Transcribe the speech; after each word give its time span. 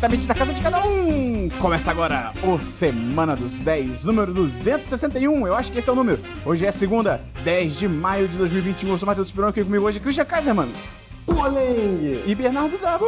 diretamente 0.00 0.26
da 0.26 0.34
casa 0.34 0.54
de 0.54 0.62
cada 0.62 0.82
um. 0.82 1.50
Começa 1.60 1.90
agora 1.90 2.32
o 2.42 2.58
Semana 2.58 3.36
dos 3.36 3.58
10, 3.58 4.04
número 4.04 4.32
261. 4.32 5.46
Eu 5.46 5.54
acho 5.54 5.70
que 5.70 5.78
esse 5.78 5.90
é 5.90 5.92
o 5.92 5.96
número. 5.96 6.18
Hoje 6.42 6.64
é 6.64 6.70
segunda, 6.70 7.20
10 7.44 7.76
de 7.76 7.86
maio 7.86 8.26
de 8.26 8.38
2021. 8.38 8.88
Eu 8.88 8.98
sou 8.98 9.06
Matheus 9.06 9.28
Esperon, 9.28 9.48
aqui 9.48 9.62
comigo 9.62 9.84
hoje 9.84 9.98
é 9.98 10.00
Christian 10.00 10.24
Kaiser, 10.24 10.54
mano. 10.54 10.72
Poleng! 11.26 12.22
E 12.26 12.34
Bernardo 12.34 12.78
Dabo. 12.78 13.04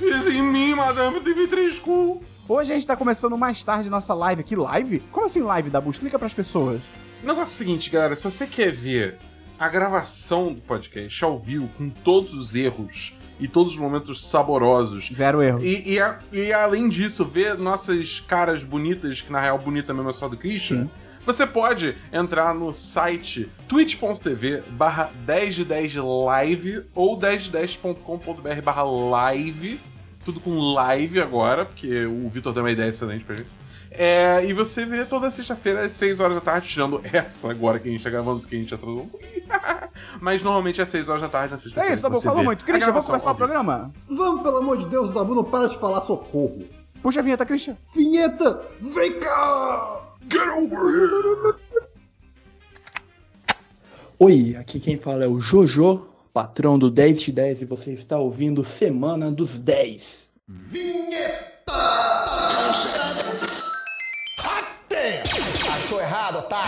Pisa 0.00 0.32
em 0.32 0.42
mim, 0.42 0.74
Madame 0.74 1.20
TV3 1.20 1.78
Cool. 1.78 2.24
Hoje 2.48 2.72
a 2.72 2.74
gente 2.74 2.86
tá 2.86 2.96
começando 2.96 3.38
mais 3.38 3.62
tarde 3.62 3.88
nossa 3.88 4.12
live 4.14 4.40
aqui. 4.40 4.56
Live? 4.56 4.98
Como 5.12 5.26
assim 5.26 5.42
live, 5.42 5.70
Dabu? 5.70 5.92
Explica 5.92 6.18
pras 6.18 6.34
pessoas. 6.34 6.80
O 7.22 7.26
negócio 7.26 7.52
é 7.52 7.54
o 7.54 7.56
seguinte, 7.56 7.88
galera. 7.88 8.16
Se 8.16 8.24
você 8.24 8.48
quer 8.48 8.72
ver 8.72 9.16
a 9.56 9.68
gravação 9.68 10.52
do 10.52 10.60
podcast 10.60 11.24
ao 11.24 11.38
vivo, 11.38 11.68
com 11.78 11.88
todos 11.88 12.34
os 12.34 12.56
erros 12.56 13.14
e 13.40 13.46
todos 13.48 13.72
os 13.74 13.78
momentos 13.78 14.24
saborosos. 14.28 15.10
Zero 15.12 15.42
erro. 15.42 15.62
E, 15.62 15.92
e, 15.94 16.00
a- 16.00 16.18
e 16.32 16.52
além 16.52 16.88
disso, 16.88 17.24
ver 17.24 17.56
nossas 17.58 18.20
caras 18.20 18.64
bonitas, 18.64 19.20
que 19.20 19.30
na 19.32 19.40
real 19.40 19.58
bonita 19.58 19.92
mesmo 19.94 20.10
é 20.10 20.12
só 20.12 20.28
do 20.28 20.36
Christian. 20.36 20.84
Sim. 20.84 20.90
Você 21.26 21.46
pode 21.46 21.94
entrar 22.12 22.54
no 22.54 22.72
site 22.72 23.50
twitch.tv 23.68 24.62
barra 24.70 25.10
10 25.26 25.56
de 25.56 25.64
10 25.64 25.94
live 25.96 26.82
ou 26.94 27.18
10de10.com.br 27.18 28.62
barra 28.62 28.82
live. 28.82 29.78
Tudo 30.24 30.40
com 30.40 30.58
live 30.74 31.20
agora, 31.20 31.64
porque 31.64 32.04
o 32.06 32.28
Vitor 32.28 32.52
deu 32.52 32.62
uma 32.62 32.70
ideia 32.70 32.88
excelente 32.90 33.24
pra 33.24 33.36
gente. 33.36 33.48
É, 33.90 34.44
e 34.44 34.52
você 34.52 34.84
vê 34.84 35.04
toda 35.04 35.30
sexta-feira 35.30 35.86
às 35.86 35.92
6 35.94 36.20
horas 36.20 36.34
da 36.34 36.40
tarde, 36.40 36.68
tirando 36.68 37.00
essa 37.12 37.50
agora 37.50 37.78
que 37.78 37.88
a 37.88 37.92
gente 37.92 38.04
tá 38.04 38.10
gravando, 38.10 38.40
porque 38.40 38.56
a 38.56 38.58
gente 38.58 38.74
atrasou 38.74 39.02
um 39.02 39.08
pouquinho. 39.08 39.44
Mas 40.20 40.42
normalmente 40.42 40.80
é 40.80 40.84
às 40.84 40.90
6 40.90 41.08
horas 41.08 41.22
da 41.22 41.28
tarde 41.28 41.52
na 41.52 41.58
sexta-feira. 41.58 41.90
É 41.90 41.92
isso, 41.92 42.02
Dabu, 42.02 42.16
você 42.16 42.24
falou 42.24 42.44
muito. 42.44 42.64
Christian, 42.64 42.92
vamos 42.92 43.06
começar 43.06 43.26
o 43.26 43.28
ao 43.30 43.34
vivo. 43.34 43.46
programa? 43.46 43.92
Vamos, 44.08 44.42
pelo 44.42 44.58
amor 44.58 44.76
de 44.76 44.86
Deus, 44.86 45.10
o 45.10 45.14
Dabu 45.14 45.34
não 45.34 45.44
para 45.44 45.68
de 45.68 45.78
falar 45.78 46.00
socorro. 46.02 46.64
Puxa 47.02 47.20
a 47.20 47.22
vinheta, 47.22 47.46
Christian. 47.46 47.76
Vinheta, 47.94 48.62
vem 48.80 49.18
cá! 49.18 50.00
Get 50.30 50.48
over 50.48 50.78
here! 50.78 51.54
Oi, 54.18 54.56
aqui 54.58 54.80
quem 54.80 54.98
fala 54.98 55.24
é 55.24 55.28
o 55.28 55.38
Jojo, 55.38 56.08
patrão 56.32 56.76
do 56.76 56.90
10 56.90 57.22
de 57.22 57.32
10 57.32 57.62
e 57.62 57.64
você 57.64 57.92
está 57.92 58.18
ouvindo 58.18 58.64
Semana 58.64 59.30
dos 59.30 59.56
10. 59.56 60.32
Achou 65.76 66.00
errado, 66.00 66.42
tá? 66.42 66.64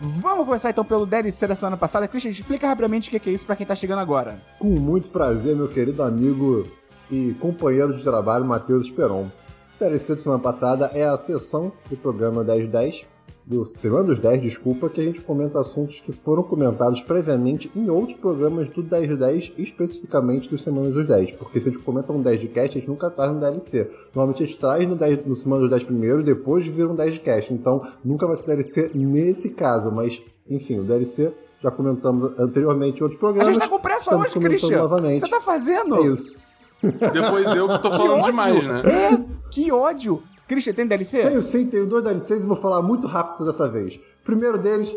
Vamos 0.00 0.46
começar 0.46 0.70
então 0.70 0.82
pelo 0.82 1.04
DLC 1.04 1.46
da 1.46 1.54
semana 1.54 1.76
passada. 1.76 2.08
Christian, 2.08 2.30
explica 2.30 2.66
rapidamente 2.66 3.14
o 3.14 3.20
que 3.20 3.28
é 3.28 3.32
isso 3.32 3.44
pra 3.44 3.54
quem 3.54 3.66
tá 3.66 3.74
chegando 3.74 3.98
agora. 3.98 4.40
Com 4.58 4.68
muito 4.68 5.10
prazer, 5.10 5.54
meu 5.54 5.68
querido 5.68 6.02
amigo 6.02 6.66
e 7.10 7.34
companheiro 7.38 7.92
de 7.92 8.02
trabalho, 8.02 8.46
Matheus 8.46 8.86
Esperon. 8.86 9.24
O 9.24 9.78
DLC 9.78 10.14
da 10.14 10.20
semana 10.20 10.40
passada 10.40 10.90
é 10.94 11.04
a 11.04 11.18
sessão 11.18 11.70
do 11.90 11.96
programa 11.98 12.42
1010, 12.42 13.04
do 13.46 13.64
Semana 13.64 14.04
dos 14.04 14.18
10, 14.18 14.42
desculpa, 14.42 14.88
que 14.88 15.00
a 15.00 15.04
gente 15.04 15.20
comenta 15.20 15.58
assuntos 15.58 16.00
que 16.00 16.12
foram 16.12 16.42
comentados 16.42 17.02
previamente 17.02 17.70
em 17.74 17.90
outros 17.90 18.16
programas 18.16 18.68
do 18.68 18.82
1010, 18.82 19.52
especificamente 19.58 20.48
dos 20.48 20.62
Semanas 20.62 20.92
dos 20.94 21.06
10. 21.06 21.32
Porque 21.32 21.58
se 21.60 21.68
a 21.68 21.72
gente 21.72 21.82
comenta 21.82 22.12
um 22.12 22.22
10 22.22 22.40
de 22.40 22.48
cast, 22.48 22.76
a 22.76 22.80
gente 22.80 22.88
nunca 22.88 23.10
traz 23.10 23.32
no 23.32 23.40
DLC. 23.40 23.90
Normalmente 24.14 24.42
a 24.42 24.46
gente 24.46 24.58
traz 24.58 24.88
no, 24.88 24.94
10, 24.96 25.26
no 25.26 25.34
Semana 25.34 25.62
dos 25.62 25.70
10 25.70 25.84
primeiro 25.84 26.20
e 26.20 26.24
depois 26.24 26.66
vira 26.66 26.88
um 26.88 26.94
10 26.94 27.14
de 27.14 27.20
cast. 27.20 27.52
Então 27.52 27.84
nunca 28.04 28.26
vai 28.26 28.36
ser 28.36 28.46
DLC 28.46 28.90
nesse 28.94 29.50
caso, 29.50 29.90
mas 29.90 30.22
enfim, 30.48 30.78
o 30.78 30.84
DLC 30.84 31.32
já 31.62 31.70
comentamos 31.70 32.32
anteriormente 32.38 33.00
em 33.00 33.02
outros 33.02 33.18
A 33.18 33.20
programas. 33.20 33.48
gente 33.48 33.58
tá 33.62 33.68
com 33.68 33.78
pressa 33.80 34.16
hoje, 34.16 34.38
Christian. 34.38 34.78
novamente. 34.78 35.20
Você 35.20 35.28
tá 35.28 35.40
fazendo? 35.40 35.96
É 35.96 36.06
isso. 36.06 36.38
Depois 36.82 37.54
eu 37.54 37.68
que 37.68 37.78
tô 37.82 37.90
Que 37.90 37.96
falando 37.98 38.12
ódio. 38.20 38.24
demais, 38.24 38.64
né? 38.66 38.82
É, 38.86 39.24
que 39.50 39.70
ódio. 39.70 40.22
Christian, 40.50 40.74
tem 40.74 40.86
DLC? 40.86 41.22
Tenho 41.22 41.42
sim, 41.42 41.66
tenho 41.66 41.86
dois 41.86 42.02
DLCs 42.04 42.44
e 42.44 42.46
vou 42.46 42.56
falar 42.56 42.82
muito 42.82 43.06
rápido 43.06 43.46
dessa 43.46 43.68
vez. 43.68 43.98
Primeiro 44.24 44.58
deles, 44.58 44.94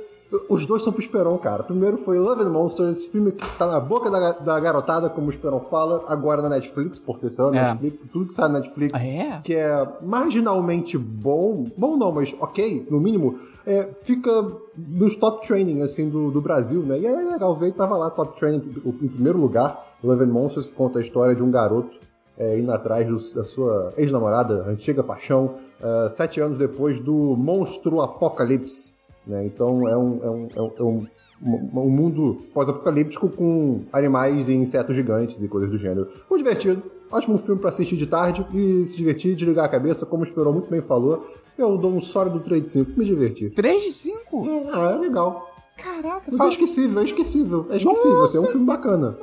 os 0.50 0.66
dois 0.66 0.81
são 0.81 0.91
pro 0.91 1.00
Esperon, 1.02 1.38
cara. 1.38 1.62
Primeiro 1.62 1.96
foi 1.97 2.18
Love 2.18 2.41
and 2.41 2.50
Monsters, 2.50 2.97
esse 2.97 3.09
filme 3.09 3.31
que 3.31 3.46
tá 3.58 3.68
na 3.68 3.80
boca 3.80 4.09
da, 4.09 4.31
da 4.31 4.59
garotada, 4.59 5.08
como 5.08 5.28
o 5.28 5.30
Esperon 5.30 5.59
fala, 5.59 6.03
agora 6.08 6.41
na 6.41 6.50
Netflix, 6.50 6.97
porque 6.97 7.30
saiu 7.30 7.52
na 7.52 7.58
É. 7.59 7.68
Netflix, 7.69 8.08
tudo 8.12 8.25
que 8.25 8.34
sai 8.34 8.50
na 8.50 8.59
Netflix, 8.59 9.00
Ah, 9.00 9.06
é? 9.06 9.41
que 9.44 9.53
é 9.53 9.88
marginalmente 10.02 10.97
bom, 10.97 11.68
bom 11.78 11.96
não, 11.97 12.12
mas 12.12 12.34
ok, 12.40 12.88
no 12.90 13.00
mínimo, 13.00 13.35
é, 13.66 13.91
fica 14.03 14.31
nos 14.75 15.16
top 15.16 15.46
training, 15.47 15.81
assim, 15.81 16.09
do, 16.09 16.31
do 16.31 16.41
Brasil, 16.41 16.81
né? 16.81 17.00
E 17.00 17.06
é 17.06 17.12
legal 17.16 17.53
ver, 17.56 17.72
tava 17.74 17.96
lá 17.96 18.09
top 18.09 18.35
training 18.40 18.64
em 19.03 19.08
primeiro 19.08 19.38
lugar, 19.38 19.80
Love 20.03 20.24
and 20.24 20.28
Monsters, 20.34 20.66
que 20.66 20.72
conta 20.74 20.97
a 20.97 21.02
história 21.03 21.35
de 21.35 21.44
um 21.44 21.52
garoto 21.52 22.00
é, 22.38 22.58
indo 22.60 22.72
atrás 22.72 23.08
do- 23.08 23.36
da 23.36 23.44
sua 23.44 23.94
ex-namorada, 23.98 24.66
antiga 24.68 25.04
paixão, 25.04 25.56
é, 25.82 26.10
sete 26.10 26.40
anos 26.40 26.58
depois 26.58 27.00
do 27.00 27.14
monstro 27.38 28.02
apocalipse. 28.02 28.94
Né? 29.26 29.46
Então 29.46 29.88
é 29.88 29.98
um, 29.98 30.24
é 30.24 30.30
um, 30.30 30.48
é 30.56 30.62
um, 30.62 30.72
é 30.78 30.84
um, 30.84 31.08
um- 31.46 31.90
mundo 31.90 32.42
pós-apocalíptico 32.54 33.30
com 33.30 33.82
animais 33.92 34.48
e 34.50 34.54
insetos 34.54 34.96
gigantes 34.96 35.42
e 35.42 35.48
coisas 35.48 35.70
do 35.70 35.78
gênero. 35.78 36.08
Muito 36.30 36.44
divertido. 36.44 36.82
Ótimo 37.12 37.38
filme 37.38 37.62
pra 37.62 37.70
assistir 37.70 37.96
de 37.96 38.08
tarde 38.08 38.44
e 38.54 38.86
se 38.88 38.98
divertir, 38.98 39.36
desligar 39.36 39.66
a 39.66 39.70
cabeça, 39.70 40.04
como 40.06 40.24
o 40.24 40.26
Esperou 40.26 40.52
muito 40.52 40.70
bem 40.70 40.82
falou. 40.82 41.28
Eu 41.56 41.78
dou 41.78 41.92
um 41.92 42.02
sólido 42.02 42.40
3 42.40 42.64
de 42.64 42.70
5, 42.70 42.92
me 42.98 43.06
diverti. 43.06 43.52
3 43.52 43.84
de 43.84 43.92
5? 43.92 44.48
É, 44.48 44.70
ah, 44.74 44.92
é 44.96 44.98
legal. 44.98 45.53
Caraca, 45.84 46.24
Mas 46.32 46.40
é 46.40 46.48
esquecível, 46.50 47.02
é 47.02 47.04
esquecível. 47.04 47.68
É 47.70 47.78
esquecível, 47.78 48.24
assim, 48.24 48.38
é 48.38 48.42
um 48.42 48.46
filme 48.48 48.66
bacana. 48.66 49.18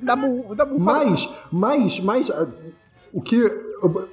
Dabu, 0.00 0.54
Dabu, 0.54 0.80
fala. 0.80 1.04
Mas, 1.10 1.28
mas, 1.50 2.00
mas, 2.00 2.30
ah, 2.30 2.48
o 3.12 3.20
que. 3.20 3.36
eu- 3.36 3.64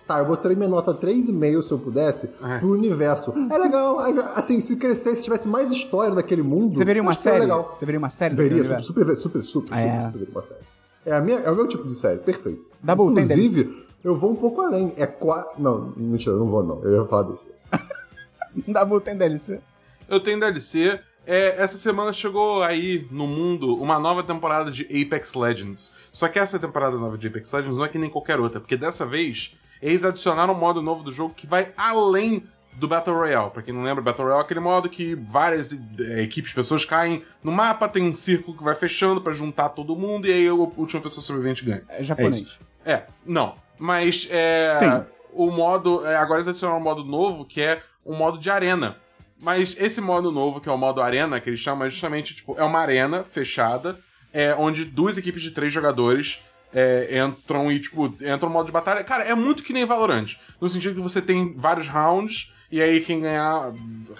Tá, 0.06 0.20
eu 0.20 0.26
botaria 0.26 0.58
minha 0.58 0.68
nota 0.68 0.94
3,5 0.94 1.62
se 1.62 1.72
eu 1.72 1.80
pudesse 1.80 2.30
É. 2.44 2.58
pro 2.58 2.72
universo. 2.72 3.34
É 3.50 3.58
legal, 3.58 4.00
assim, 4.36 4.60
se 4.60 4.76
crescesse, 4.76 5.18
se 5.18 5.24
tivesse 5.24 5.48
mais 5.48 5.72
história 5.72 6.14
daquele 6.14 6.42
mundo. 6.44 6.76
Você 6.76 6.84
veria 6.84 7.02
uma 7.02 7.16
série? 7.16 7.40
legal. 7.40 7.72
Você 7.74 7.86
veria 7.86 7.98
uma 8.00 8.10
série 8.10 8.36
Veria, 8.36 8.58
super, 8.82 8.84
super, 8.84 9.16
super, 9.16 9.44
super, 9.44 9.74
É. 9.74 9.78
super, 9.78 9.96
super 10.02 10.12
veria 10.20 10.28
uma 10.34 10.42
série. 10.44 10.60
É, 11.06 11.14
a 11.14 11.22
minha, 11.22 11.38
é 11.40 11.50
o 11.50 11.56
meu 11.56 11.68
tipo 11.68 11.88
de 11.88 11.96
série, 11.96 12.20
perfeito. 12.20 12.66
Tem 12.86 13.24
Inclusive, 13.24 13.86
eu 14.04 14.14
vou 14.14 14.32
um 14.32 14.36
pouco 14.36 14.60
além. 14.60 14.92
É 14.98 15.06
qua... 15.06 15.54
Não, 15.58 15.94
mentira, 15.96 16.36
eu 16.36 16.40
não 16.40 16.48
vou 16.48 16.64
não. 16.64 16.84
Eu 16.84 16.92
ia 17.02 17.06
falar 17.06 17.32
disso. 17.32 17.46
Dabu 18.68 19.00
tem 19.00 19.16
DLC. 19.16 19.62
Eu 20.10 20.20
tenho 20.20 20.38
DLC. 20.40 21.00
É, 21.26 21.56
essa 21.62 21.78
semana 21.78 22.12
chegou 22.12 22.64
aí 22.64 23.08
no 23.12 23.28
mundo 23.28 23.76
uma 23.76 24.00
nova 24.00 24.24
temporada 24.24 24.72
de 24.72 24.84
Apex 24.84 25.34
Legends. 25.36 25.94
Só 26.12 26.28
que 26.28 26.40
essa 26.40 26.58
temporada 26.58 26.98
nova 26.98 27.18
de 27.18 27.28
Apex 27.28 27.52
Legends 27.52 27.78
não 27.78 27.86
é 27.86 27.90
que 27.90 27.98
nem 27.98 28.10
qualquer 28.10 28.40
outra, 28.40 28.60
porque 28.60 28.76
dessa 28.76 29.06
vez 29.06 29.56
eles 29.82 30.04
adicionaram 30.04 30.54
um 30.54 30.58
modo 30.58 30.82
novo 30.82 31.04
do 31.04 31.12
jogo 31.12 31.34
que 31.34 31.48
vai 31.48 31.72
além 31.78 32.44
do 32.74 32.88
Battle 32.88 33.16
Royale. 33.16 33.52
Pra 33.52 33.62
quem 33.62 33.74
não 33.74 33.84
lembra, 33.84 34.02
Battle 34.02 34.26
Royale 34.26 34.42
é 34.42 34.46
aquele 34.46 34.60
modo 34.60 34.90
que 34.90 35.16
várias 35.16 35.72
eh, 35.72 36.22
equipes, 36.22 36.54
pessoas 36.54 36.86
caem 36.86 37.24
no 37.44 37.52
mapa, 37.52 37.90
tem 37.90 38.04
um 38.04 38.14
círculo 38.14 38.58
que 38.58 38.64
vai 38.64 38.76
fechando 38.76 39.22
pra 39.22 39.34
juntar 39.34 39.70
todo 39.70 39.96
mundo 39.96 40.28
e 40.28 40.32
aí 40.32 40.48
a 40.48 40.54
última 40.54 41.02
pessoa 41.02 41.24
sobrevivente 41.24 41.66
ganha. 41.66 41.84
É 41.90 42.04
japonês. 42.04 42.40
isso. 42.40 42.60
É, 42.86 43.04
não. 43.26 43.56
Mas 43.78 44.28
é. 44.32 44.74
Sim. 44.76 45.04
O 45.34 45.50
modo. 45.50 46.06
é, 46.06 46.16
agora 46.16 46.40
eles 46.40 46.48
adicionaram 46.48 46.80
um 46.80 46.84
modo 46.84 47.04
novo 47.04 47.46
que 47.46 47.62
é 47.62 47.82
um 48.06 48.16
modo 48.16 48.38
de 48.38 48.50
arena. 48.50 48.98
Mas 49.42 49.76
esse 49.80 50.00
modo 50.00 50.32
novo, 50.32 50.62
que 50.62 50.70
é 50.70 50.72
o 50.72 50.78
modo 50.78 51.02
arena, 51.02 51.42
que 51.42 51.50
eles 51.50 51.60
chamam, 51.60 51.88
é 51.88 51.90
justamente, 51.90 52.36
tipo, 52.36 52.56
é 52.58 52.64
uma 52.64 52.80
arena 52.80 53.24
fechada, 53.24 54.00
é, 54.32 54.54
onde 54.54 54.86
duas 54.86 55.18
equipes 55.18 55.42
de 55.42 55.52
três 55.52 55.74
jogadores 55.74 56.42
é, 56.72 57.20
entram 57.20 57.72
e, 57.72 57.80
tipo, 57.80 58.06
entram 58.06 58.50
no 58.50 58.52
modo 58.52 58.68
de 58.68 58.72
batalha. 58.72 59.04
Cara, 59.04 59.24
é 59.24 59.34
muito 59.34 59.64
que 59.64 59.74
nem 59.74 59.84
Valorant. 59.84 60.36
No 60.60 60.70
sentido 60.70 60.96
que 60.96 61.02
você 61.02 61.22
tem 61.22 61.54
vários 61.56 61.88
rounds, 61.88 62.54
e 62.72 62.82
aí 62.82 63.02
quem 63.02 63.20
ganhar 63.20 63.74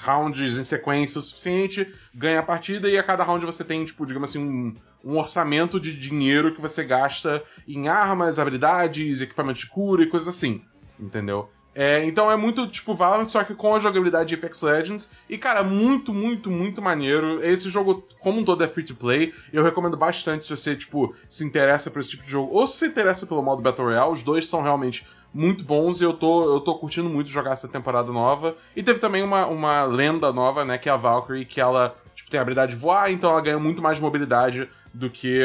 rounds 0.04 0.58
em 0.58 0.66
sequência 0.66 1.20
o 1.20 1.22
suficiente, 1.22 1.88
ganha 2.14 2.40
a 2.40 2.44
partida, 2.44 2.90
e 2.90 2.98
a 2.98 3.04
cada 3.04 3.24
round 3.24 3.46
você 3.46 3.64
tem, 3.64 3.86
tipo, 3.86 4.06
digamos 4.06 4.30
assim, 4.30 4.40
um, 4.40 4.76
um 5.06 5.18
orçamento 5.18 5.80
de 5.80 5.96
dinheiro 5.96 6.54
que 6.54 6.60
você 6.60 6.84
gasta 6.84 7.44
em 7.68 7.88
armas, 7.88 8.40
habilidades, 8.40 9.22
equipamento 9.22 9.60
de 9.60 9.68
cura 9.68 10.04
e 10.04 10.08
coisas 10.08 10.28
assim. 10.28 10.62
Entendeu? 11.00 11.50
É, 11.74 12.04
então 12.04 12.30
é 12.30 12.36
muito 12.36 12.68
tipo 12.68 12.94
Valorant, 12.94 13.30
só 13.30 13.46
que 13.46 13.56
com 13.56 13.74
a 13.74 13.80
jogabilidade 13.80 14.30
de 14.30 14.36
Apex 14.36 14.62
Legends. 14.62 15.10
E, 15.30 15.38
cara, 15.38 15.64
muito, 15.64 16.14
muito, 16.14 16.52
muito 16.52 16.82
maneiro. 16.82 17.44
Esse 17.44 17.70
jogo, 17.70 18.06
como 18.20 18.42
um 18.42 18.44
todo, 18.44 18.64
é 18.64 18.68
free 18.68 18.84
to 18.84 18.96
play. 18.96 19.34
Eu 19.54 19.64
recomendo 19.64 19.96
bastante 19.96 20.46
se 20.46 20.56
você, 20.56 20.76
tipo, 20.76 21.16
se 21.30 21.46
interessa 21.46 21.90
por 21.90 22.00
esse 22.00 22.10
tipo 22.10 22.24
de 22.24 22.32
jogo. 22.32 22.54
Ou 22.54 22.68
se 22.68 22.82
se 22.82 22.88
interessa 22.88 23.28
pelo 23.28 23.44
modo 23.44 23.62
Battle 23.62 23.88
Royale. 23.88 24.12
Os 24.12 24.24
dois 24.24 24.48
são 24.48 24.62
realmente 24.62 25.06
muito 25.34 25.64
bons 25.64 26.02
e 26.02 26.04
eu 26.04 26.14
tô, 26.14 26.54
eu 26.54 26.60
tô 26.60 26.76
curtindo 26.76 27.10
muito 27.10 27.30
jogar 27.30 27.52
essa 27.52 27.68
temporada 27.68 28.12
nova. 28.12 28.58
E 28.76 28.84
teve 28.84 29.00
também 29.00 29.24
uma, 29.24 29.46
uma 29.46 29.86
lenda 29.86 30.34
nova, 30.34 30.66
né, 30.66 30.78
que 30.78 30.90
é 30.90 30.92
a 30.92 30.98
Valkyrie, 30.98 31.46
que 31.46 31.62
ela 31.62 31.96
tipo, 32.14 32.30
tem 32.30 32.40
a 32.40 32.42
habilidade 32.42 32.74
de 32.74 32.78
voar, 32.78 33.12
então 33.12 33.30
ela 33.30 33.42
ganha 33.42 33.60
muito 33.60 33.82
mais 33.82 34.00
mobilidade 34.00 34.70
do 34.94 35.10
que 35.10 35.40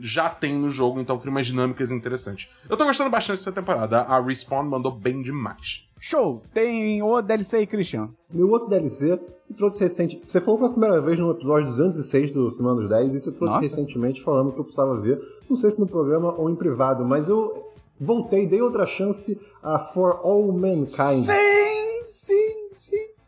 já 0.00 0.28
tem 0.28 0.56
no 0.58 0.70
jogo, 0.70 1.00
então 1.00 1.18
cria 1.18 1.30
umas 1.30 1.46
dinâmicas 1.46 1.90
interessantes. 1.90 2.48
Eu 2.68 2.76
tô 2.76 2.84
gostando 2.84 3.10
bastante 3.10 3.38
dessa 3.38 3.52
temporada, 3.52 4.00
a 4.02 4.20
Respawn 4.20 4.64
mandou 4.64 4.92
bem 4.92 5.22
demais. 5.22 5.84
Show! 5.98 6.42
Tem 6.52 7.02
o 7.02 7.22
DLC 7.22 7.56
aí, 7.56 7.66
Christian. 7.66 8.10
Meu 8.30 8.50
outro 8.50 8.68
DLC, 8.68 9.18
você 9.42 9.54
trouxe 9.54 9.80
recente. 9.82 10.20
Você 10.22 10.38
falou 10.38 10.58
pela 10.58 10.70
primeira 10.70 11.00
vez 11.00 11.18
no 11.18 11.30
episódio 11.30 11.68
206 11.68 12.30
do 12.30 12.50
Semana 12.50 12.80
dos 12.80 12.90
10 12.90 13.14
e 13.14 13.20
você 13.20 13.32
trouxe 13.32 13.54
Nossa. 13.54 13.66
recentemente 13.66 14.22
falando 14.22 14.52
que 14.52 14.60
eu 14.60 14.64
precisava 14.64 15.00
ver. 15.00 15.18
Não 15.48 15.56
sei 15.56 15.70
se 15.70 15.80
no 15.80 15.86
programa 15.86 16.34
ou 16.36 16.50
em 16.50 16.54
privado, 16.56 17.06
mas 17.06 17.26
eu 17.26 17.72
voltei, 17.98 18.46
dei 18.46 18.60
outra 18.60 18.84
chance 18.84 19.40
a 19.62 19.78
For 19.78 20.20
All 20.22 20.52
Mankind. 20.52 21.24
Sim, 21.24 22.04
sim, 22.04 22.63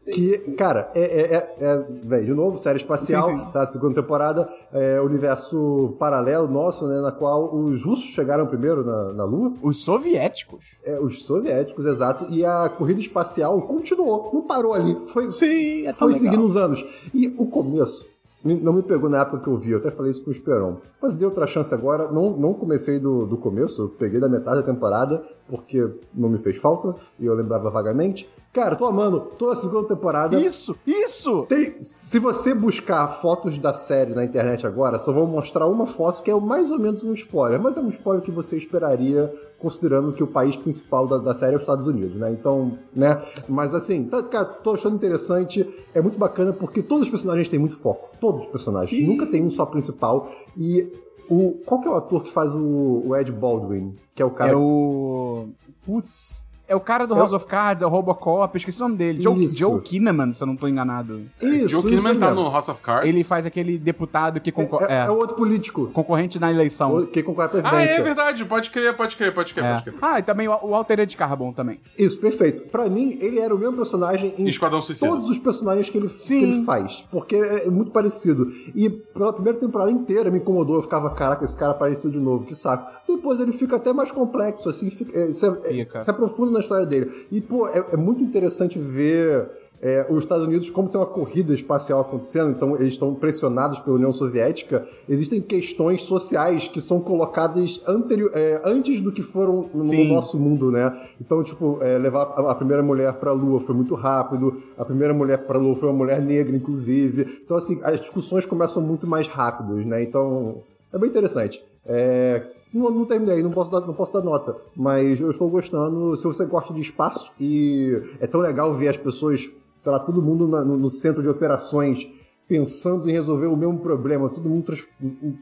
sim. 0.06 0.10
Que, 0.12 0.38
sim. 0.38 0.56
cara, 0.56 0.90
é, 0.94 1.00
é, 1.02 1.34
é, 1.36 1.56
é 1.60 1.84
velho, 2.04 2.26
de 2.26 2.34
novo, 2.34 2.58
série 2.58 2.78
espacial, 2.78 3.24
Sim, 3.28 3.38
sim. 3.38 3.44
tá? 3.52 3.66
Segunda 3.66 3.94
temporada, 4.00 4.48
é 4.72 5.00
universo 5.00 5.94
paralelo 5.98 6.48
nosso, 6.48 6.86
né? 6.86 7.00
Na 7.00 7.12
qual 7.12 7.54
os 7.54 7.82
russos 7.84 8.06
chegaram 8.06 8.46
primeiro 8.46 8.84
na, 8.84 9.12
na 9.12 9.24
Lua, 9.24 9.52
Os 9.62 9.82
soviéticos. 9.84 10.76
é, 10.84 10.98
os 11.00 11.24
soviéticos, 11.24 11.84
exato, 11.86 12.26
e 12.30 12.44
a 12.44 12.68
corrida 12.68 13.00
espacial 13.00 13.60
continuou, 13.62 14.30
não 14.32 14.42
parou 14.42 14.72
ali, 14.72 14.96
foi, 15.08 15.30
Sim, 15.30 15.86
é 15.86 15.92
foi 15.92 16.08
legal. 16.12 16.20
seguindo 16.20 16.44
os 16.44 16.56
anos. 16.56 16.84
E 17.12 17.34
o 17.38 17.46
começo, 17.46 18.08
me- 18.44 18.54
não 18.54 18.72
me 18.72 18.82
pegou 18.82 19.08
na 19.10 19.22
época 19.22 19.38
que 19.40 19.48
eu 19.48 19.56
vi, 19.56 19.72
eu 19.72 19.78
até 19.78 19.90
falei 19.90 20.10
isso 20.12 20.22
com 20.22 20.30
o 20.30 20.32
Esperon. 20.32 20.76
Mas 21.02 21.14
dei 21.14 21.26
outra 21.26 21.46
chance 21.46 21.72
agora, 21.74 22.10
não, 22.10 22.30
não 22.36 22.54
comecei 22.54 22.98
do, 22.98 23.26
do 23.26 23.36
começo, 23.36 23.82
eu 23.82 23.88
peguei 23.88 24.20
da 24.20 24.28
metade 24.28 24.58
da 24.58 24.62
temporada, 24.62 25.22
porque 25.48 25.88
não 26.14 26.28
me 26.28 26.38
fez 26.38 26.56
falta, 26.56 26.94
e 27.18 27.26
eu 27.26 27.34
lembrava 27.34 27.70
vagamente. 27.70 28.28
Cara, 28.56 28.74
tô 28.74 28.86
amando 28.86 29.20
toda 29.36 29.52
a 29.52 29.54
segunda 29.54 29.86
temporada. 29.86 30.40
Isso, 30.40 30.74
isso! 30.86 31.44
Tem- 31.46 31.74
se 31.82 32.18
você 32.18 32.54
buscar 32.54 33.06
fotos 33.20 33.58
da 33.58 33.74
série 33.74 34.14
na 34.14 34.24
internet 34.24 34.66
agora, 34.66 34.98
só 34.98 35.12
vou 35.12 35.26
mostrar 35.26 35.66
uma 35.66 35.86
foto 35.86 36.22
que 36.22 36.30
é 36.30 36.40
mais 36.40 36.70
ou 36.70 36.78
menos 36.78 37.04
um 37.04 37.12
spoiler, 37.12 37.60
mas 37.60 37.76
é 37.76 37.80
um 37.82 37.90
spoiler 37.90 38.24
que 38.24 38.30
você 38.30 38.56
esperaria, 38.56 39.30
considerando 39.58 40.10
que 40.10 40.22
o 40.22 40.26
país 40.26 40.56
principal 40.56 41.06
da, 41.06 41.18
da 41.18 41.34
série 41.34 41.52
é 41.52 41.56
os 41.56 41.64
Estados 41.64 41.86
Unidos, 41.86 42.16
né? 42.18 42.30
Então, 42.32 42.78
né? 42.94 43.22
Mas 43.46 43.74
assim, 43.74 44.04
tá, 44.04 44.22
cara, 44.22 44.46
tô 44.46 44.72
achando 44.72 44.96
interessante, 44.96 45.68
é 45.92 46.00
muito 46.00 46.16
bacana 46.16 46.54
porque 46.54 46.82
todos 46.82 47.02
os 47.04 47.10
personagens 47.10 47.50
têm 47.50 47.58
muito 47.58 47.76
foco. 47.76 48.08
Todos 48.18 48.44
os 48.46 48.50
personagens. 48.50 48.88
Sim. 48.88 49.06
Nunca 49.06 49.26
tem 49.26 49.44
um 49.44 49.50
só 49.50 49.66
principal. 49.66 50.30
E 50.56 50.90
o. 51.28 51.58
Qual 51.66 51.78
que 51.78 51.88
é 51.88 51.90
o 51.90 51.94
ator 51.94 52.22
que 52.22 52.32
faz 52.32 52.54
o, 52.54 53.02
o 53.04 53.14
Ed 53.14 53.30
Baldwin? 53.32 53.94
Que 54.14 54.22
é 54.22 54.24
o 54.24 54.30
cara. 54.30 54.52
É 54.52 54.56
o. 54.56 55.48
Putz. 55.84 56.45
É 56.68 56.74
o 56.74 56.80
cara 56.80 57.06
do 57.06 57.14
É 57.14 57.16
o- 57.16 57.20
House 57.20 57.32
of 57.32 57.46
Cards, 57.46 57.82
é 57.82 57.86
o 57.86 57.88
Robocop, 57.88 58.54
eu 58.54 58.58
esqueci 58.58 58.80
o 58.80 58.84
nome 58.84 58.96
dele. 58.96 59.22
Joe. 59.22 59.46
Joe 59.48 59.80
Kinnaman, 59.80 60.32
se 60.32 60.42
eu 60.42 60.46
não 60.46 60.56
tô 60.56 60.66
enganado. 60.66 61.22
Isso, 61.40 61.68
Joe 61.68 61.82
Kinnaman 61.82 62.16
tá 62.18 62.34
no 62.34 62.50
House 62.50 62.68
of 62.68 62.80
Cards. 62.82 63.08
Ele 63.08 63.22
faz 63.22 63.46
aquele 63.46 63.78
deputado 63.78 64.40
que 64.40 64.50
É, 64.50 64.52
concor- 64.52 64.82
é, 64.82 64.92
é, 64.94 65.06
é 65.06 65.10
outro 65.10 65.36
político. 65.36 65.86
concorrente 65.92 66.38
na 66.40 66.50
eleição. 66.50 67.06
Que 67.06 67.22
concorre 67.22 67.44
à 67.44 67.46
Ah, 67.46 67.50
presidência. 67.50 67.92
é 67.94 68.02
verdade, 68.02 68.44
pode 68.44 68.70
crer, 68.70 68.96
pode 68.96 69.16
crer, 69.16 69.32
pode 69.34 69.54
crer, 69.54 69.64
É. 69.64 69.72
pode 69.74 69.84
crer. 69.84 69.94
Ah, 70.02 70.18
e 70.18 70.22
também 70.22 70.48
o, 70.48 70.52
o 70.62 70.74
Altered 70.74 71.16
Carbon 71.16 71.52
também. 71.52 71.78
Isso, 71.96 72.18
perfeito. 72.18 72.62
Pra 72.70 72.88
mim, 72.88 73.16
ele 73.20 73.38
era 73.38 73.54
o 73.54 73.58
mesmo 73.58 73.76
personagem 73.76 74.34
em 74.36 74.48
Esquadrão 74.48 74.82
Suicida. 74.82 75.08
todos 75.10 75.28
os 75.28 75.38
personagens 75.38 75.88
que 75.88 75.96
ele, 75.98 76.08
Sim. 76.08 76.38
que 76.40 76.44
ele 76.44 76.64
faz. 76.64 77.06
Porque 77.12 77.36
é 77.36 77.70
muito 77.70 77.90
parecido. 77.92 78.48
E 78.74 78.90
pela 78.90 79.32
primeira 79.32 79.58
temporada 79.58 79.90
inteira 79.90 80.30
me 80.30 80.38
incomodou. 80.38 80.76
Eu 80.76 80.82
ficava, 80.82 81.10
caraca, 81.10 81.44
esse 81.44 81.56
cara 81.56 81.72
apareceu 81.72 82.10
de 82.10 82.18
novo, 82.18 82.44
que 82.44 82.54
saco. 82.56 82.90
Depois 83.08 83.38
ele 83.38 83.52
fica 83.52 83.76
até 83.76 83.92
mais 83.92 84.10
complexo, 84.10 84.68
assim, 84.68 84.90
fica, 84.90 85.16
é, 85.16 85.32
se, 85.32 85.46
é, 85.46 85.84
Fica. 85.84 86.02
se 86.02 86.10
aprofunda 86.10 86.55
na 86.56 86.62
história 86.62 86.86
dele. 86.86 87.10
E, 87.30 87.40
pô, 87.40 87.68
é, 87.68 87.84
é 87.92 87.96
muito 87.96 88.22
interessante 88.24 88.78
ver. 88.78 89.48
é, 89.80 90.06
os 90.08 90.22
Estados 90.22 90.46
Unidos, 90.46 90.70
como 90.70 90.88
tem 90.88 90.98
uma 90.98 91.06
corrida 91.06 91.52
espacial 91.52 92.00
acontecendo, 92.00 92.50
então 92.50 92.74
eles 92.76 92.94
estão 92.94 93.14
pressionados 93.14 93.78
pela 93.78 93.96
União 93.96 94.12
Soviética, 94.12 94.86
existem 95.06 95.40
questões 95.40 96.02
sociais 96.02 96.66
que 96.66 96.80
são 96.80 96.98
colocadas 96.98 97.82
anterior, 97.86 98.30
é, 98.34 98.60
antes 98.64 99.00
do 99.00 99.12
que 99.12 99.22
foram 99.22 99.68
no, 99.74 99.84
Sim. 99.84 100.08
nosso 100.08 100.38
mundo, 100.38 100.70
né? 100.70 100.98
Então, 101.20 101.44
tipo, 101.44 101.78
é, 101.82 101.98
levar 101.98 102.22
a, 102.22 102.52
a 102.52 102.54
primeira 102.54 102.82
mulher 102.82 103.12
pra 103.14 103.32
Lua 103.32 103.60
foi 103.60 103.74
muito 103.74 103.94
rápido, 103.94 104.62
a 104.78 104.84
primeira 104.84 105.12
mulher 105.12 105.38
pra 105.46 105.58
Lua 105.58 105.76
foi 105.76 105.88
uma 105.90 105.98
mulher 105.98 106.22
negra, 106.22 106.56
inclusive. 106.56 107.40
Então, 107.44 107.56
assim, 107.56 107.78
as 107.82 108.00
discussões 108.00 108.46
começam 108.46 108.82
muito 108.82 109.06
mais 109.06 109.28
rápidas, 109.28 109.84
né? 109.84 110.02
Então, 110.02 110.62
é 110.92 110.98
bem 110.98 111.10
interessante. 111.10 111.62
É, 111.84 112.42
não, 112.72 112.90
não 112.90 113.04
terminei, 113.04 113.42
não 113.42 113.50
posso, 113.50 113.70
dar, 113.70 113.80
não 113.86 113.94
posso 113.94 114.12
dar 114.12 114.22
nota, 114.22 114.56
mas 114.76 115.20
eu 115.20 115.30
estou 115.30 115.48
gostando. 115.48 116.16
Se 116.16 116.24
você 116.24 116.44
gosta 116.44 116.72
de 116.74 116.80
espaço 116.80 117.32
e 117.40 118.00
é 118.20 118.26
tão 118.26 118.40
legal 118.40 118.72
ver 118.74 118.88
as 118.88 118.96
pessoas, 118.96 119.48
sei 119.78 119.92
lá, 119.92 119.98
todo 119.98 120.20
mundo 120.22 120.46
na- 120.48 120.64
no, 120.64 120.76
no 120.76 120.88
centro 120.88 121.22
de 121.22 121.28
operações 121.28 122.06
pensando 122.48 123.08
em 123.08 123.12
resolver 123.12 123.46
o 123.46 123.56
mesmo 123.56 123.78
problema, 123.80 124.28
todo 124.28 124.48
mundo 124.48 124.72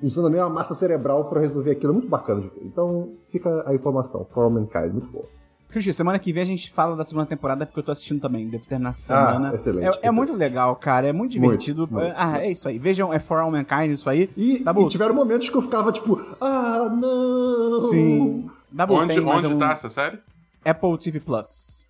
usando 0.02 0.26
a 0.28 0.30
mesma 0.30 0.48
massa 0.48 0.74
cerebral 0.74 1.26
para 1.28 1.40
resolver 1.40 1.72
aquilo, 1.72 1.90
é 1.92 1.94
muito 1.96 2.08
bacana. 2.08 2.50
Então, 2.62 3.10
fica 3.28 3.62
a 3.68 3.74
informação, 3.74 4.26
For 4.32 4.44
All 4.44 4.50
Mankind, 4.50 4.92
muito 4.92 5.08
boa. 5.10 5.26
Christian, 5.68 5.92
semana 5.92 6.18
que 6.18 6.32
vem 6.32 6.42
a 6.42 6.46
gente 6.46 6.70
fala 6.70 6.94
da 6.96 7.04
segunda 7.04 7.26
temporada 7.26 7.66
porque 7.66 7.80
eu 7.80 7.84
tô 7.84 7.90
assistindo 7.90 8.20
também. 8.20 8.48
Devo 8.48 8.64
terminar 8.66 8.90
essa 8.90 9.06
semana. 9.06 9.50
Ah, 9.50 9.54
excelente, 9.54 9.84
É, 9.84 9.86
é 9.86 9.90
excelente. 9.90 10.16
muito 10.16 10.32
legal, 10.34 10.76
cara. 10.76 11.08
É 11.08 11.12
muito 11.12 11.32
divertido. 11.32 11.88
muito, 11.90 12.12
ah, 12.16 12.38
é 12.38 12.50
isso 12.52 12.68
aí. 12.68 12.78
Vejam, 12.78 13.12
é 13.12 13.18
For 13.18 13.38
All 13.38 13.50
Mankind 13.50 13.90
isso 13.92 14.08
aí. 14.08 14.30
E, 14.36 14.60
Tá 14.60 14.72
e 14.76 14.88
tiveram 14.88 15.14
momentos 15.14 15.50
que 15.50 15.56
eu 15.56 15.62
ficava 15.62 15.90
tipo, 15.90 16.16
ah, 16.40 16.88
não! 16.88 17.80
Sim. 17.80 18.48
Dabu, 18.70 18.94
Onde, 18.94 19.14
tem 19.14 19.24
mais 19.24 19.42
onde 19.44 19.54
um 19.54 19.58
tá 19.58 19.72
essa 19.72 19.88
série? 19.88 20.18
Apple 20.64 20.96
TV 20.98 21.20
Plus. 21.20 21.84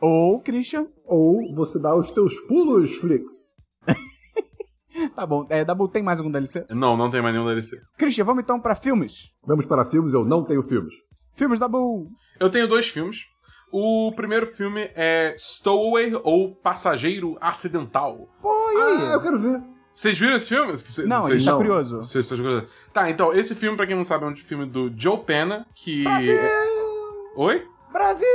Ou, 0.00 0.40
Christian, 0.40 0.86
Ou 1.04 1.54
você 1.54 1.78
dá 1.78 1.94
os 1.94 2.10
teus 2.10 2.38
pulos, 2.40 2.94
Flix. 2.96 3.54
tá 5.14 5.26
bom. 5.26 5.46
É, 5.48 5.64
Dabu, 5.64 5.88
tem 5.88 6.02
mais 6.02 6.18
algum 6.18 6.30
DLC? 6.30 6.64
Não, 6.70 6.96
não 6.96 7.10
tem 7.10 7.22
mais 7.22 7.34
nenhum 7.34 7.46
DLC. 7.46 7.78
Christian, 7.96 8.24
vamos 8.24 8.42
então 8.42 8.60
pra 8.60 8.74
filmes. 8.74 9.30
Vamos 9.46 9.64
para 9.66 9.84
filmes, 9.86 10.12
eu 10.14 10.24
não 10.24 10.44
tenho 10.44 10.62
filmes. 10.62 10.94
Filmes, 11.34 11.58
Dabu. 11.58 12.08
Eu 12.40 12.50
tenho 12.50 12.66
dois 12.66 12.88
filmes. 12.88 13.26
O 13.70 14.12
primeiro 14.16 14.46
filme 14.46 14.90
é 14.96 15.34
Stowaway 15.38 16.12
ou 16.24 16.54
Passageiro 16.56 17.36
Acidental. 17.40 18.28
Ah, 18.44 19.10
eu 19.12 19.20
quero 19.20 19.38
ver. 19.38 19.60
Vocês 19.94 20.18
viram 20.18 20.36
esse 20.36 20.48
filme? 20.48 20.76
Cê- 20.78 21.04
Não, 21.04 21.18
a 21.18 21.20
vocês- 21.20 21.34
gente 21.42 21.44
tá 21.44 21.50
não. 21.52 21.58
curioso. 21.58 21.96
Vocês 21.98 22.24
estão 22.24 22.38
curiosos? 22.38 22.68
Tá, 22.92 23.10
então, 23.10 23.32
esse 23.34 23.54
filme, 23.54 23.76
pra 23.76 23.86
quem 23.86 23.94
não 23.94 24.04
sabe, 24.04 24.24
é 24.24 24.28
um 24.28 24.34
filme 24.36 24.64
do 24.66 24.90
Joe 24.96 25.18
Pena, 25.18 25.66
que... 25.74 26.04
Oi? 27.36 27.66
Brasil! 27.92 28.26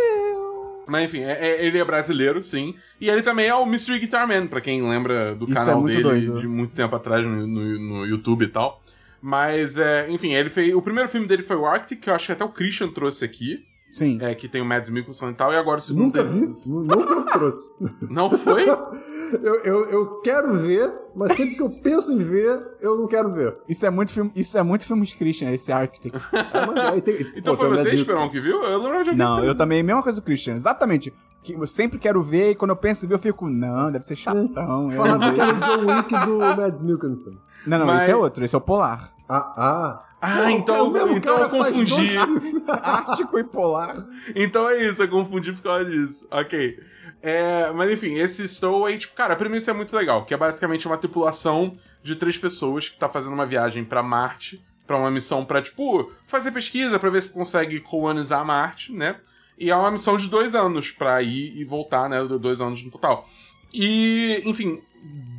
Mas 0.88 1.06
enfim, 1.06 1.22
é- 1.22 1.32
é- 1.48 1.66
ele 1.66 1.80
é 1.80 1.84
brasileiro, 1.84 2.44
sim. 2.44 2.76
E 3.02 3.10
ele 3.10 3.24
também 3.24 3.48
é 3.48 3.56
o 3.56 3.66
Mystery 3.66 4.00
Guitar 4.00 4.28
Man, 4.28 4.48
pra 4.48 4.62
quem 4.62 4.88
lembra 4.88 5.34
do 5.36 5.46
Isso 5.46 5.54
canal 5.56 5.80
é 5.80 5.82
muito 5.82 5.92
dele 5.94 6.04
doido. 6.28 6.40
de 6.42 6.48
muito 6.48 6.76
tempo 6.76 6.96
atrás 6.96 7.26
no, 7.26 7.48
no, 7.48 7.80
no 7.80 8.06
YouTube 8.06 8.46
e 8.46 8.50
tal. 8.50 8.82
Mas, 9.22 9.78
é, 9.80 10.08
enfim, 10.12 10.34
ele 10.34 10.50
fez. 10.52 10.74
O 10.76 10.82
primeiro 10.82 11.10
filme 11.10 11.26
dele 11.28 11.42
foi 11.42 11.56
o 11.56 11.66
Arctic, 11.66 12.00
que 12.02 12.10
eu 12.10 12.14
acho 12.14 12.28
que 12.28 12.32
até 12.34 12.44
o 12.46 12.50
Christian 12.50 12.90
trouxe 12.92 13.26
aqui, 13.26 13.66
Sim. 13.98 14.18
é, 14.22 14.36
que 14.36 14.50
tem 14.50 14.62
o 14.62 14.66
Mads 14.66 14.90
Mikkelsen 14.90 15.30
e 15.30 15.34
tal, 15.34 15.54
e 15.54 15.56
agora 15.56 15.78
o 15.80 15.82
segundo. 15.82 16.06
Nunca 16.06 16.24
teve- 16.24 16.48
vi. 16.48 16.70
Não 16.70 17.02
foi 17.02 17.18
eu 17.18 17.26
que 17.26 17.32
trouxe. 17.32 17.70
Não 18.10 18.30
foi? 18.32 18.66
Eu, 19.42 19.56
eu, 19.64 19.90
eu 19.90 20.22
quero 20.22 20.54
ver, 20.54 20.94
mas 21.16 21.34
sempre 21.34 21.56
que 21.56 21.62
eu 21.62 21.70
penso 21.70 22.14
em 22.14 22.20
ver, 22.20 22.62
eu 22.80 22.96
não 22.96 23.08
quero 23.08 23.34
ver. 23.34 23.58
Isso 23.68 23.84
é 23.86 23.90
muito 23.90 24.12
filme, 24.14 24.32
isso 24.36 24.56
é 24.56 24.62
muito 24.62 24.86
filme 24.86 25.04
de 25.04 25.16
Christian, 25.16 25.50
esse 25.52 25.72
Arctic. 25.74 26.14
Mas 26.32 26.86
aí 26.94 27.02
tem- 27.02 27.32
Então 27.36 27.56
pô, 27.56 27.64
foi 27.64 27.72
o 27.74 27.76
você, 27.78 27.96
Esperão, 27.96 28.30
que 28.30 28.40
viu? 28.40 28.64
Eu 28.64 28.78
lembro 28.78 29.04
de 29.04 29.10
alguém 29.10 29.16
Não, 29.16 29.42
que- 29.42 29.48
eu 29.48 29.56
também, 29.56 29.82
mesma 29.82 30.04
coisa 30.04 30.22
do 30.22 30.24
Christian, 30.24 30.54
exatamente. 30.54 31.12
Que 31.42 31.54
eu 31.54 31.66
sempre 31.66 31.98
quero 31.98 32.22
ver 32.22 32.52
e 32.52 32.56
quando 32.56 32.70
eu 32.72 32.76
penso 32.78 33.04
em 33.04 33.10
ver, 33.10 33.16
eu 33.16 33.20
fico, 33.20 33.50
não, 33.50 33.92
deve 33.92 34.06
ser 34.06 34.16
chatão. 34.16 34.92
eu 34.92 34.98
Falava 34.98 35.18
não 35.18 35.34
que 35.34 35.42
era 35.42 35.54
o 35.54 35.60
John 35.60 35.92
Wick 35.96 36.26
do 36.28 36.38
Mads 36.38 36.82
Mikkelsen. 36.84 37.38
Não, 37.66 37.80
não, 37.80 37.86
Mas- 37.88 38.04
esse 38.04 38.12
é 38.12 38.16
outro, 38.16 38.46
esse 38.46 38.54
é 38.54 38.58
o 38.58 38.62
Polar. 38.62 39.12
Ah, 39.28 39.54
ah. 39.58 40.04
Ah, 40.28 40.52
então, 40.52 40.92
cara- 40.92 41.06
mesmo 41.06 41.18
então 41.18 41.34
eu 41.34 41.38
cara 41.40 41.50
faz 41.50 41.72
confundi. 41.76 42.18
Ártico 42.68 43.40
e 43.40 43.44
Polar. 43.44 43.96
Então 44.36 44.70
é 44.70 44.84
isso, 44.86 45.04
eu 45.04 45.08
confundi 45.08 45.52
por 45.54 45.62
causa 45.62 45.86
disso. 45.86 46.28
Ok. 46.32 46.80
É, 47.22 47.72
mas 47.72 47.92
enfim, 47.92 48.14
esse 48.16 48.48
Stowaway, 48.48 48.98
tipo, 48.98 49.16
cara, 49.16 49.34
a 49.34 49.36
premissa 49.38 49.72
é 49.72 49.74
muito 49.74 49.96
legal, 49.96 50.26
que 50.26 50.34
é 50.34 50.38
basicamente 50.38 50.86
uma 50.88 50.98
tripulação 50.98 51.74
de 52.04 52.16
três 52.16 52.38
pessoas 52.38 52.88
que 52.88 52.98
tá 53.00 53.10
fazendo 53.10 53.34
uma 53.34 53.46
viagem 53.48 53.84
pra 53.84 54.04
Marte, 54.04 54.64
pra 54.86 54.96
uma 54.98 55.10
missão 55.10 55.44
pra, 55.44 55.62
tipo, 55.62 56.12
fazer 56.28 56.52
pesquisa 56.52 57.00
pra 57.00 57.10
ver 57.10 57.24
se 57.24 57.34
consegue 57.34 57.80
colonizar 57.80 58.46
Marte, 58.46 58.92
né? 58.94 59.16
E 59.58 59.72
é 59.72 59.76
uma 59.76 59.90
missão 59.90 60.18
de 60.18 60.28
dois 60.30 60.54
anos 60.54 60.92
pra 60.92 61.22
ir 61.24 61.56
e 61.58 61.64
voltar, 61.64 62.08
né? 62.10 62.24
Dois 62.24 62.62
anos 62.62 62.84
no 62.84 62.92
total. 62.92 63.28
E, 63.74 64.42
enfim, 64.46 64.82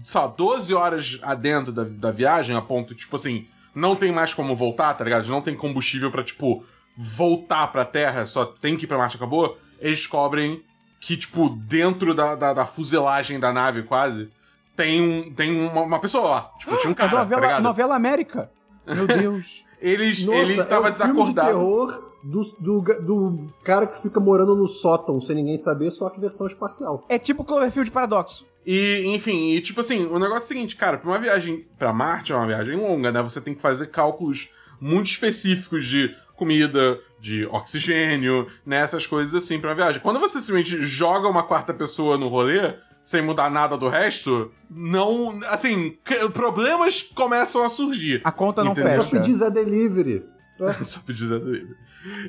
só 0.02 0.26
12 0.26 0.74
horas 0.74 1.20
adentro 1.22 1.70
da, 1.72 1.84
da 1.84 2.10
viagem, 2.10 2.56
a 2.56 2.60
ponto, 2.62 2.94
tipo 2.94 3.14
assim, 3.14 3.46
não 3.76 3.94
tem 3.94 4.10
mais 4.10 4.34
como 4.34 4.56
voltar, 4.56 4.94
tá 4.94 5.04
ligado? 5.04 5.28
Não 5.28 5.40
tem 5.42 5.54
combustível 5.54 6.10
pra, 6.10 6.24
tipo, 6.24 6.64
voltar 6.96 7.68
pra 7.68 7.84
Terra, 7.84 8.26
só 8.26 8.44
tem 8.44 8.76
que 8.76 8.84
ir 8.84 8.86
pra 8.88 8.98
Marte, 8.98 9.16
acabou. 9.16 9.56
Eles 9.78 9.98
descobrem 9.98 10.62
que, 10.98 11.16
tipo, 11.16 11.48
dentro 11.50 12.14
da, 12.14 12.34
da, 12.34 12.52
da 12.54 12.66
fuselagem 12.66 13.38
da 13.38 13.52
nave, 13.52 13.82
quase, 13.82 14.30
tem, 14.74 15.00
um, 15.02 15.32
tem 15.32 15.54
uma, 15.68 15.82
uma 15.82 15.98
pessoa 16.00 16.28
lá. 16.28 16.50
Tipo, 16.58 16.76
tinha 16.78 16.88
um 16.90 16.92
É 16.92 16.96
cara, 16.96 17.10
tá 17.10 17.18
novela, 17.18 17.40
ligado? 17.42 17.62
novela 17.62 17.94
América. 17.94 18.50
Meu 18.86 19.06
Deus. 19.06 19.64
Eles, 19.78 20.24
Nossa, 20.24 20.38
ele 20.38 20.64
tava 20.64 20.88
é 20.88 20.90
o 20.90 20.94
filme 20.94 21.12
de 21.12 21.18
desacordado. 21.34 21.48
terror 21.48 22.12
do, 22.24 22.42
do, 22.58 22.80
do 23.02 23.52
cara 23.62 23.86
que 23.86 24.00
fica 24.00 24.18
morando 24.18 24.56
no 24.56 24.66
sótão 24.66 25.20
sem 25.20 25.36
ninguém 25.36 25.58
saber, 25.58 25.90
só 25.90 26.08
que 26.08 26.18
versão 26.18 26.46
espacial. 26.46 27.04
é 27.10 27.18
tipo 27.18 27.44
Cloverfield 27.44 27.90
Paradoxo. 27.90 28.46
E, 28.66 29.04
enfim, 29.06 29.52
e 29.52 29.60
tipo 29.60 29.80
assim, 29.80 30.06
o 30.06 30.18
negócio 30.18 30.42
é 30.42 30.44
o 30.44 30.48
seguinte, 30.48 30.74
cara, 30.74 30.98
pra 30.98 31.08
uma 31.08 31.20
viagem 31.20 31.64
pra 31.78 31.92
Marte 31.92 32.32
é 32.32 32.36
uma 32.36 32.48
viagem 32.48 32.74
longa, 32.74 33.12
né? 33.12 33.22
Você 33.22 33.40
tem 33.40 33.54
que 33.54 33.62
fazer 33.62 33.86
cálculos 33.86 34.48
muito 34.80 35.06
específicos 35.06 35.86
de 35.86 36.12
comida, 36.34 36.98
de 37.20 37.46
oxigênio, 37.46 38.48
né? 38.66 38.78
Essas 38.78 39.06
coisas 39.06 39.34
assim 39.34 39.60
pra 39.60 39.70
uma 39.70 39.76
viagem. 39.76 40.02
Quando 40.02 40.18
você 40.18 40.40
simplesmente 40.40 40.82
joga 40.82 41.28
uma 41.28 41.44
quarta 41.44 41.72
pessoa 41.72 42.18
no 42.18 42.26
rolê, 42.26 42.74
sem 43.04 43.22
mudar 43.22 43.48
nada 43.52 43.76
do 43.76 43.88
resto, 43.88 44.50
não. 44.68 45.38
Assim, 45.46 45.96
problemas 46.34 47.02
começam 47.02 47.62
a 47.62 47.68
surgir. 47.68 48.20
A 48.24 48.32
conta 48.32 48.64
não 48.64 48.72
Entendeu? 48.72 48.96
Só 48.96 49.04
fecha. 49.04 49.10
pedir 49.16 49.34
Zé 49.36 49.48
Delivery. 49.48 50.24
Só 50.82 51.00
pedir 51.06 51.28
Zé 51.28 51.38
Delivery. 51.38 51.76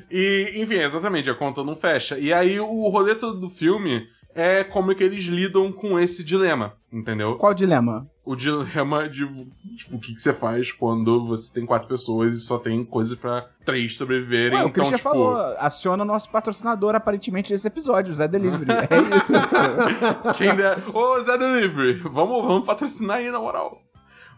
E, 0.08 0.52
enfim, 0.54 0.76
exatamente, 0.76 1.28
a 1.28 1.34
conta 1.34 1.64
não 1.64 1.74
fecha. 1.74 2.16
E 2.16 2.32
aí 2.32 2.60
o 2.60 2.88
rolê 2.88 3.16
todo 3.16 3.40
do 3.40 3.50
filme 3.50 4.08
é 4.38 4.62
como 4.62 4.94
que 4.94 5.02
eles 5.02 5.24
lidam 5.24 5.72
com 5.72 5.98
esse 5.98 6.22
dilema, 6.22 6.74
entendeu? 6.92 7.34
Qual 7.34 7.52
dilema? 7.52 8.08
O 8.24 8.36
dilema 8.36 9.08
de, 9.08 9.26
tipo, 9.76 9.96
o 9.96 9.98
que, 9.98 10.14
que 10.14 10.22
você 10.22 10.32
faz 10.32 10.70
quando 10.70 11.26
você 11.26 11.52
tem 11.52 11.66
quatro 11.66 11.88
pessoas 11.88 12.34
e 12.34 12.38
só 12.38 12.56
tem 12.56 12.84
coisas 12.84 13.18
pra 13.18 13.48
três 13.64 13.96
sobreviverem. 13.96 14.56
Ué, 14.56 14.64
o 14.64 14.68
então, 14.68 14.72
Christian 14.72 14.96
tipo, 14.96 15.08
falou, 15.10 15.36
aciona 15.58 16.04
o 16.04 16.06
nosso 16.06 16.30
patrocinador 16.30 16.94
aparentemente 16.94 17.52
desse 17.52 17.66
episódio, 17.66 18.12
o 18.12 18.14
Zé 18.14 18.28
Delivery. 18.28 18.70
É 18.70 19.16
isso. 19.16 19.32
quem 20.38 20.54
der... 20.54 20.78
Ô, 20.94 21.20
Zé 21.20 21.36
Delivery, 21.36 21.94
vamos, 21.94 22.40
vamos 22.42 22.64
patrocinar 22.64 23.16
aí, 23.16 23.32
na 23.32 23.40
moral. 23.40 23.82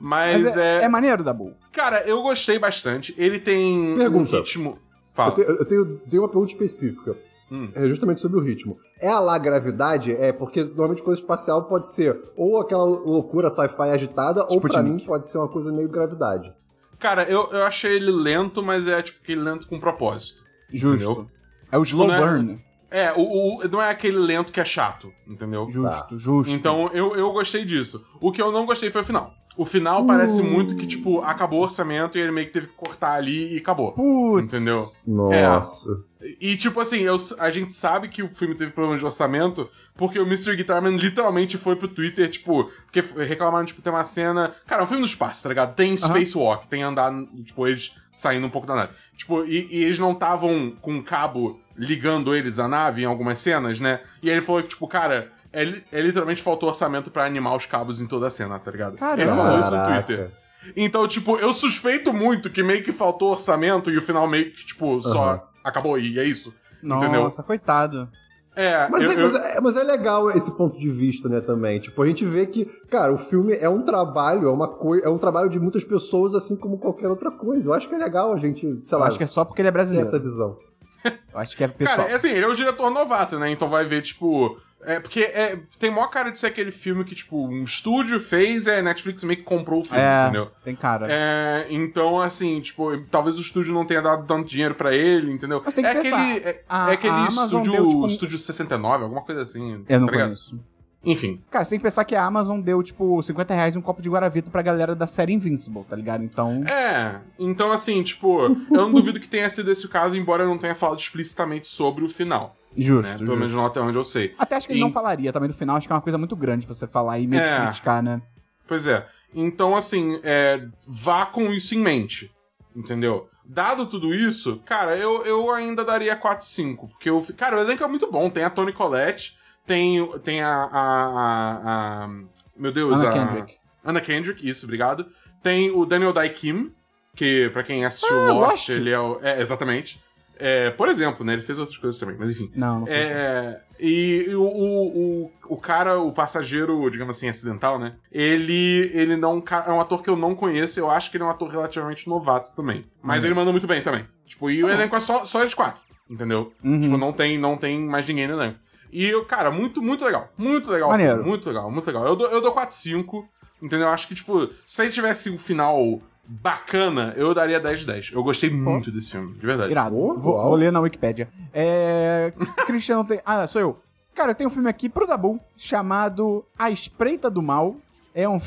Mas, 0.00 0.42
Mas 0.45 0.57
é, 0.57 0.78
é, 0.78 0.85
é 0.85 0.88
maneiro, 0.88 1.23
Dabu. 1.23 1.52
Cara, 1.73 2.04
eu 2.07 2.23
gostei 2.23 2.59
bastante. 2.59 3.14
Ele 3.19 3.38
tem 3.38 3.97
Pergunta. 3.99 4.37
um 4.37 4.38
ritmo... 4.38 4.71
Eu, 4.71 5.12
Fala. 5.12 5.35
te- 5.35 5.42
eu 5.42 5.64
tenho, 5.66 5.99
tenho 6.09 6.23
uma 6.23 6.28
pergunta 6.28 6.52
específica. 6.52 7.14
Hum. 7.50 7.71
É 7.75 7.87
justamente 7.88 8.21
sobre 8.21 8.38
o 8.38 8.42
ritmo. 8.42 8.78
É 9.00 9.09
a 9.09 9.19
lá 9.19 9.37
gravidade? 9.38 10.12
É 10.14 10.33
porque 10.33 10.62
normalmente 10.64 11.02
coisa 11.02 11.21
espacial 11.21 11.64
pode 11.64 11.87
ser 11.88 12.19
ou 12.37 12.61
aquela 12.61 12.85
loucura 12.85 13.49
sci-fi 13.50 13.90
agitada, 13.90 14.42
ou 14.49 14.61
pra 14.61 14.71
Sputnik. 14.71 15.02
mim 15.02 15.07
pode 15.07 15.26
ser 15.26 15.38
uma 15.38 15.49
coisa 15.49 15.73
meio 15.73 15.88
gravidade. 15.88 16.52
Cara, 16.99 17.25
eu, 17.25 17.49
eu 17.50 17.62
achei 17.64 17.97
ele 17.97 18.11
lento, 18.11 18.62
mas 18.62 18.87
é 18.87 19.00
tipo 19.02 19.19
aquele 19.23 19.40
lento 19.40 19.66
com 19.66 19.80
propósito. 19.80 20.42
Justo. 20.73 21.04
Entendeu? 21.12 21.26
É 21.73 21.78
o 21.78 21.83
slow 21.83 22.07
Não 22.09 22.14
é- 22.14 22.21
burn. 22.21 22.64
É, 22.92 23.12
o, 23.12 23.21
o- 23.64 23.69
não 23.69 23.80
é 23.80 23.88
aquele 23.88 24.19
lento 24.19 24.52
que 24.52 24.59
é 24.61 24.64
chato, 24.64 25.12
entendeu? 25.26 25.69
Justo, 25.71 26.19
justo. 26.19 26.52
Então 26.52 26.90
eu, 26.92 27.14
eu 27.14 27.33
gostei 27.33 27.64
disso. 27.64 28.04
O 28.21 28.33
que 28.33 28.42
eu 28.42 28.50
não 28.50 28.66
gostei 28.66 28.90
foi 28.90 29.02
o 29.02 29.04
final. 29.04 29.33
O 29.61 29.67
final 29.67 30.07
parece 30.07 30.43
muito 30.43 30.75
que, 30.75 30.87
tipo, 30.87 31.21
acabou 31.21 31.61
o 31.61 31.62
orçamento 31.64 32.17
e 32.17 32.21
ele 32.21 32.33
meio 32.33 32.47
que 32.47 32.52
teve 32.55 32.69
que 32.69 32.73
cortar 32.75 33.12
ali 33.12 33.55
e 33.55 33.59
acabou. 33.59 33.93
Putz. 33.93 34.55
Entendeu? 34.55 34.87
Nossa. 35.07 36.02
E, 36.40 36.57
tipo 36.57 36.81
assim, 36.81 36.99
eu- 37.00 37.17
a 37.38 37.50
gente 37.50 37.73
sabe 37.75 38.09
que 38.09 38.23
o 38.23 38.29
filme 38.35 38.55
teve 38.55 38.71
problemas 38.73 39.00
de 39.00 39.07
orçamento 39.07 39.69
porque 39.97 40.19
o 40.19 40.23
Mr. 40.26 40.57
Guitarman 40.57 40.97
literalmente 40.97 41.59
foi 41.59 41.76
pro 41.76 41.88
Twitter, 41.88 42.29
tipo, 42.31 42.71
porque 42.90 43.00
reclamaram, 43.23 43.67
tipo, 43.67 43.83
tem 43.83 43.93
uma 43.93 44.05
cena. 44.05 44.55
Cara, 44.67 44.81
é 44.81 44.85
um 44.85 44.87
filme 44.88 45.00
no 45.02 45.07
espaço, 45.07 45.43
tá 45.43 45.49
ligado? 45.50 45.75
Tem 45.75 45.95
spacewalk, 45.97 46.67
tem 46.67 46.83
andar, 46.83 47.12
tipo, 47.45 47.67
eles 47.67 47.95
saindo 48.14 48.47
um 48.47 48.50
pouco 48.50 48.67
da 48.67 48.75
nave. 48.75 48.93
Tipo, 49.17 49.45
e, 49.45 49.69
e 49.71 49.85
eles 49.85 49.99
não 49.99 50.12
estavam 50.12 50.75
com 50.81 50.93
um 50.95 51.02
cabo 51.02 51.61
ligando 51.76 52.35
eles 52.35 52.59
à 52.59 52.67
nave 52.67 53.02
em 53.02 53.07
algumas 53.07 53.38
cenas, 53.38 53.79
né? 53.79 54.00
E 54.23 54.31
ele 54.31 54.40
falou 54.40 54.62
que, 54.62 54.69
tipo, 54.71 54.88
cara. 54.88 55.31
É, 55.52 55.62
é 55.92 56.00
literalmente 56.00 56.42
faltou 56.42 56.69
orçamento 56.69 57.11
pra 57.11 57.25
animar 57.25 57.57
os 57.57 57.66
cabos 57.66 58.00
em 58.00 58.07
toda 58.07 58.26
a 58.28 58.30
cena, 58.30 58.59
tá 58.59 58.71
ligado? 58.71 58.97
Caramba. 58.97 59.23
Ele 59.23 59.30
falou 59.33 59.61
isso 59.61 59.71
no. 59.76 59.87
Twitter. 60.04 60.30
Então, 60.76 61.09
tipo, 61.09 61.37
eu 61.38 61.52
suspeito 61.54 62.12
muito 62.12 62.50
que 62.50 62.62
meio 62.62 62.83
que 62.85 62.92
faltou 62.92 63.30
orçamento 63.33 63.90
e 63.90 63.97
o 63.99 64.02
final 64.02 64.28
meio 64.28 64.52
que, 64.52 64.64
tipo, 64.66 65.02
só 65.02 65.30
Aham. 65.30 65.42
acabou 65.64 65.99
e 65.99 66.19
é 66.19 66.25
isso. 66.25 66.54
Nossa, 66.83 67.07
Entendeu? 67.07 67.30
coitado. 67.47 68.09
É, 68.54 68.88
Mas, 68.88 69.04
eu- 69.04 69.12
é, 69.12 69.14
eu- 69.14 69.21
mas, 69.33 69.35
é, 69.35 69.61
mas 69.61 69.76
é 69.76 69.83
legal 69.85 70.30
esse 70.30 70.50
ponto 70.57 70.78
de 70.78 70.90
vista, 70.90 71.28
né, 71.28 71.40
também. 71.40 71.78
Tipo, 71.78 72.02
a 72.02 72.07
gente 72.07 72.25
vê 72.26 72.47
que, 72.47 72.64
cara, 72.90 73.12
o 73.12 73.16
filme 73.19 73.54
é 73.54 73.69
um 73.69 73.83
trabalho, 73.83 74.49
é 74.49 74.50
uma 74.52 74.66
coisa, 74.69 75.07
é 75.07 75.09
um 75.09 75.19
trabalho 75.19 75.49
de 75.49 75.59
muitas 75.61 75.85
pessoas, 75.85 76.35
assim 76.35 76.57
como 76.57 76.76
qualquer 76.76 77.09
outra 77.09 77.30
coisa. 77.30 77.71
Eu 77.71 77.75
acho 77.75 77.88
que 77.88 77.95
é 77.95 77.99
legal 77.99 78.33
a 78.33 78.37
gente, 78.37 78.61
sei 78.61 78.97
Eu 78.97 78.99
lá, 78.99 79.07
acho 79.07 79.16
que 79.19 79.25
é 79.25 79.26
só 79.26 79.45
porque 79.45 79.62
ele 79.62 79.69
é 79.69 79.73
brasileiro. 79.73 80.07
essa 80.07 80.19
visão. 80.19 80.57
Eu 81.04 81.38
acho 81.38 81.57
que 81.57 81.64
é 81.64 81.69
pessoal. 81.69 81.97
Cara, 81.99 82.11
é 82.11 82.14
assim, 82.14 82.28
ele 82.28 82.45
é 82.45 82.49
um 82.49 82.54
diretor 82.54 82.90
novato, 82.90 83.38
né? 83.38 83.50
Então 83.50 83.69
vai 83.71 83.87
ver, 83.87 84.02
tipo. 84.02 84.59
É, 84.83 84.99
porque 84.99 85.21
é, 85.21 85.59
tem 85.79 85.91
maior 85.91 86.09
cara 86.09 86.31
de 86.31 86.39
ser 86.39 86.47
aquele 86.47 86.73
filme 86.73 87.05
que, 87.05 87.15
tipo, 87.15 87.47
um 87.47 87.63
estúdio 87.63 88.19
fez 88.19 88.67
e 88.67 88.71
a 88.71 88.81
Netflix 88.83 89.23
meio 89.25 89.39
que 89.39 89.45
comprou 89.45 89.81
o 89.81 89.85
filme, 89.85 90.01
É, 90.01 90.23
entendeu? 90.25 90.51
tem 90.65 90.75
cara. 90.75 91.07
É, 91.11 91.67
então, 91.69 92.19
assim, 92.21 92.61
tipo, 92.61 92.97
talvez 93.11 93.39
o 93.39 93.43
estúdio 93.43 93.75
não 93.75 93.85
tenha 93.85 94.01
dado 94.01 94.27
tanto 94.27 94.49
dinheiro 94.49 94.75
pra 94.75 94.95
ele, 94.95 95.31
entendeu? 95.33 95.61
Mas 95.65 95.75
tem 95.75 95.85
que 95.85 95.91
é 95.91 95.95
pensar, 96.03 96.17
aquele, 96.19 96.39
é, 96.49 96.63
a- 96.69 96.91
é 96.91 96.95
aquele 96.95 97.29
estúdio, 97.29 97.73
deu, 97.73 97.89
tipo, 97.89 98.07
estúdio 98.07 98.39
69, 98.39 99.05
alguma 99.05 99.21
coisa 99.23 99.43
assim. 99.43 99.85
Eu 99.89 100.01
não 100.01 100.07
tá 100.07 100.13
ligado? 100.13 100.27
conheço. 100.29 100.59
Enfim. 101.03 101.41
Cara, 101.51 101.65
você 101.65 101.71
tem 101.71 101.79
que 101.79 101.83
pensar 101.83 102.05
que 102.05 102.15
a 102.15 102.23
Amazon 102.25 102.61
deu, 102.61 102.83
tipo, 102.83 103.23
50 103.23 103.55
reais 103.55 103.75
um 103.75 103.81
copo 103.81 104.03
de 104.03 104.11
Guaravita 104.11 104.51
pra 104.51 104.61
galera 104.61 104.95
da 104.95 105.07
série 105.07 105.33
Invincible, 105.33 105.83
tá 105.89 105.97
ligado? 105.97 106.23
Então. 106.23 106.63
É, 106.65 107.21
então 107.39 107.73
assim, 107.73 108.03
tipo, 108.03 108.43
eu 108.43 108.57
não 108.71 108.93
duvido 108.93 109.19
que 109.19 109.27
tenha 109.29 109.49
sido 109.49 109.71
esse 109.73 109.87
o 109.87 109.89
caso, 109.89 110.15
embora 110.17 110.43
eu 110.43 110.49
não 110.49 110.59
tenha 110.59 110.75
falado 110.75 110.99
explicitamente 110.99 111.67
sobre 111.69 112.05
o 112.05 112.09
final. 112.11 112.55
Né? 112.77 112.85
Justo, 112.85 113.19
Pelo 113.19 113.37
menos 113.37 113.53
não 113.53 113.67
até 113.67 113.81
onde 113.81 113.99
eu 113.99 114.05
sei. 114.05 114.35
Até 114.39 114.57
acho 114.57 114.67
que 114.67 114.73
ele 114.73 114.81
E- 114.81 114.83
não 114.83 114.93
falaria 114.93 115.33
também 115.33 115.49
do 115.49 115.55
final, 115.55 115.77
acho 115.77 115.87
que 115.87 115.93
é 115.93 115.97
uma 115.97 116.03
coisa 116.03 116.17
muito 116.19 116.37
grande 116.37 116.65
pra 116.67 116.75
você 116.75 116.87
falar 116.87 117.19
e 117.19 117.27
meio 117.27 117.43
É. 117.43 117.57
que 117.57 117.62
criticar, 117.67 118.03
né? 118.03 118.23
Pois 118.67 118.87
é. 118.87 119.07
Então, 119.35 119.77
assim, 119.77 120.21
é, 120.23 120.67
vá 120.87 121.27
com 121.27 121.53
isso 121.53 121.75
em 121.75 121.79
mente. 121.79 122.31
Entendeu? 122.75 123.29
Dado 123.45 123.87
tudo 123.87 124.15
isso, 124.15 124.62
cara, 124.65 124.97
eu, 124.97 125.25
eu 125.27 125.50
ainda 125.53 125.85
daria 125.85 126.15
4-5. 126.17 126.89
Porque, 126.89 127.11
eu, 127.11 127.25
cara, 127.37 127.57
o 127.57 127.61
elenco 127.61 127.83
é 127.83 127.89
muito 127.89 128.11
bom. 128.11 128.31
Tem 128.31 128.45
a 128.45 128.50
Toni 128.50 128.73
Collette, 128.73 129.37
tem, 129.67 130.07
tem 130.21 130.41
a, 130.41 130.49
a, 130.49 130.81
a- 130.81 132.05
a- 132.05 132.09
Meu 132.57 132.71
Deus, 132.73 133.00
Anna 133.00 133.09
a. 133.09 133.12
Kendrick. 133.12 133.57
Anna 133.85 134.00
Kendrick, 134.00 134.49
isso, 134.49 134.67
obrigado. 134.67 135.07
Tem 135.43 135.71
o 135.73 135.85
Daniel 135.85 136.12
Dai 136.12 136.29
Kim, 136.31 136.73
que, 137.17 137.50
pra 137.53 137.65
quem 137.65 137.85
assistiu 137.85 138.17
Ah, 138.29 138.33
Lost, 138.33 138.50
Lost. 138.50 138.69
ele 138.69 138.91
é 138.91 139.00
o. 139.00 139.19
É, 139.21 139.41
exatamente. 139.43 140.00
É, 140.40 140.70
por 140.70 140.88
exemplo, 140.88 141.25
né? 141.25 141.35
Ele 141.35 141.42
fez 141.42 141.59
outras 141.59 141.76
coisas 141.76 142.00
também, 142.00 142.16
mas 142.18 142.30
enfim. 142.30 142.50
Não, 142.54 142.80
não 142.80 142.87
foi. 142.87 142.94
É, 142.94 143.61
e 143.78 144.26
o, 144.35 144.42
o, 144.42 145.23
o, 145.26 145.30
o 145.50 145.56
cara, 145.56 145.99
o 146.00 146.12
passageiro, 146.12 146.90
digamos 146.90 147.16
assim, 147.16 147.28
acidental, 147.28 147.78
né? 147.78 147.94
Ele, 148.11 148.90
ele 148.94 149.16
não 149.16 149.42
é 149.66 149.70
um 149.70 149.80
ator 149.80 150.02
que 150.02 150.09
eu 150.11 150.16
não 150.16 150.35
conheço, 150.35 150.80
eu 150.80 150.90
acho 150.90 151.11
que 151.11 151.16
ele 151.16 151.25
é 151.25 151.26
um 151.26 151.30
ator 151.30 151.49
relativamente 151.50 152.09
novato 152.09 152.54
também. 152.56 152.87
Mas 153.02 153.23
Uhum. 153.23 153.28
ele 153.28 153.35
mandou 153.35 153.52
muito 153.52 153.66
bem 153.66 153.82
também. 153.82 154.06
Tipo, 154.26 154.50
e 154.50 154.64
o 154.64 154.68
elenco 154.70 154.97
é 154.97 155.00
só, 155.00 155.25
só 155.25 155.40
eles 155.42 155.54
quatro, 155.54 155.82
entendeu? 156.09 156.52
Uhum. 156.64 156.80
Tipo, 156.80 156.97
não 156.97 157.12
tem, 157.12 157.37
não 157.38 157.56
tem 157.56 157.78
mais 157.80 158.06
ninguém 158.09 158.26
no 158.26 158.35
elenco. 158.35 158.59
E, 158.92 159.12
cara, 159.28 159.50
muito, 159.50 159.80
muito 159.82 160.04
legal. 160.04 160.32
Muito 160.37 160.70
legal. 160.70 160.88
Maneiro. 160.88 161.23
Muito 161.25 161.47
legal, 161.49 161.70
muito 161.70 161.87
legal. 161.87 162.06
Eu 162.06 162.16
dou, 162.16 162.28
eu 162.28 162.40
dou 162.40 162.52
4-5, 162.54 163.25
entendeu? 163.62 163.87
Eu 163.87 163.92
acho 163.92 164.09
que, 164.09 164.14
tipo, 164.14 164.50
se 164.66 164.82
ele 164.82 164.90
tivesse 164.90 165.30
um 165.30 165.38
final 165.38 166.00
bacana, 166.31 167.13
eu 167.17 167.35
daria 167.35 167.59
10 167.59 167.81
de 167.81 167.87
10. 167.87 168.11
Eu 168.13 168.23
gostei 168.23 168.51
muito 168.51 168.91
desse 168.91 169.11
filme, 169.11 169.35
de 169.35 169.45
verdade. 169.45 169.71
Irado. 169.73 169.97
Oh, 169.97 170.15
vou, 170.19 170.41
vou 170.41 170.55
ler 170.55 170.71
na 170.71 170.81
Wikipédia. 170.81 171.29
É. 171.53 172.33
Cristiano 172.67 173.05
tem. 173.05 173.21
Ah, 173.27 173.47
sou 173.47 173.61
eu. 173.61 173.79
Cara, 174.15 174.31
eu 174.31 174.35
tenho 174.35 174.49
um 174.49 174.53
filme 174.53 174.69
aqui 174.69 174.89
pro 174.89 175.07
Dabu 175.07 175.41
chamado 175.57 176.45
A 176.59 176.71
Espreita 176.71 177.29
do 177.31 177.43
Mal. 177.43 177.77
É 178.15 178.29
um, 178.29 178.41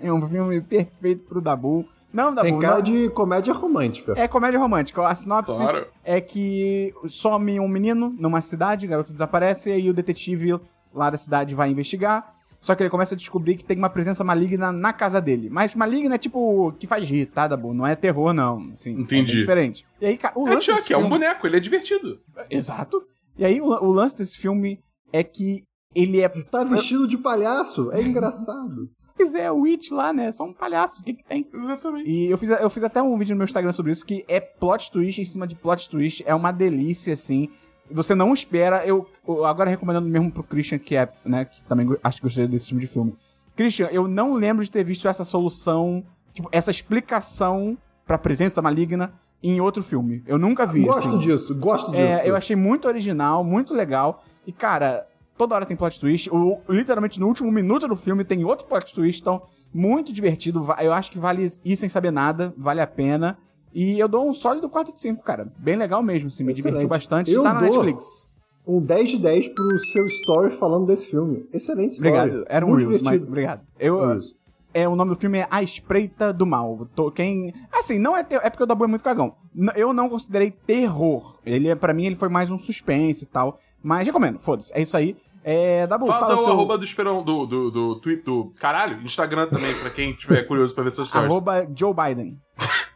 é 0.00 0.12
um 0.12 0.20
filme 0.26 0.60
perfeito 0.60 1.24
pro 1.24 1.40
Dabu. 1.40 1.86
Não, 2.12 2.34
Dabu. 2.34 2.46
Tem 2.48 2.58
cara 2.58 2.76
não- 2.76 2.82
de 2.82 3.08
comédia 3.10 3.54
romântica. 3.54 4.14
É 4.16 4.26
comédia 4.28 4.58
romântica. 4.60 5.06
A 5.06 5.14
sinopse 5.14 5.58
Claro. 5.58 5.86
é 6.04 6.20
que 6.20 6.92
some 7.08 7.58
um 7.58 7.68
menino 7.68 8.14
numa 8.18 8.40
cidade, 8.40 8.86
o 8.86 8.88
garoto 8.88 9.12
desaparece, 9.12 9.70
e 9.70 9.72
aí 9.74 9.90
o 9.90 9.94
detetive 9.94 10.60
lá 10.94 11.08
da 11.10 11.16
cidade 11.16 11.54
vai 11.54 11.70
investigar. 11.70 12.34
Só 12.62 12.76
que 12.76 12.82
ele 12.84 12.90
começa 12.90 13.14
a 13.16 13.18
descobrir 13.18 13.56
que 13.56 13.64
tem 13.64 13.76
uma 13.76 13.90
presença 13.90 14.22
maligna 14.22 14.70
na 14.70 14.92
casa 14.92 15.20
dele. 15.20 15.50
Mas 15.50 15.74
maligna 15.74 16.14
é 16.14 16.18
tipo 16.18 16.72
que 16.78 16.86
faz 16.86 17.04
rir, 17.10 17.26
tá, 17.26 17.48
Dabu? 17.48 17.74
Não 17.74 17.84
é 17.84 17.96
terror, 17.96 18.32
não. 18.32 18.70
Assim, 18.72 18.92
Entendi. 18.92 19.32
É 19.32 19.40
diferente. 19.40 19.84
E 20.00 20.06
aí, 20.06 20.18
o 20.36 20.46
É 20.46 20.54
lance 20.54 20.66
Chuck, 20.66 20.78
desse 20.78 20.92
é 20.92 20.96
um 20.96 21.00
filme- 21.00 21.10
boneco, 21.18 21.44
ele 21.44 21.56
é 21.56 21.60
divertido. 21.60 22.20
Exato. 22.48 23.02
E 23.36 23.44
aí, 23.44 23.60
o, 23.60 23.66
o 23.66 23.92
lance 23.92 24.16
desse 24.16 24.38
filme 24.38 24.78
é 25.12 25.24
que 25.24 25.64
ele 25.92 26.20
é. 26.20 26.28
Tá 26.28 26.62
vestido 26.62 27.08
de 27.08 27.18
palhaço, 27.18 27.90
é 27.92 28.00
engraçado. 28.00 28.88
Pois 29.14 29.34
é, 29.34 29.52
o 29.52 29.64
It 29.66 29.92
lá, 29.92 30.10
né? 30.10 30.32
Só 30.32 30.42
um 30.44 30.54
palhaço, 30.54 31.02
o 31.02 31.04
que 31.04 31.12
que 31.12 31.22
tem? 31.22 31.46
Exatamente. 31.52 32.10
E 32.10 32.30
eu 32.30 32.38
fiz, 32.38 32.48
eu 32.50 32.70
fiz 32.70 32.82
até 32.82 33.00
um 33.02 33.14
vídeo 33.18 33.34
no 33.34 33.38
meu 33.38 33.44
Instagram 33.44 33.70
sobre 33.70 33.92
isso, 33.92 34.06
que 34.06 34.24
é 34.26 34.40
plot 34.40 34.90
twist 34.90 35.20
em 35.20 35.24
cima 35.24 35.46
de 35.46 35.54
plot 35.54 35.88
twist. 35.90 36.24
É 36.26 36.34
uma 36.34 36.50
delícia, 36.50 37.12
assim. 37.12 37.50
Você 37.90 38.14
não 38.14 38.32
espera. 38.32 38.86
Eu, 38.86 39.08
eu 39.26 39.44
agora 39.44 39.68
recomendando 39.68 40.08
mesmo 40.08 40.30
pro 40.30 40.42
Christian, 40.42 40.78
que 40.78 40.96
é, 40.96 41.12
né, 41.24 41.44
que 41.44 41.62
também 41.64 41.88
acho 42.02 42.18
que 42.18 42.22
gostaria 42.22 42.48
desse 42.48 42.68
tipo 42.68 42.80
de 42.80 42.86
filme. 42.86 43.14
Christian, 43.54 43.88
eu 43.92 44.08
não 44.08 44.34
lembro 44.34 44.64
de 44.64 44.70
ter 44.70 44.82
visto 44.82 45.06
essa 45.08 45.24
solução, 45.24 46.02
tipo, 46.32 46.48
essa 46.52 46.70
explicação 46.70 47.76
pra 48.06 48.16
presença 48.16 48.62
maligna 48.62 49.12
em 49.42 49.60
outro 49.60 49.82
filme. 49.82 50.22
Eu 50.26 50.38
nunca 50.38 50.64
vi, 50.64 50.82
gosto 50.84 51.08
assim. 51.08 51.18
disso, 51.18 51.54
gosto 51.54 51.90
disso. 51.90 52.02
É, 52.02 52.28
eu 52.28 52.36
achei 52.36 52.56
muito 52.56 52.86
original, 52.86 53.42
muito 53.42 53.74
legal. 53.74 54.22
E, 54.46 54.52
cara, 54.52 55.06
toda 55.36 55.54
hora 55.54 55.66
tem 55.66 55.76
plot 55.76 55.98
twist. 55.98 56.30
O, 56.30 56.60
literalmente 56.68 57.18
no 57.18 57.26
último 57.26 57.50
minuto 57.50 57.88
do 57.88 57.96
filme 57.96 58.24
tem 58.24 58.44
outro 58.44 58.66
plot 58.66 58.94
twist, 58.94 59.20
então 59.20 59.42
muito 59.74 60.12
divertido. 60.12 60.66
Eu 60.80 60.92
acho 60.92 61.10
que 61.10 61.18
vale 61.18 61.50
ir 61.64 61.76
sem 61.76 61.88
saber 61.88 62.10
nada, 62.10 62.54
vale 62.56 62.80
a 62.80 62.86
pena. 62.86 63.36
E 63.74 63.98
eu 63.98 64.06
dou 64.08 64.28
um 64.28 64.32
sólido 64.32 64.68
4 64.68 64.92
de 64.94 65.00
5, 65.00 65.22
cara. 65.22 65.50
Bem 65.58 65.76
legal 65.76 66.02
mesmo, 66.02 66.28
assim, 66.28 66.44
me 66.44 66.52
divertiu 66.52 66.86
bastante. 66.88 67.30
Eu 67.32 67.42
tá 67.42 67.54
na 67.54 67.60
dou- 67.60 67.70
Netflix. 67.70 68.28
Um 68.66 68.80
10 68.80 69.10
de 69.10 69.18
10 69.18 69.48
pro 69.48 69.78
seu 69.78 70.06
story 70.06 70.50
falando 70.50 70.86
desse 70.86 71.06
filme. 71.10 71.44
Excelente 71.52 71.94
story. 71.94 72.10
Obrigado. 72.16 72.44
Era 72.48 72.64
um 72.64 72.68
Muito 72.68 72.80
Reels, 72.80 72.92
mas 73.02 73.12
divertido. 73.12 73.26
obrigado. 73.28 73.62
Eu, 73.78 74.18
Isso. 74.18 74.36
é, 74.72 74.86
o 74.88 74.94
nome 74.94 75.10
do 75.14 75.16
filme 75.18 75.38
é 75.38 75.48
A 75.50 75.62
Espreita 75.64 76.32
do 76.32 76.46
Mal. 76.46 76.86
Tô- 76.94 77.10
quem, 77.10 77.52
assim, 77.72 77.98
não 77.98 78.16
é 78.16 78.22
ter, 78.22 78.36
é 78.36 78.48
porque 78.48 78.62
o 78.62 78.66
Dabu 78.66 78.84
é 78.84 78.86
muito 78.86 79.02
cagão. 79.02 79.34
N- 79.54 79.72
Eu 79.74 79.92
não 79.92 80.08
considerei 80.08 80.50
terror. 80.52 81.38
Ele 81.44 81.66
é 81.68 81.74
para 81.74 81.92
mim 81.92 82.04
ele 82.06 82.14
foi 82.14 82.28
mais 82.28 82.52
um 82.52 82.58
suspense 82.58 83.24
e 83.24 83.26
tal, 83.26 83.58
mas 83.82 84.06
recomendo. 84.06 84.38
Foda-se. 84.38 84.72
É 84.74 84.80
isso 84.80 84.96
aí. 84.96 85.16
É, 85.42 85.84
Dabu, 85.88 86.06
Fala, 86.06 86.20
fala, 86.20 86.34
o 86.36 86.44
seu 86.44 86.52
arroba 86.52 86.78
do 86.78 86.84
Esperão, 86.84 87.24
do, 87.24 87.44
do, 87.46 87.68
do 87.68 88.00
tweet, 88.00 88.22
do 88.22 88.52
caralho, 88.60 89.02
Instagram 89.02 89.48
também, 89.48 89.74
pra 89.80 89.90
quem 89.90 90.12
tiver 90.12 90.44
curioso 90.44 90.72
pra 90.72 90.84
ver 90.84 90.92
seus 90.92 91.08
stories. 91.08 91.28
arroba 91.28 91.66
Joe 91.76 91.92
Biden. 91.92 92.38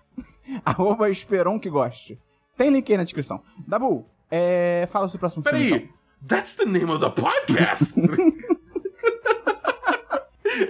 arroba 0.65 1.09
Esperon 1.11 1.59
que 1.59 1.69
goste. 1.71 2.19
Tem 2.57 2.71
link 2.71 2.91
aí 2.91 2.97
na 2.97 3.05
descrição. 3.05 3.43
Dabu, 3.67 4.07
é, 4.31 4.89
fala 4.91 5.07
o 5.07 5.09
seu 5.09 5.19
próximo 5.19 5.43
filme. 5.43 5.59
Peraí, 5.71 5.83
então. 5.85 5.97
that's 6.27 6.57
the 6.57 6.65
name 6.65 6.91
of 6.91 7.01
the 7.01 7.11
podcast? 7.11 7.95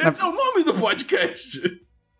Esse 0.08 0.20
é 0.20 0.24
o 0.24 0.32
nome 0.32 0.64
do 0.64 0.74
podcast. 0.74 1.60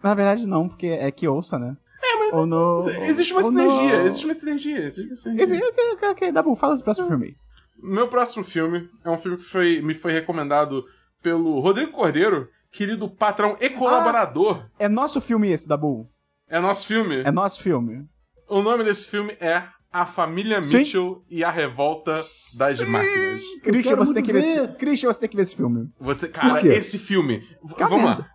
Na 0.02 0.14
verdade 0.14 0.46
não, 0.46 0.68
porque 0.68 0.86
é 0.86 1.10
que 1.10 1.26
ouça, 1.26 1.58
né? 1.58 1.76
É, 2.02 2.16
mas 2.16 2.32
ou 2.32 2.46
no, 2.46 2.88
Existe 2.88 3.32
uma 3.32 3.42
ou 3.42 3.48
sinergia, 3.48 3.98
no- 3.98 4.06
existe 4.06 4.24
uma 4.24 4.34
sinergia, 4.34 4.78
existe 4.86 5.06
uma 5.08 5.16
sinergia. 5.16 5.44
Existe- 5.44 5.64
ok, 5.64 5.84
ok, 5.94 6.08
ok. 6.10 6.32
Dabu, 6.32 6.54
fala 6.54 6.74
o 6.74 6.76
seu 6.76 6.84
próximo 6.84 7.08
filme. 7.08 7.36
Meu 7.82 8.08
próximo 8.08 8.44
filme 8.44 8.88
é 9.04 9.10
um 9.10 9.18
filme 9.18 9.36
que 9.38 9.42
foi, 9.44 9.82
me 9.82 9.94
foi 9.94 10.12
recomendado 10.12 10.84
pelo 11.22 11.58
Rodrigo 11.58 11.90
Cordeiro, 11.90 12.48
querido 12.70 13.08
patrão 13.10 13.56
e 13.60 13.68
colaborador. 13.68 14.64
É 14.78 14.88
nosso 14.88 15.20
filme 15.20 15.50
esse, 15.50 15.66
Dabu. 15.66 16.08
É 16.48 16.60
nosso 16.60 16.86
filme. 16.86 17.16
É 17.24 17.30
nosso 17.30 17.62
filme. 17.62 18.04
O 18.48 18.62
nome 18.62 18.84
desse 18.84 19.08
filme 19.08 19.36
é 19.40 19.64
A 19.92 20.06
Família 20.06 20.62
Sim. 20.62 20.78
Mitchell 20.78 21.24
e 21.28 21.42
a 21.42 21.50
Revolta 21.50 22.12
das 22.58 22.80
Máquinas. 22.80 23.42
Christian, 23.62 23.96
você 23.96 24.14
tem 24.14 24.22
que 24.22 24.32
ver. 24.32 24.42
ver. 24.42 24.64
Esse... 24.64 24.76
Christian, 24.76 25.12
você 25.12 25.20
tem 25.20 25.28
que 25.28 25.36
ver 25.36 25.42
esse 25.42 25.56
filme. 25.56 25.88
Você, 25.98 26.28
cara, 26.28 26.50
Por 26.54 26.60
quê? 26.60 26.68
esse 26.68 26.98
filme. 26.98 27.42
uma 27.62 27.88
Vamos 27.88 28.04
lá. 28.04 28.26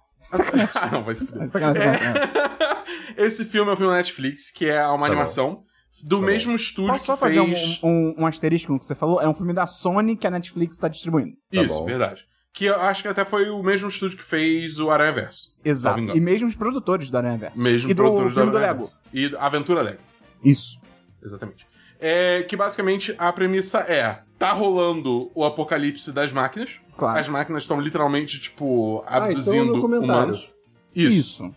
ah, 0.75 0.89
não, 0.91 1.03
vai 1.03 1.13
se 1.13 1.25
fuder. 1.25 1.49
Sacanagem, 1.49 1.81
sacanagem, 1.83 2.23
sacanagem. 2.23 2.71
Esse 3.17 3.45
filme 3.45 3.69
é 3.69 3.73
um 3.73 3.77
filme 3.77 3.91
da 3.91 3.97
Netflix, 3.97 4.51
que 4.51 4.65
é 4.67 4.85
uma 4.87 4.97
bom. 4.97 5.05
animação 5.05 5.63
do 6.05 6.19
Tá 6.19 6.25
mesmo 6.25 6.55
estúdio 6.55 6.93
Posso 6.93 7.05
só 7.05 7.13
que 7.13 7.19
fazer 7.19 7.43
fez. 7.45 7.79
um, 7.83 7.87
um, 7.89 8.15
um 8.19 8.25
asterisco 8.25 8.71
no 8.71 8.79
que 8.79 8.85
você 8.85 8.95
falou? 8.95 9.21
É 9.21 9.27
um 9.27 9.33
filme 9.33 9.53
da 9.53 9.67
Sony 9.67 10.15
que 10.15 10.25
a 10.25 10.31
Netflix 10.31 10.77
tá 10.77 10.87
distribuindo. 10.87 11.31
Tá 11.53 11.61
Isso, 11.61 11.75
bom. 11.79 11.85
verdade. 11.85 12.21
Que 12.53 12.65
eu 12.65 12.75
acho 12.81 13.01
que 13.01 13.07
até 13.07 13.23
foi 13.23 13.49
o 13.49 13.63
mesmo 13.63 13.87
estúdio 13.87 14.17
que 14.17 14.23
fez 14.23 14.77
o 14.77 14.91
Aranha 14.91 15.13
Verso. 15.13 15.51
Exato. 15.63 15.99
E 16.15 16.19
mesmo 16.19 16.47
os 16.47 16.55
produtores 16.55 17.09
do 17.09 17.17
Aranha 17.17 17.37
Verso. 17.37 17.59
Mesmo 17.59 17.89
e 17.89 17.93
do 17.93 18.03
produtores 18.03 18.33
filme 18.33 18.51
do 18.51 18.57
Aranha 18.57 18.71
Lego. 18.73 18.83
Verso. 18.83 18.99
E 19.13 19.29
do 19.29 19.37
Aventura 19.39 19.81
Lego. 19.81 19.99
Isso. 20.43 20.79
Exatamente. 21.23 21.65
É 21.99 22.43
que 22.43 22.57
basicamente 22.57 23.15
a 23.17 23.31
premissa 23.31 23.79
é: 23.79 24.21
tá 24.37 24.51
rolando 24.51 25.31
o 25.33 25.45
apocalipse 25.45 26.11
das 26.11 26.33
máquinas. 26.33 26.79
Claro. 26.97 27.19
As 27.19 27.29
máquinas 27.29 27.63
estão 27.63 27.79
literalmente, 27.79 28.39
tipo, 28.39 29.03
Ah, 29.05 29.15
então 29.15 29.17
é 29.17 29.21
um 29.21 29.31
abduzindo 29.31 29.85
humanos. 29.85 30.49
Isso. 30.93 31.15
Isso. 31.15 31.55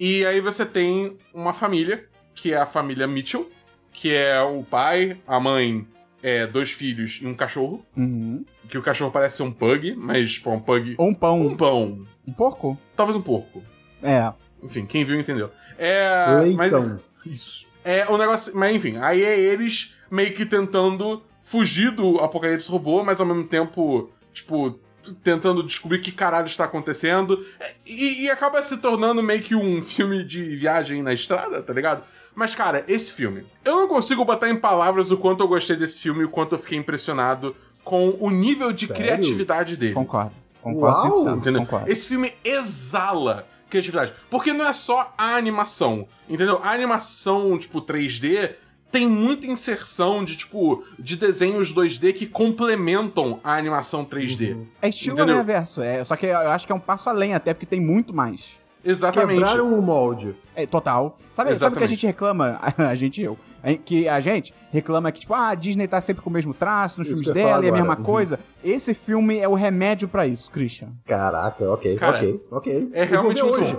E 0.00 0.24
aí 0.26 0.40
você 0.40 0.66
tem 0.66 1.16
uma 1.32 1.52
família, 1.52 2.08
que 2.34 2.52
é 2.52 2.56
a 2.56 2.66
família 2.66 3.06
Mitchell, 3.06 3.48
que 3.92 4.12
é 4.12 4.40
o 4.42 4.64
pai, 4.64 5.20
a 5.26 5.38
mãe, 5.38 5.86
é, 6.22 6.46
dois 6.46 6.70
filhos 6.70 7.18
e 7.22 7.26
um 7.26 7.34
cachorro. 7.34 7.84
Uhum. 7.96 8.44
Que 8.68 8.78
o 8.78 8.82
cachorro 8.82 9.10
parece 9.10 9.38
ser 9.38 9.42
um 9.42 9.50
pug, 9.52 9.94
mas, 9.96 10.32
tipo, 10.34 10.50
um 10.50 10.60
pug. 10.60 10.94
Ou 10.96 11.08
um 11.08 11.14
pão. 11.14 11.40
Um 11.40 11.56
pão. 11.56 12.06
Um 12.26 12.32
porco? 12.32 12.78
Talvez 12.96 13.16
um 13.16 13.22
porco. 13.22 13.62
É. 14.02 14.32
Enfim, 14.62 14.86
quem 14.86 15.04
viu 15.04 15.18
entendeu. 15.18 15.50
É. 15.76 16.26
Mas, 16.54 16.72
Leitão. 16.72 17.00
isso. 17.26 17.66
É 17.84 18.06
o 18.08 18.16
negócio. 18.16 18.56
Mas 18.56 18.76
enfim, 18.76 18.96
aí 18.98 19.22
é 19.24 19.38
eles 19.38 19.94
meio 20.10 20.32
que 20.32 20.46
tentando 20.46 21.22
fugir 21.42 21.90
do 21.90 22.18
apocalipse 22.20 22.70
robô, 22.70 23.02
mas 23.02 23.20
ao 23.20 23.26
mesmo 23.26 23.44
tempo, 23.44 24.10
tipo, 24.32 24.78
tentando 25.24 25.62
descobrir 25.64 25.98
que 25.98 26.12
caralho 26.12 26.46
está 26.46 26.64
acontecendo. 26.64 27.44
É, 27.58 27.72
E, 27.84 28.22
e 28.22 28.30
acaba 28.30 28.62
se 28.62 28.76
tornando 28.78 29.22
meio 29.22 29.42
que 29.42 29.54
um 29.54 29.82
filme 29.82 30.24
de 30.24 30.56
viagem 30.56 31.02
na 31.02 31.12
estrada, 31.12 31.60
tá 31.62 31.72
ligado? 31.72 32.04
Mas, 32.34 32.54
cara, 32.54 32.84
esse 32.88 33.12
filme. 33.12 33.44
Eu 33.64 33.76
não 33.76 33.88
consigo 33.88 34.24
botar 34.24 34.48
em 34.48 34.56
palavras 34.56 35.10
o 35.10 35.16
quanto 35.16 35.42
eu 35.42 35.48
gostei 35.48 35.76
desse 35.76 36.00
filme 36.00 36.22
e 36.22 36.24
o 36.24 36.28
quanto 36.28 36.54
eu 36.54 36.58
fiquei 36.58 36.78
impressionado 36.78 37.54
com 37.84 38.16
o 38.18 38.30
nível 38.30 38.72
de 38.72 38.86
Sério? 38.86 39.02
criatividade 39.02 39.76
dele. 39.76 39.94
Concordo. 39.94 40.32
Concordo 40.62 41.00
Uau! 41.00 41.24
100%. 41.26 41.38
Entendeu? 41.38 41.60
Concordo. 41.62 41.90
Esse 41.90 42.08
filme 42.08 42.32
exala 42.44 43.46
criatividade. 43.68 44.12
Porque 44.30 44.52
não 44.52 44.66
é 44.66 44.72
só 44.72 45.12
a 45.16 45.34
animação, 45.36 46.06
entendeu? 46.28 46.60
A 46.62 46.72
animação, 46.72 47.56
tipo, 47.58 47.80
3D 47.80 48.54
tem 48.92 49.08
muita 49.08 49.46
inserção 49.46 50.22
de, 50.22 50.36
tipo, 50.36 50.84
de 50.98 51.16
desenhos 51.16 51.74
2D 51.74 52.12
que 52.12 52.26
complementam 52.26 53.40
a 53.42 53.56
animação 53.56 54.04
3D. 54.04 54.66
É 54.82 54.90
estilo 54.90 55.16
Entendeu? 55.16 55.36
Aranha 55.36 55.44
Verso. 55.44 55.82
É, 55.82 56.04
só 56.04 56.14
que 56.14 56.26
eu 56.26 56.50
acho 56.50 56.66
que 56.66 56.72
é 56.72 56.74
um 56.74 56.80
passo 56.80 57.08
além 57.08 57.34
até, 57.34 57.54
porque 57.54 57.64
tem 57.64 57.80
muito 57.80 58.14
mais. 58.14 58.60
Exatamente. 58.84 59.38
Quebraram 59.38 59.72
o 59.78 59.80
molde. 59.82 60.34
É, 60.56 60.66
total. 60.66 61.16
Sabe, 61.30 61.54
sabe 61.56 61.76
o 61.76 61.78
que 61.78 61.84
a 61.84 61.88
gente 61.88 62.06
reclama? 62.06 62.58
A 62.76 62.94
gente 62.94 63.20
e 63.20 63.24
eu. 63.24 63.38
Que 63.84 64.08
a 64.08 64.18
gente 64.18 64.52
reclama 64.72 65.12
que, 65.12 65.20
tipo, 65.20 65.32
ah, 65.34 65.50
a 65.50 65.54
Disney 65.54 65.86
tá 65.86 66.00
sempre 66.00 66.20
com 66.20 66.28
o 66.28 66.32
mesmo 66.32 66.52
traço 66.52 66.98
nos 66.98 67.06
Isso 67.06 67.16
filmes 67.22 67.32
dela 67.32 67.64
e 67.64 67.68
a 67.68 67.72
mesma. 67.72 67.96
Uhum. 67.96 68.02
coisa. 68.02 68.40
Esse 68.64 68.92
filme 68.92 69.38
é 69.38 69.46
o 69.48 69.54
remédio 69.54 70.08
pra 70.08 70.26
isso, 70.26 70.50
Christian. 70.50 70.88
Caraca, 71.06 71.70
ok, 71.70 71.94
Cara, 71.96 72.16
ok, 72.16 72.40
ok. 72.50 72.90
É 72.92 73.04
Eu 73.04 73.08
realmente 73.08 73.40
muito 73.40 73.60
hoje. 73.60 73.78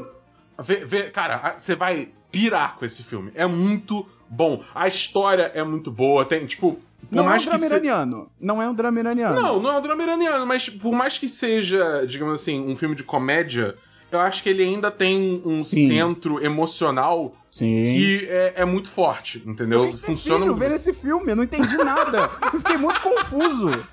Vê, 0.61 0.75
vê- 0.85 1.09
cara, 1.09 1.55
você 1.57 1.75
vai 1.75 2.07
pirar 2.31 2.77
com 2.77 2.85
esse 2.85 3.03
filme. 3.03 3.31
É 3.35 3.45
muito 3.45 4.07
bom. 4.29 4.63
A 4.73 4.87
história 4.87 5.51
é 5.53 5.63
muito 5.65 5.91
boa. 5.91 6.23
Tem, 6.23 6.45
tipo, 6.45 6.73
por 7.09 7.15
Não 7.15 7.29
é 7.29 7.35
um 7.35 7.41
drama 7.43 7.59
se- 7.59 7.65
iraniano. 7.65 8.31
Não 8.39 8.61
é 8.61 8.69
um 8.69 8.73
drama 8.73 8.99
iraniano. 9.01 9.35
Não, 9.41 9.61
não 9.61 9.71
é 9.73 9.77
um 9.77 9.81
drama 9.81 10.01
iraniano, 10.01 10.45
mas 10.47 10.69
por 10.69 10.93
mais 10.93 11.17
que 11.17 11.27
seja, 11.27 12.05
digamos 12.07 12.35
assim, 12.39 12.65
um 12.65 12.75
filme 12.77 12.95
de 12.95 13.03
comédia, 13.03 13.75
eu 14.15 14.21
acho 14.21 14.41
que 14.43 14.49
ele 14.49 14.63
ainda 14.63 14.89
tem 14.91 15.41
um 15.45 15.63
Sim. 15.63 15.87
centro 15.87 16.43
emocional 16.43 17.33
Sim. 17.51 17.65
que 17.67 18.27
é, 18.29 18.53
é 18.57 18.65
muito 18.65 18.89
forte, 18.89 19.41
entendeu? 19.45 19.83
Eu 19.85 19.91
fiquei 19.91 20.07
Funciona 20.15 20.45
vendo 20.45 20.57
bem. 20.59 20.73
esse 20.73 20.93
filme, 20.93 21.31
eu 21.31 21.35
não 21.35 21.43
entendi 21.43 21.75
nada. 21.77 22.29
eu 22.53 22.59
fiquei 22.59 22.77
muito 22.77 23.01
confuso. 23.01 23.67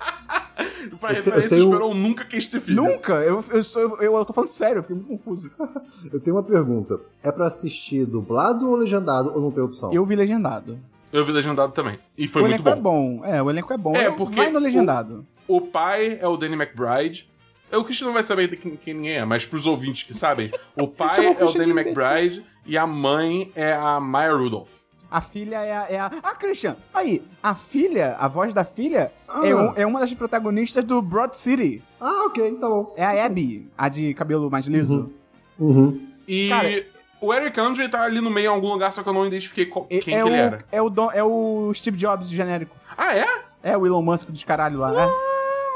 Pra 0.99 1.11
eu 1.11 1.15
referência, 1.23 1.49
tenho- 1.49 1.63
Esperon 1.63 1.93
nunca 1.93 2.25
quis 2.25 2.45
ter 2.47 2.59
filho. 2.59 2.83
Nunca. 2.83 3.13
Eu, 3.13 3.43
eu, 3.51 3.63
sou- 3.63 3.97
eu, 3.99 4.15
eu 4.15 4.25
tô 4.25 4.33
falando 4.33 4.49
sério, 4.49 4.77
eu 4.79 4.83
fiquei 4.83 4.95
muito 4.95 5.09
confuso. 5.09 5.49
Eu 6.11 6.19
tenho 6.19 6.35
uma 6.35 6.43
pergunta. 6.43 6.99
É 7.23 7.31
pra 7.31 7.47
assistir 7.47 8.05
dublado 8.05 8.69
ou 8.69 8.75
legendado 8.75 9.31
ou 9.33 9.39
não 9.41 9.51
tem 9.51 9.63
opção? 9.63 9.91
Eu 9.93 10.05
vi 10.05 10.15
legendado. 10.15 10.77
Eu 11.11 11.25
vi 11.25 11.31
legendado 11.31 11.71
também. 11.73 11.97
E 12.17 12.27
foi 12.27 12.41
o 12.43 12.47
muito 12.47 12.61
elenco 12.61 12.81
bom. 12.81 13.21
é 13.23 13.27
bom. 13.27 13.35
É, 13.35 13.41
o 13.43 13.49
elenco 13.49 13.73
é 13.73 13.77
bom. 13.77 13.95
É, 13.95 14.07
Eu- 14.07 14.15
porque 14.15 14.35
Vai 14.35 14.51
no 14.51 14.59
o- 14.59 14.61
legendado. 14.61 15.25
O 15.47 15.61
pai 15.61 16.17
é 16.21 16.27
o 16.27 16.37
Danny 16.37 16.55
McBride. 16.55 17.29
O 17.77 17.83
Christian 17.83 18.07
não 18.07 18.13
vai 18.13 18.23
saber 18.23 18.47
de 18.49 18.57
quem, 18.57 18.75
quem 18.75 18.93
ninguém 18.93 19.13
é, 19.17 19.25
mas 19.25 19.45
pros 19.45 19.65
ouvintes 19.65 20.03
que 20.03 20.13
sabem, 20.13 20.51
o 20.75 20.87
pai 20.89 21.19
o 21.19 21.35
é 21.39 21.45
o 21.45 21.53
Danny. 21.53 21.71
McBride 21.71 22.45
e 22.65 22.77
a 22.77 22.85
mãe 22.87 23.51
é 23.55 23.73
a 23.73 23.99
Maya 23.99 24.33
Rudolph. 24.33 24.69
A 25.09 25.19
filha 25.19 25.57
é 25.57 25.75
a, 25.75 25.85
é 25.89 25.99
a. 25.99 26.11
Ah, 26.23 26.35
Christian, 26.35 26.77
aí, 26.93 27.21
a 27.43 27.53
filha, 27.53 28.15
a 28.17 28.29
voz 28.29 28.53
da 28.53 28.63
filha, 28.63 29.11
Ah. 29.27 29.45
é, 29.45 29.53
um- 29.53 29.73
é 29.75 29.85
uma 29.85 29.99
das 29.99 30.13
protagonistas 30.13 30.85
do 30.85 31.01
Broad 31.01 31.35
City. 31.37 31.83
Ah, 31.99 32.23
ok, 32.27 32.53
tá 32.53 32.69
bom. 32.69 32.93
É 32.95 33.03
a 33.03 33.25
Abby, 33.25 33.67
a 33.77 33.89
de 33.89 34.13
cabelo 34.13 34.49
mais 34.49 34.67
liso. 34.67 35.11
Uhum. 35.59 35.99
E 36.25 36.47
Cara- 36.47 36.85
o 37.19 37.33
Eric 37.33 37.59
Andre 37.59 37.89
tá 37.89 38.03
ali 38.03 38.21
no 38.21 38.29
meio 38.29 38.45
em 38.45 38.55
algum 38.55 38.69
lugar, 38.69 38.93
só 38.93 39.03
que 39.03 39.09
eu 39.09 39.13
não 39.13 39.25
identifiquei 39.25 39.65
qual- 39.65 39.85
É- 39.89 39.99
quem 39.99 40.15
é, 40.15 40.23
que 40.23 40.29
ele 40.29 40.35
o, 40.35 40.39
era. 40.39 40.59
é, 40.71 40.81
o 40.81 40.89
Don- 40.89 41.11
é 41.11 41.23
o 41.23 41.73
Steve 41.73 41.97
Jobs 41.97 42.29
genérico. 42.29 42.75
Ah, 42.97 43.13
é? 43.15 43.25
É 43.61 43.77
o 43.77 43.85
Elon 43.85 44.01
Musk 44.01 44.29
dos 44.29 44.43
caralho 44.45 44.79
lá. 44.79 44.93
é. 44.93 45.30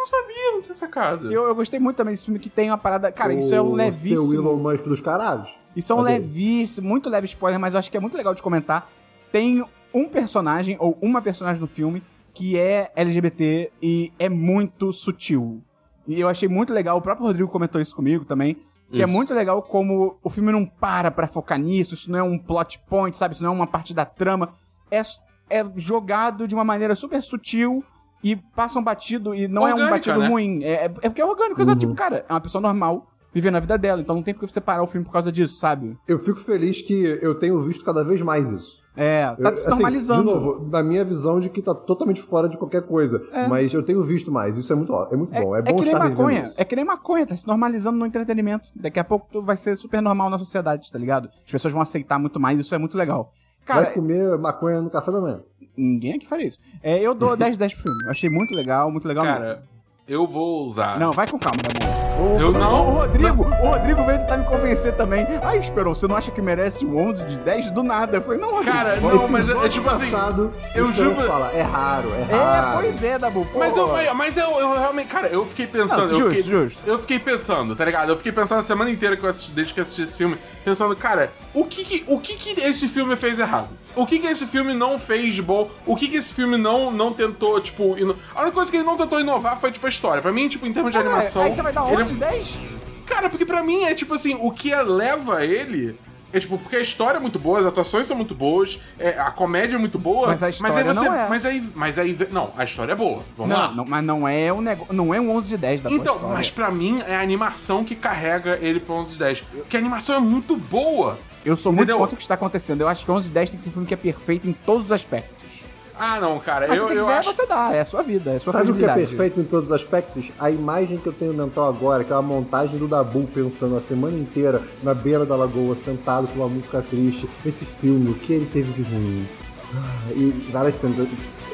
Não 0.05 0.21
sabia, 0.21 0.51
não 0.51 0.61
tinha 0.61 0.75
sacado. 0.75 1.31
Eu, 1.31 1.47
eu 1.47 1.55
gostei 1.55 1.79
muito 1.79 1.97
também 1.97 2.13
desse 2.13 2.25
filme 2.25 2.39
que 2.39 2.49
tem 2.49 2.69
uma 2.69 2.77
parada. 2.77 3.11
Cara, 3.11 3.33
isso 3.33 3.53
é 3.55 3.61
um 3.61 3.71
O 3.71 3.75
levíssimo. 3.75 4.27
Seu 4.27 4.39
Elon 4.39 4.57
Musk 4.57 4.83
dos 4.83 5.01
caralhos. 5.01 5.49
Isso 5.75 5.91
é 5.91 5.95
um 5.95 6.03
Cadê? 6.03 6.19
levíssimo, 6.19 6.87
muito 6.87 7.09
leve 7.09 7.25
spoiler, 7.25 7.59
mas 7.59 7.73
eu 7.73 7.79
acho 7.79 7.89
que 7.89 7.97
é 7.97 7.99
muito 7.99 8.15
legal 8.15 8.35
de 8.35 8.41
comentar. 8.43 8.87
Tem 9.31 9.65
um 9.91 10.07
personagem, 10.07 10.77
ou 10.79 10.95
uma 11.01 11.21
personagem 11.21 11.59
no 11.59 11.67
filme, 11.67 12.03
que 12.33 12.55
é 12.57 12.91
LGBT 12.95 13.71
e 13.81 14.13
é 14.19 14.29
muito 14.29 14.93
sutil. 14.93 15.63
E 16.07 16.19
eu 16.19 16.27
achei 16.29 16.47
muito 16.47 16.71
legal, 16.71 16.97
o 16.97 17.01
próprio 17.01 17.25
Rodrigo 17.25 17.49
comentou 17.49 17.81
isso 17.81 17.95
comigo 17.95 18.25
também, 18.25 18.57
que 18.91 19.01
é 19.01 19.05
Isso. 19.05 19.13
muito 19.13 19.33
legal 19.33 19.63
como 19.63 20.19
o 20.21 20.29
filme 20.29 20.51
não 20.51 20.65
para 20.65 21.09
pra 21.09 21.25
focar 21.25 21.57
nisso, 21.57 21.95
isso 21.95 22.11
não 22.11 22.19
é 22.19 22.23
um 22.23 22.37
plot 22.37 22.79
point, 22.87 23.17
sabe? 23.17 23.33
Isso 23.33 23.43
não 23.43 23.51
é 23.51 23.53
uma 23.55 23.65
parte 23.65 23.93
da 23.93 24.05
trama. 24.05 24.53
É, 24.91 25.01
é 25.49 25.65
jogado 25.75 26.47
de 26.47 26.53
uma 26.53 26.63
maneira 26.63 26.93
super 26.93 27.21
sutil 27.23 27.83
e 28.25 28.35
passa 28.35 28.79
um 28.79 28.83
batido 28.83 29.35
e 29.35 29.47
não 29.47 29.67
é 29.67 29.75
um 29.75 29.87
batido 29.87 30.19
né? 30.19 30.27
ruim. 30.27 30.63
É, 30.63 30.85
é 30.85 30.89
porque 30.89 31.21
é 31.21 31.25
orgânico, 31.25 31.61
exato. 31.61 31.79
Tipo, 31.79 31.93
cara, 31.93 32.25
é 32.27 32.33
uma 32.33 32.41
pessoa 32.41 32.59
normal 32.59 33.05
vivendo 33.31 33.55
a 33.55 33.59
vida 33.59 33.77
dela, 33.77 34.01
então 34.01 34.15
não 34.15 34.23
tem 34.23 34.33
por 34.33 34.39
que 34.39 34.51
você 34.51 34.59
parar 34.59 34.81
o 34.81 34.87
filme 34.87 35.05
por 35.05 35.11
causa 35.11 35.31
disso, 35.31 35.57
sabe? 35.57 35.95
Eu 36.07 36.17
fico 36.17 36.39
feliz 36.39 36.81
que 36.81 37.19
eu 37.21 37.35
tenho 37.35 37.61
visto 37.61 37.85
cada 37.85 38.03
vez 38.03 38.19
mais 38.23 38.49
isso. 38.49 38.83
É, 38.97 39.27
tá 39.35 39.49
Eu- 39.49 39.57
se 39.57 39.67
assim, 39.67 39.69
normalizando. 39.75 40.21
De 40.23 40.25
novo, 40.25 40.67
na 40.71 40.81
minha 40.81 41.03
visão 41.05 41.39
de 41.39 41.49
que 41.49 41.61
tá 41.61 41.75
totalmente 41.75 42.21
fora 42.21 42.49
de 42.49 42.57
qualquer 42.57 42.81
coisa. 42.81 43.21
É. 43.31 43.47
Mas 43.47 43.73
eu 43.73 43.83
tenho 43.83 44.01
visto 44.01 44.31
mais. 44.31 44.57
Isso 44.57 44.71
é 44.73 44.75
muito, 44.75 44.91
é 45.11 45.15
muito 45.17 45.33
bom. 45.33 45.55
É, 45.55 45.61
bom 45.61 45.75
que 45.75 45.85
nem 45.85 45.93
maconha. 45.93 46.45
isso. 46.45 46.55
É 46.57 46.63
que 46.63 46.75
nem 46.75 46.85
maconha, 46.85 47.27
tá 47.27 47.35
se 47.35 47.45
normalizando 47.45 47.99
no 47.99 48.05
entretenimento. 48.05 48.69
Daqui 48.75 48.99
a 48.99 49.03
pouco 49.03 49.27
tu 49.31 49.41
vai 49.41 49.57
ser 49.57 49.75
super 49.75 50.01
normal 50.01 50.29
na 50.29 50.37
sociedade, 50.39 50.91
tá 50.91 50.97
ligado? 50.97 51.29
As 51.45 51.51
pessoas 51.51 51.73
vão 51.73 51.81
aceitar 51.81 52.17
muito 52.17 52.39
mais, 52.39 52.57
isso 52.57 52.73
é 52.73 52.77
muito 52.77 52.97
legal. 52.97 53.33
Cara, 53.65 53.81
Vai 53.85 53.93
comer 53.93 54.37
maconha 54.37 54.79
no 54.81 54.89
café 54.89 55.11
da 55.11 55.19
manhã. 55.19 55.39
ninguém 55.75 56.13
aqui 56.13 56.27
faria 56.27 56.47
isso. 56.47 56.59
É, 56.83 56.99
eu 56.99 57.13
dou 57.15 57.35
10 57.35 57.53
de 57.53 57.59
10 57.59 57.73
pro 57.73 57.83
filme. 57.83 58.03
Eu 58.05 58.11
achei 58.11 58.29
muito 58.29 58.53
legal, 58.55 58.91
muito 58.91 59.07
legal 59.07 59.25
mesmo. 59.25 59.39
Cara, 59.39 59.63
eu 60.07 60.27
vou 60.27 60.65
usar. 60.65 60.99
Não, 60.99 61.11
vai 61.11 61.27
com 61.27 61.39
calma, 61.39 61.61
Dabu. 61.63 62.04
O, 62.17 62.39
Eu 62.39 62.51
não- 62.51 62.87
O 62.87 62.91
Rodrigo, 62.99 63.43
o 63.43 63.67
Rodrigo 63.69 64.03
veio 64.05 64.19
tentar 64.19 64.37
me 64.37 64.45
convencer 64.45 64.93
também. 64.95 65.25
Ai, 65.43 65.57
Esperon, 65.57 65.93
você 65.93 66.07
não 66.07 66.15
acha 66.15 66.31
que 66.31 66.41
merece 66.41 66.85
um 66.85 66.97
11 66.97 67.25
de 67.25 67.37
10 67.39 67.71
do 67.71 67.83
nada? 67.83 68.17
Eu 68.17 68.21
falei, 68.21 68.39
não, 68.39 68.51
Rodrigo. 68.51 68.71
Cara, 68.75 68.95
não, 68.97 69.27
mas 69.27 69.49
é, 69.49 69.53
é 69.65 69.69
tipo 69.69 69.89
assim. 69.89 70.09
passado, 70.11 70.53
eu 70.73 70.85
o 70.85 70.89
Esperon 70.89 71.15
juro- 71.15 71.27
fala, 71.27 71.51
é 71.51 71.61
raro, 71.61 72.13
é 72.13 72.21
É, 72.33 72.35
raro. 72.35 72.79
pois 72.81 73.03
é, 73.03 73.19
Dabu. 73.19 73.45
Pô. 73.51 73.59
Mas 73.59 73.75
eu, 73.75 74.15
mas 74.15 74.37
eu, 74.37 74.49
eu 74.59 74.73
realmente, 74.79 75.07
cara, 75.07 75.27
eu 75.27 75.45
fiquei 75.45 75.67
pensando. 75.67 76.03
Não, 76.03 76.09
eu, 76.09 76.13
justo, 76.15 76.29
fiquei, 76.35 76.43
justo. 76.43 76.81
eu 76.85 76.99
fiquei 76.99 77.19
pensando, 77.19 77.75
tá 77.75 77.83
ligado? 77.85 78.09
Eu 78.09 78.17
fiquei 78.17 78.31
pensando 78.31 78.59
a 78.59 78.63
semana 78.63 78.89
inteira 78.89 79.17
que 79.17 79.23
eu 79.23 79.29
assisti, 79.29 79.51
desde 79.51 79.73
que 79.73 79.79
eu 79.79 79.83
assisti 79.83 80.03
esse 80.03 80.15
filme, 80.17 80.37
pensando, 80.63 80.95
cara, 80.95 81.31
o 81.53 81.65
que 81.65 81.83
que, 81.83 82.03
o 82.07 82.19
que 82.19 82.35
que 82.35 82.61
esse 82.61 82.87
filme 82.87 83.15
fez 83.15 83.39
errado? 83.39 83.69
O 83.95 84.05
que 84.05 84.19
que 84.19 84.27
esse 84.27 84.45
filme 84.45 84.73
não 84.73 84.99
fez 84.99 85.33
de 85.33 85.41
bom? 85.41 85.69
O 85.85 85.95
que 85.95 86.07
que 86.07 86.17
esse 86.17 86.33
filme 86.33 86.57
não, 86.57 86.91
não 86.91 87.13
tentou, 87.13 87.59
tipo. 87.61 87.97
ino- 87.97 88.15
A 88.33 88.41
única 88.41 88.55
coisa 88.55 88.69
que 88.71 88.77
ele 88.77 88.83
não 88.85 88.97
tentou 88.97 89.19
inovar 89.19 89.59
foi, 89.59 89.71
tipo, 89.71 89.85
a 89.85 89.89
história. 89.89 90.21
Pra 90.21 90.31
mim, 90.31 90.47
tipo, 90.47 90.65
em 90.65 90.73
termos 90.73 90.91
de 90.91 90.97
Ué, 90.97 91.03
animação. 91.05 91.41
Aí 91.43 91.55
você 91.55 91.61
vai 91.61 91.73
dar 91.73 91.91
ele 91.91 92.01
11 92.03 92.13
de 92.13 92.19
10? 92.19 92.59
Cara, 93.05 93.29
porque 93.29 93.45
pra 93.45 93.61
mim 93.63 93.83
é 93.83 93.93
tipo 93.93 94.13
assim, 94.15 94.35
o 94.41 94.51
que 94.51 94.73
leva 94.75 95.45
ele. 95.45 95.97
É 96.33 96.39
tipo, 96.39 96.57
porque 96.57 96.75
a 96.75 96.81
história 96.81 97.17
é 97.17 97.21
muito 97.21 97.39
boa, 97.39 97.59
as 97.61 97.65
atuações 97.65 98.07
são 98.07 98.17
muito 98.17 98.35
boas, 98.35 98.81
é, 98.99 99.11
a 99.17 99.31
comédia 99.31 99.75
é 99.75 99.79
muito 99.79 99.97
boa. 99.97 100.27
Mas 100.27 100.43
a 100.43 100.49
história 100.49 100.75
aí 100.75 100.83
você, 100.83 100.93
não 101.05 101.13
é. 101.15 101.29
Mas 101.29 101.45
aí, 101.45 101.63
mas 101.73 101.97
aí, 101.97 102.17
não, 102.29 102.51
a 102.57 102.65
história 102.65 102.91
é 102.91 102.95
boa. 102.95 103.23
Vamos 103.37 103.55
lá. 103.55 103.67
Não, 103.69 103.75
não, 103.75 103.85
mas 103.87 104.03
não 104.03 104.27
é 104.27 104.51
um 104.51 104.59
negócio, 104.59 104.93
não 104.93 105.13
é 105.13 105.21
um 105.21 105.31
11 105.33 105.47
de 105.47 105.57
10 105.57 105.81
da 105.83 105.91
Então, 105.91 106.19
mas 106.33 106.49
pra 106.49 106.69
mim 106.71 107.01
é 107.07 107.15
a 107.15 107.21
animação 107.21 107.85
que 107.85 107.95
carrega 107.95 108.59
ele 108.61 108.81
pro 108.81 108.95
11 108.95 109.13
de 109.13 109.19
10. 109.19 109.41
Porque 109.41 109.77
a 109.77 109.79
animação 109.79 110.13
é 110.15 110.19
muito 110.19 110.57
boa. 110.57 111.17
Eu 111.45 111.55
sou 111.55 111.71
muito 111.71 111.83
Entendeu? 111.83 111.99
contra 111.99 112.15
o 112.15 112.17
que 112.17 112.23
está 112.23 112.33
acontecendo. 112.33 112.81
Eu 112.81 112.87
acho 112.87 113.05
que 113.05 113.11
11 113.11 113.27
de 113.27 113.33
10 113.33 113.49
tem 113.51 113.57
que 113.57 113.63
ser 113.63 113.69
um 113.69 113.73
filme 113.73 113.87
que 113.87 113.93
é 113.93 113.97
perfeito 113.97 114.47
em 114.49 114.53
todos 114.53 114.85
os 114.85 114.91
aspectos. 114.91 115.63
Ah, 115.97 116.19
não, 116.19 116.37
cara. 116.39 116.67
Mas 116.67 116.77
eu, 116.79 116.87
se 116.87 116.93
você 116.93 116.99
eu 116.99 117.05
quiser, 117.05 117.17
acho... 117.19 117.33
você 117.33 117.45
dá. 117.45 117.71
É 117.73 117.79
a 117.79 117.85
sua 117.85 118.01
vida, 118.01 118.31
é 118.31 118.35
a 118.35 118.39
sua 118.39 118.51
Sabe 118.51 118.71
o 118.71 118.75
que 118.75 118.83
é 118.83 118.93
perfeito 118.93 119.39
em 119.39 119.43
todos 119.45 119.67
os 119.67 119.71
aspectos? 119.71 120.29
A 120.37 120.51
imagem 120.51 120.97
que 120.97 121.07
eu 121.07 121.13
tenho 121.13 121.33
mental 121.33 121.69
agora, 121.69 122.01
aquela 122.01 122.21
montagem 122.21 122.77
do 122.77 122.87
Dabu 122.87 123.27
pensando 123.33 123.77
a 123.77 123.81
semana 123.81 124.17
inteira 124.17 124.61
na 124.83 124.93
beira 124.93 125.25
da 125.25 125.35
lagoa, 125.37 125.73
sentado 125.75 126.27
com 126.27 126.39
uma 126.39 126.49
música 126.49 126.81
triste. 126.81 127.29
Esse 127.45 127.63
filme, 127.63 128.09
o 128.11 128.15
que 128.15 128.33
ele 128.33 128.45
teve 128.51 128.73
de 128.73 128.81
ruim? 128.81 129.25
Ah, 129.73 130.11
E 130.11 130.49
várias 130.51 130.75
cenas. 130.75 130.97
eu- 130.97 131.07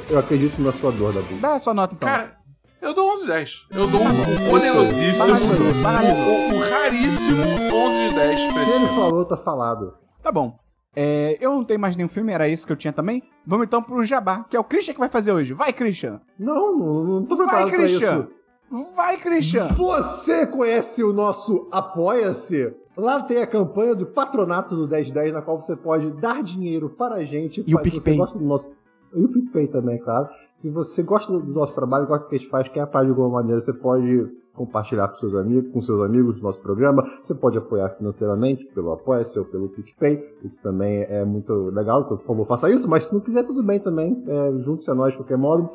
Eu 0.10 0.19
acredito 0.19 0.60
na 0.62 0.73
sua 0.73 0.91
dor, 0.91 1.13
Dabu. 1.13 1.36
Dá 1.36 1.54
a 1.54 1.60
sua 1.60 1.73
nota 1.73 1.93
então. 1.95 2.10
Cara, 2.10 2.34
eu 2.81 2.93
dou 2.93 3.11
11 3.11 3.21
de 3.21 3.27
10. 3.27 3.67
Eu 3.71 3.87
dou 3.87 4.01
um 4.01 4.49
poderosíssimo, 4.49 5.33
um, 5.33 6.59
raríssimo 6.69 7.41
11 7.43 8.09
de 8.09 8.15
10 8.15 8.53
pra 8.53 8.63
Se 8.63 8.69
esse 8.69 8.77
ele 8.77 8.87
filme. 8.87 8.87
falou, 9.01 9.25
tá 9.25 9.37
falado. 9.37 9.93
Tá 10.21 10.31
bom. 10.31 10.57
É, 10.95 11.37
eu 11.39 11.51
não 11.51 11.63
tenho 11.63 11.79
mais 11.79 11.95
nenhum 11.95 12.09
filme, 12.09 12.33
era 12.33 12.47
isso 12.49 12.65
que 12.67 12.73
eu 12.73 12.77
tinha 12.77 12.91
também. 12.91 13.23
Vamos 13.45 13.65
então 13.65 13.81
pro 13.81 14.03
Jabá, 14.03 14.43
que 14.49 14.57
é 14.57 14.59
o 14.59 14.63
Christian 14.63 14.93
que 14.93 14.99
vai 14.99 15.07
fazer 15.09 15.31
hoje. 15.31 15.53
Vai, 15.53 15.71
Christian! 15.71 16.19
Não, 16.37 16.77
não, 16.77 17.03
não 17.03 17.25
tô 17.25 17.35
Vai, 17.35 17.45
preparado 17.45 17.69
pra 17.69 17.77
Christian! 17.79 18.19
isso. 18.19 18.93
Vai, 18.95 19.17
Christian! 19.17 19.67
Você 19.67 20.45
conhece 20.47 21.03
o 21.03 21.13
nosso 21.13 21.67
Apoia-se? 21.71 22.73
Lá 22.97 23.21
tem 23.21 23.41
a 23.41 23.47
campanha 23.47 23.95
do 23.95 24.05
patronato 24.05 24.75
do 24.75 24.87
1010, 24.87 25.33
na 25.33 25.41
qual 25.41 25.59
você 25.59 25.75
pode 25.77 26.11
dar 26.11 26.43
dinheiro 26.43 26.89
para 26.89 27.15
a 27.15 27.23
gente. 27.23 27.63
E 27.65 27.73
o 27.73 27.77
se 27.77 27.83
PicPay. 27.83 28.01
Você 28.01 28.17
gosta 28.17 28.37
do 28.37 28.45
nosso... 28.45 28.69
E 29.13 29.24
o 29.24 29.28
PicPay 29.28 29.67
também, 29.67 30.00
claro. 30.00 30.30
Se 30.54 30.69
você 30.69 31.04
gosta 31.04 31.32
do 31.32 31.54
nosso 31.54 31.76
trabalho, 31.76 32.08
gosta 32.08 32.26
do 32.26 32.30
que 32.30 32.36
a 32.36 32.39
gente 32.39 32.50
faz, 32.50 32.67
quer 32.67 32.82
apoiar 32.82 33.04
de 33.04 33.10
alguma 33.10 33.30
maneira, 33.30 33.60
você 33.60 33.74
pode 33.74 34.30
compartilhar 34.54 35.08
com 35.08 35.15
seus 35.15 35.34
amigos, 35.34 35.71
com 35.71 35.82
seus 35.82 36.02
amigos 36.02 36.38
do 36.38 36.43
nosso 36.43 36.62
programa. 36.62 37.04
Você 37.24 37.34
pode 37.34 37.58
apoiar 37.58 37.89
financeiramente 37.89 38.65
pelo 38.74 38.91
Apoia-se 38.91 39.39
ou 39.39 39.45
pelo 39.45 39.69
PicPay, 39.69 40.15
o 40.43 40.50
que 40.50 40.60
também 40.62 41.04
é 41.04 41.24
muito 41.24 41.54
legal. 41.69 42.02
Então, 42.02 42.17
por 42.17 42.26
favor, 42.26 42.45
faça 42.45 42.69
isso. 42.69 42.89
Mas 42.89 43.06
se 43.06 43.13
não 43.13 43.21
quiser, 43.21 43.43
tudo 43.43 43.63
bem 43.63 43.80
também. 43.80 44.24
É, 44.28 44.52
Junte-se 44.60 44.91
a 44.91 44.95
nós 44.95 45.13
de 45.13 45.19
qualquer 45.19 45.38
modo. 45.38 45.69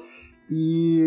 E 0.50 1.02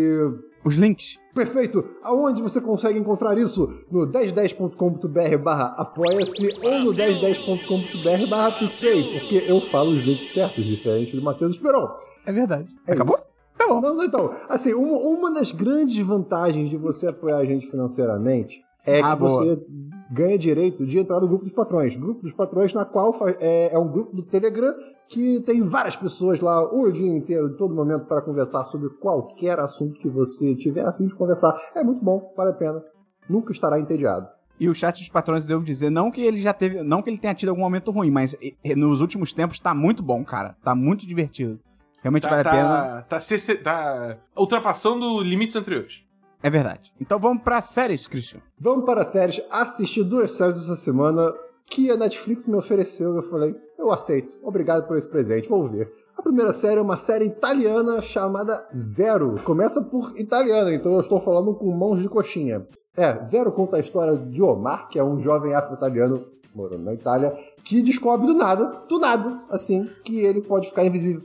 Os 0.64 0.74
links. 0.74 1.18
Perfeito! 1.34 1.82
Aonde 2.02 2.42
você 2.42 2.60
consegue 2.60 2.98
encontrar 2.98 3.38
isso? 3.38 3.72
No 3.90 4.06
1010.com.br 4.06 5.38
barra 5.42 5.74
apoia-se 5.78 6.48
ou 6.62 6.80
no 6.80 6.92
1010.com.br 6.92 8.28
barra 8.28 8.52
porque 8.52 9.44
eu 9.46 9.60
falo 9.60 9.90
os 9.92 10.04
links 10.04 10.32
certos, 10.32 10.64
diferente 10.64 11.16
do 11.16 11.22
Matheus 11.22 11.54
Esperon. 11.54 11.88
É 12.26 12.32
verdade. 12.32 12.74
É 12.86 12.92
Acabou? 12.92 13.14
isso. 13.16 13.28
Tá 13.56 13.66
bom. 13.68 13.80
Não, 13.80 14.02
então, 14.02 14.34
assim, 14.48 14.72
uma, 14.72 14.98
uma 14.98 15.30
das 15.32 15.52
grandes 15.52 15.98
vantagens 16.06 16.70
de 16.70 16.76
você 16.76 17.08
apoiar 17.08 17.36
a 17.38 17.44
gente 17.44 17.66
financeiramente 17.70 18.62
é 18.86 19.00
Ah, 19.00 19.12
que 19.12 19.16
boa. 19.20 19.30
você 19.44 19.62
ganha 20.10 20.38
direito 20.38 20.86
de 20.86 20.98
entrar 20.98 21.20
no 21.20 21.28
grupo 21.28 21.44
dos 21.44 21.52
patrões. 21.52 21.94
Grupo 21.96 22.22
dos 22.22 22.32
patrões, 22.32 22.72
na 22.72 22.84
qual 22.86 23.14
é, 23.38 23.74
é 23.74 23.78
um 23.78 23.86
grupo 23.88 24.16
do 24.16 24.22
Telegram 24.22 24.72
que 25.08 25.40
tem 25.42 25.60
várias 25.62 25.94
pessoas 25.96 26.40
lá 26.40 26.62
o 26.72 26.90
dia 26.90 27.10
inteiro, 27.10 27.48
em 27.48 27.56
todo 27.56 27.74
momento, 27.74 28.06
para 28.06 28.22
conversar 28.22 28.64
sobre 28.64 28.88
qualquer 28.90 29.58
assunto 29.58 29.98
que 29.98 30.08
você 30.08 30.54
tiver 30.54 30.86
a 30.86 30.92
fim 30.92 31.06
de 31.06 31.14
conversar. 31.14 31.54
É 31.74 31.82
muito 31.84 32.02
bom, 32.02 32.32
vale 32.36 32.50
a 32.50 32.54
pena. 32.54 32.82
Nunca 33.28 33.52
estará 33.52 33.78
entediado. 33.78 34.26
E 34.58 34.68
o 34.68 34.74
chat 34.74 34.98
dos 34.98 35.08
patrões, 35.08 35.42
eu 35.44 35.48
devo 35.56 35.64
dizer, 35.64 35.90
não 35.90 36.10
que 36.10 36.20
ele 36.20 36.36
já 36.36 36.52
teve. 36.52 36.82
Não 36.82 37.02
que 37.02 37.08
ele 37.10 37.18
tenha 37.18 37.34
tido 37.34 37.48
algum 37.48 37.62
momento 37.62 37.90
ruim, 37.90 38.10
mas 38.10 38.36
nos 38.76 39.00
últimos 39.00 39.32
tempos 39.32 39.58
tá 39.58 39.74
muito 39.74 40.02
bom, 40.02 40.24
cara. 40.24 40.54
Tá 40.62 40.74
muito 40.74 41.06
divertido. 41.06 41.58
Realmente 42.02 42.22
Tá, 42.22 42.30
vale 42.30 42.48
a 42.48 42.50
pena. 42.50 42.68
tá, 42.68 43.02
tá, 43.02 43.20
CC 43.20 43.56
tá 43.56 44.16
ultrapassando 44.36 45.22
limites 45.22 45.56
anteriores. 45.56 46.02
É 46.42 46.48
verdade. 46.48 46.92
Então 47.00 47.18
vamos 47.18 47.42
pra 47.42 47.60
séries, 47.60 48.06
Christian. 48.06 48.40
Vamos 48.58 48.84
para 48.86 49.04
séries. 49.04 49.42
Assisti 49.50 50.02
duas 50.02 50.32
séries 50.32 50.56
essa 50.56 50.76
semana 50.76 51.32
que 51.66 51.90
a 51.90 51.96
Netflix 51.96 52.46
me 52.46 52.56
ofereceu. 52.56 53.14
Eu 53.14 53.22
falei, 53.22 53.54
eu 53.78 53.90
aceito. 53.90 54.32
Obrigado 54.42 54.86
por 54.86 54.96
esse 54.96 55.08
presente. 55.08 55.48
Vou 55.48 55.64
ver. 55.66 55.92
A 56.16 56.22
primeira 56.22 56.52
série 56.52 56.78
é 56.78 56.82
uma 56.82 56.96
série 56.96 57.26
italiana 57.26 58.00
chamada 58.00 58.66
Zero. 58.74 59.36
Começa 59.44 59.82
por 59.82 60.18
italiana, 60.18 60.72
então 60.74 60.92
eu 60.94 61.00
estou 61.00 61.20
falando 61.20 61.54
com 61.54 61.70
mãos 61.70 62.00
de 62.00 62.08
coxinha. 62.08 62.66
É, 62.96 63.22
Zero 63.22 63.52
conta 63.52 63.76
a 63.76 63.80
história 63.80 64.16
de 64.16 64.42
Omar, 64.42 64.88
que 64.88 64.98
é 64.98 65.04
um 65.04 65.18
jovem 65.20 65.54
afro-italiano 65.54 66.22
morando 66.54 66.82
na 66.82 66.92
Itália, 66.92 67.32
que 67.64 67.80
descobre 67.80 68.26
do 68.26 68.34
nada, 68.34 68.82
do 68.88 68.98
nada, 68.98 69.40
assim, 69.48 69.88
que 70.04 70.18
ele 70.20 70.40
pode 70.42 70.68
ficar 70.68 70.84
invisível. 70.84 71.22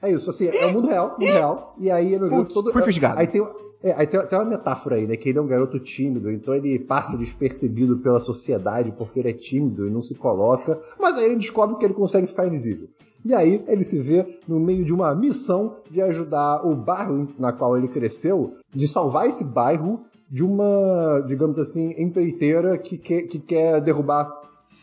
É 0.00 0.10
isso, 0.12 0.30
assim, 0.30 0.46
é 0.48 0.66
o 0.66 0.72
mundo 0.72 0.86
real, 0.88 1.10
mundo 1.18 1.24
real. 1.32 1.74
E 1.78 1.90
aí 1.90 2.14
ele 2.14 2.28
Putz, 2.28 2.54
fui 2.72 2.82
fisgado. 2.82 3.18
Aí 3.18 3.26
tem, 3.26 3.44
é, 3.82 3.92
aí 3.92 4.06
tem, 4.06 4.24
tem 4.26 4.38
uma 4.38 4.44
metáfora 4.44 4.96
aí, 4.96 5.06
né? 5.06 5.16
Que 5.16 5.28
ele 5.28 5.38
é 5.38 5.42
um 5.42 5.46
garoto 5.46 5.78
tímido, 5.80 6.30
então 6.30 6.54
ele 6.54 6.78
passa 6.78 7.16
despercebido 7.16 7.98
pela 7.98 8.20
sociedade 8.20 8.92
porque 8.96 9.18
ele 9.18 9.30
é 9.30 9.32
tímido 9.32 9.86
e 9.86 9.90
não 9.90 10.00
se 10.02 10.14
coloca. 10.14 10.78
Mas 11.00 11.16
aí 11.16 11.24
ele 11.26 11.36
descobre 11.36 11.76
que 11.76 11.84
ele 11.84 11.94
consegue 11.94 12.26
ficar 12.28 12.46
invisível. 12.46 12.88
E 13.24 13.34
aí 13.34 13.64
ele 13.66 13.82
se 13.82 13.98
vê 14.00 14.38
no 14.46 14.60
meio 14.60 14.84
de 14.84 14.94
uma 14.94 15.12
missão 15.14 15.76
de 15.90 16.00
ajudar 16.00 16.64
o 16.64 16.76
bairro 16.76 17.26
na 17.38 17.52
qual 17.52 17.76
ele 17.76 17.88
cresceu, 17.88 18.54
de 18.70 18.86
salvar 18.86 19.26
esse 19.26 19.42
bairro 19.42 20.02
de 20.30 20.44
uma, 20.44 21.20
digamos 21.26 21.58
assim, 21.58 21.94
empreiteira 21.98 22.78
que, 22.78 22.96
que, 22.96 23.22
que 23.22 23.38
quer 23.40 23.80
derrubar 23.80 24.30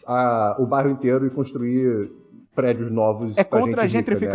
a- 0.06 0.58
o 0.60 0.66
bairro 0.66 0.90
inteiro 0.90 1.26
e 1.26 1.30
construir 1.30 2.12
prédios 2.54 2.92
novos. 2.92 3.38
É 3.38 3.44
contra 3.44 3.84
a 3.84 3.88
gente 3.88 4.06
rica, 4.26 4.26
né? 4.26 4.32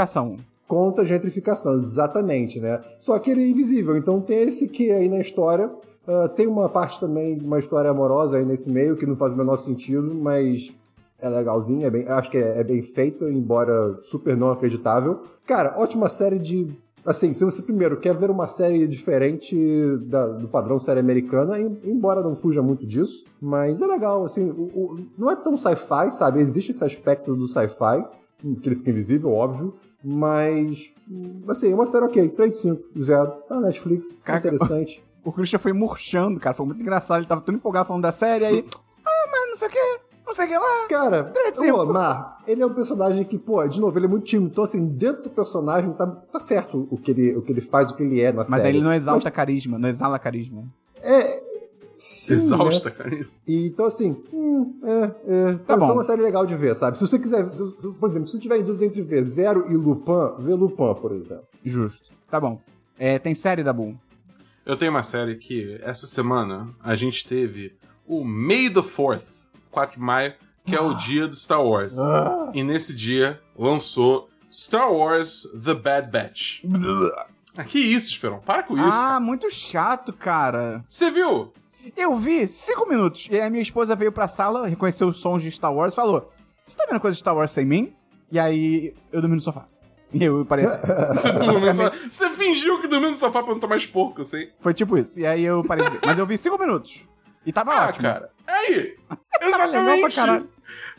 Contra 0.71 1.03
a 1.03 1.05
gentrificação, 1.05 1.75
exatamente, 1.79 2.61
né? 2.61 2.81
Só 2.97 3.19
que 3.19 3.29
ele 3.33 3.43
é 3.43 3.49
invisível, 3.49 3.97
então 3.97 4.21
tem 4.21 4.43
esse 4.43 4.69
que 4.69 4.89
aí 4.89 5.09
na 5.09 5.19
história. 5.19 5.69
Ah, 6.07 6.29
tem 6.29 6.47
uma 6.47 6.69
parte 6.69 7.01
também, 7.01 7.37
uma 7.43 7.59
história 7.59 7.91
amorosa 7.91 8.37
aí 8.37 8.45
nesse 8.47 8.71
meio, 8.71 8.95
que 8.95 9.05
não 9.05 9.17
faz 9.17 9.33
o 9.33 9.37
menor 9.37 9.57
sentido, 9.57 10.15
mas 10.15 10.73
é 11.21 11.29
legalzinho, 11.29 11.85
é 11.85 11.91
bem, 11.91 12.07
acho 12.07 12.31
que 12.31 12.39
é, 12.39 12.61
é 12.61 12.63
bem 12.63 12.83
feito, 12.83 13.29
embora 13.29 13.99
super 14.03 14.37
não 14.37 14.53
acreditável. 14.53 15.23
Cara, 15.45 15.75
ótima 15.77 16.09
série 16.09 16.39
de. 16.39 16.69
Assim, 17.05 17.33
se 17.33 17.45
você 17.45 17.63
primeiro 17.63 17.97
quer 17.99 18.15
ver 18.17 18.31
uma 18.31 18.47
série 18.47 18.87
diferente 18.87 19.57
da- 20.03 20.29
do 20.29 20.47
padrão 20.47 20.79
série 20.79 21.01
americana, 21.01 21.59
em- 21.59 21.79
embora 21.85 22.23
não 22.23 22.37
fuja 22.37 22.63
muito 22.63 22.87
disso, 22.87 23.25
mas 23.41 23.83
é 23.83 23.87
legal, 23.89 24.25
assim, 24.25 24.49
o- 24.51 24.71
o- 24.73 24.97
não 25.19 25.29
é 25.29 25.35
tão 25.35 25.57
sci-fi, 25.57 26.13
sabe? 26.13 26.39
Existe 26.39 26.71
esse 26.71 26.85
aspecto 26.85 27.35
do 27.35 27.49
sci-fi, 27.49 28.05
que 28.63 28.69
ele 28.69 28.77
fica 28.77 28.91
invisível, 28.91 29.33
óbvio, 29.33 29.75
mas, 30.05 30.91
assim, 31.49 31.73
é 31.73 31.75
uma 31.75 31.87
série 31.87 32.05
ok, 32.05 32.29
3 32.31 32.53
de 32.53 32.59
5, 32.59 33.03
zero, 33.03 33.31
tá 33.49 33.57
na 33.57 33.69
Netflix, 33.69 34.13
é 34.13 34.17
Caraca. 34.25 34.49
interessante. 34.49 35.03
O 35.23 35.31
Christian 35.31 35.59
foi 35.59 35.75
murchando, 35.75 36.41
cara. 36.41 36.55
Foi 36.55 36.65
muito 36.65 36.81
engraçado. 36.81 37.19
Ele 37.19 37.27
tava 37.27 37.43
todo 37.43 37.55
empolgado 37.55 37.87
falando 37.87 38.03
da 38.05 38.11
série, 38.11 38.43
aí. 38.47 38.65
Ah, 39.05 39.29
mas 39.31 39.49
não 39.49 39.55
sei 39.55 39.69
o 39.69 39.71
que, 39.71 40.01
não 40.25 40.33
sei 40.33 40.47
o 40.47 40.49
que 40.49 40.57
lá. 40.57 40.87
Cara, 40.89 41.33
o 41.59 41.75
Omar, 41.79 42.39
ele 42.47 42.63
é 42.63 42.67
um 42.67 42.73
personagem 42.73 43.23
que, 43.25 43.37
pô, 43.37 43.63
de 43.69 43.83
novo, 43.83 43.99
ele 43.99 44.07
é 44.07 44.09
muito 44.09 44.25
tímido. 44.25 44.51
Então, 44.51 44.65
assim, 44.65 44.83
dentro 44.87 45.25
do 45.25 45.31
personagem 45.31 45.93
tá, 45.93 46.07
tá 46.07 46.41
certo 46.41 46.89
o 46.91 46.97
que, 46.97 47.11
ele, 47.11 47.37
o 47.37 47.43
que 47.43 47.53
ele 47.53 47.61
faz, 47.61 47.91
o 47.91 47.95
que 47.95 48.03
ele 48.03 48.19
é 48.19 48.33
na 48.33 48.39
Mas 48.39 48.49
série. 48.49 48.63
aí 48.69 48.77
ele 48.77 48.81
não 48.83 48.95
exalta 48.95 49.31
carisma, 49.31 49.79
não 49.79 49.91
exala 49.91 50.19
carisma. 50.19 50.65
Sim, 52.01 52.35
Exausta, 52.35 52.89
né? 52.89 52.95
cara. 52.97 53.27
E, 53.47 53.67
então, 53.67 53.85
assim, 53.85 54.17
hum, 54.33 54.81
é, 54.83 55.03
é. 55.51 55.53
Tá 55.59 55.75
foi, 55.75 55.77
bom. 55.77 55.87
foi 55.87 55.95
uma 55.97 56.05
série 56.05 56.23
legal 56.23 56.47
de 56.47 56.55
ver, 56.57 56.75
sabe? 56.75 56.97
Se 56.97 57.07
você 57.07 57.19
quiser, 57.19 57.51
se- 57.53 57.69
se- 57.79 57.93
por 57.93 58.09
exemplo, 58.09 58.27
se 58.27 58.33
você 58.33 58.39
tiver 58.41 58.57
em 58.59 58.65
dúvida 58.65 58.87
entre 58.87 59.03
ver 59.03 59.23
Zero 59.23 59.71
e 59.71 59.77
Lupin, 59.77 60.43
vê 60.43 60.55
Lupin, 60.55 60.95
por 61.01 61.13
exemplo. 61.13 61.45
Justo. 61.65 62.11
Tá 62.31 62.41
bom. 62.41 62.59
É, 62.99 63.19
tem 63.19 63.35
série 63.35 63.63
da 63.63 63.73
Boom. 63.73 63.97
Eu 64.65 64.77
tenho 64.77 64.91
uma 64.91 65.03
série 65.03 65.37
que 65.37 65.79
essa 65.83 66.07
semana 66.07 66.67
a 66.83 66.95
gente 66.95 67.27
teve 67.29 67.75
o 68.07 68.25
May 68.25 68.71
the 68.71 68.81
4th, 68.81 69.49
4 69.71 69.99
de 69.99 70.03
maio, 70.05 70.33
que 70.65 70.75
é 70.75 70.81
o 70.81 70.95
dia 70.95 71.27
do 71.29 71.35
Star 71.37 71.63
Wars. 71.65 71.95
E 72.55 72.63
nesse 72.63 72.95
dia 72.95 73.41
lançou 73.59 74.29
Star 74.51 74.93
Wars 74.93 75.43
The 75.65 75.75
Bad 75.75 76.11
Batch. 76.11 76.63
Ah, 77.57 77.65
que 77.65 77.79
isso, 77.79 78.11
Esperão? 78.11 78.39
Para 78.39 78.63
com 78.63 78.75
isso. 78.77 78.87
Ah, 78.91 79.19
muito 79.21 79.51
chato, 79.51 80.13
cara. 80.13 80.85
Você 80.89 81.11
viu? 81.11 81.53
Eu 81.97 82.17
vi 82.19 82.47
cinco 82.49 82.89
minutos. 82.89 83.29
E 83.31 83.41
a 83.41 83.49
minha 83.51 83.63
esposa 83.63 83.95
veio 83.97 84.13
pra 84.13 84.29
sala, 84.29 84.67
reconheceu 84.67 85.09
os 85.09 85.19
sons 85.19 85.43
de 85.43 85.51
Star 85.51 85.73
Wars 85.75 85.93
e 85.93 85.97
falou: 85.97 86.31
Você 86.65 86.77
tá 86.77 86.85
vendo 86.89 87.01
coisa 87.01 87.15
de 87.15 87.21
Star 87.21 87.35
Wars 87.37 87.51
sem 87.53 87.65
mim? 87.65 87.95
E 88.31 88.39
aí 88.39 88.95
eu 89.13 89.21
dormi 89.21 89.37
no 89.37 89.43
sofá. 89.43 89.67
E 90.13 90.25
eu 90.25 90.45
parei 90.45 90.65
assim. 90.65 90.79
Você 91.15 91.33
dormiu 91.33 91.61
no 91.61 91.75
sofá. 91.75 91.93
Você 92.11 92.31
fingiu 92.31 92.81
que 92.81 92.89
dormiu 92.89 93.11
no 93.13 93.17
sofá 93.17 93.43
pra 93.43 93.53
não 93.53 93.61
tomar 93.61 93.77
esporro, 93.77 94.15
eu 94.19 94.25
sei. 94.25 94.51
Foi 94.61 94.75
tipo 94.75 94.97
isso. 94.99 95.19
E 95.21 95.27
aí 95.27 95.45
eu 95.45 95.63
parei 95.65 95.85
de 95.85 95.91
ver. 95.91 96.01
Mas 96.05 96.19
eu 96.19 96.27
vi 96.27 96.37
cinco 96.37 96.59
minutos. 96.59 97.07
E 97.47 97.53
tava 97.53 97.73
Ah, 97.73 97.89
ótimo. 97.89 98.03
cara. 98.03 98.31
Aí! 98.47 98.97
Exatamente! 99.43 100.17
caralho. 100.17 100.49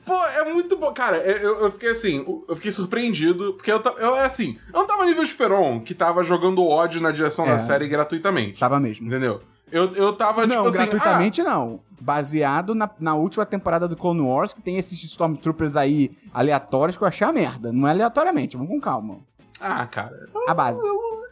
Pô, 0.06 0.16
é 0.26 0.52
muito 0.52 0.76
bom. 0.78 0.92
Cara, 0.94 1.18
eu, 1.18 1.60
eu 1.66 1.72
fiquei 1.72 1.92
assim, 1.92 2.26
eu 2.50 2.56
fiquei 2.56 2.72
surpreendido, 2.72 3.54
porque 3.54 3.72
eu, 3.72 3.80
eu 4.00 4.16
é 4.16 4.26
assim, 4.26 4.58
eu 4.74 4.80
não 4.80 4.88
tava 4.88 5.06
nível 5.06 5.24
Esperon, 5.24 5.80
que 5.82 5.94
tava 5.94 6.24
jogando 6.24 6.66
ódio 6.68 7.00
na 7.00 7.12
direção 7.12 7.46
É. 7.46 7.50
da 7.52 7.60
série 7.60 7.88
gratuitamente. 7.88 8.60
Tava 8.60 8.80
mesmo. 8.80 9.06
Entendeu? 9.06 9.40
Eu, 9.72 9.94
eu 9.96 10.14
tava, 10.14 10.46
Não, 10.46 10.56
tipo 10.66 10.68
assim. 10.68 10.78
gratuitamente 10.78 11.44
não. 11.44 11.80
Baseado 12.02 12.74
na, 12.76 12.90
na 13.00 13.16
última 13.16 13.46
temporada 13.46 13.88
do 13.88 13.96
Clone 13.96 14.22
Wars, 14.22 14.54
que 14.54 14.62
tem 14.62 14.78
esses 14.78 15.02
Stormtroopers 15.04 15.76
aí 15.78 16.12
aleatórios 16.34 16.98
que 16.98 17.04
eu 17.04 17.08
achei 17.08 17.26
a 17.26 17.32
merda. 17.32 17.72
Não 17.72 17.88
é 17.88 17.92
aleatoriamente, 17.92 18.58
vamos 18.58 18.72
com 18.72 18.82
calma. 18.82 19.20
Ah, 19.60 19.82
ah, 19.82 19.88
cara, 19.88 20.28
A 20.48 20.54
base. 20.54 20.82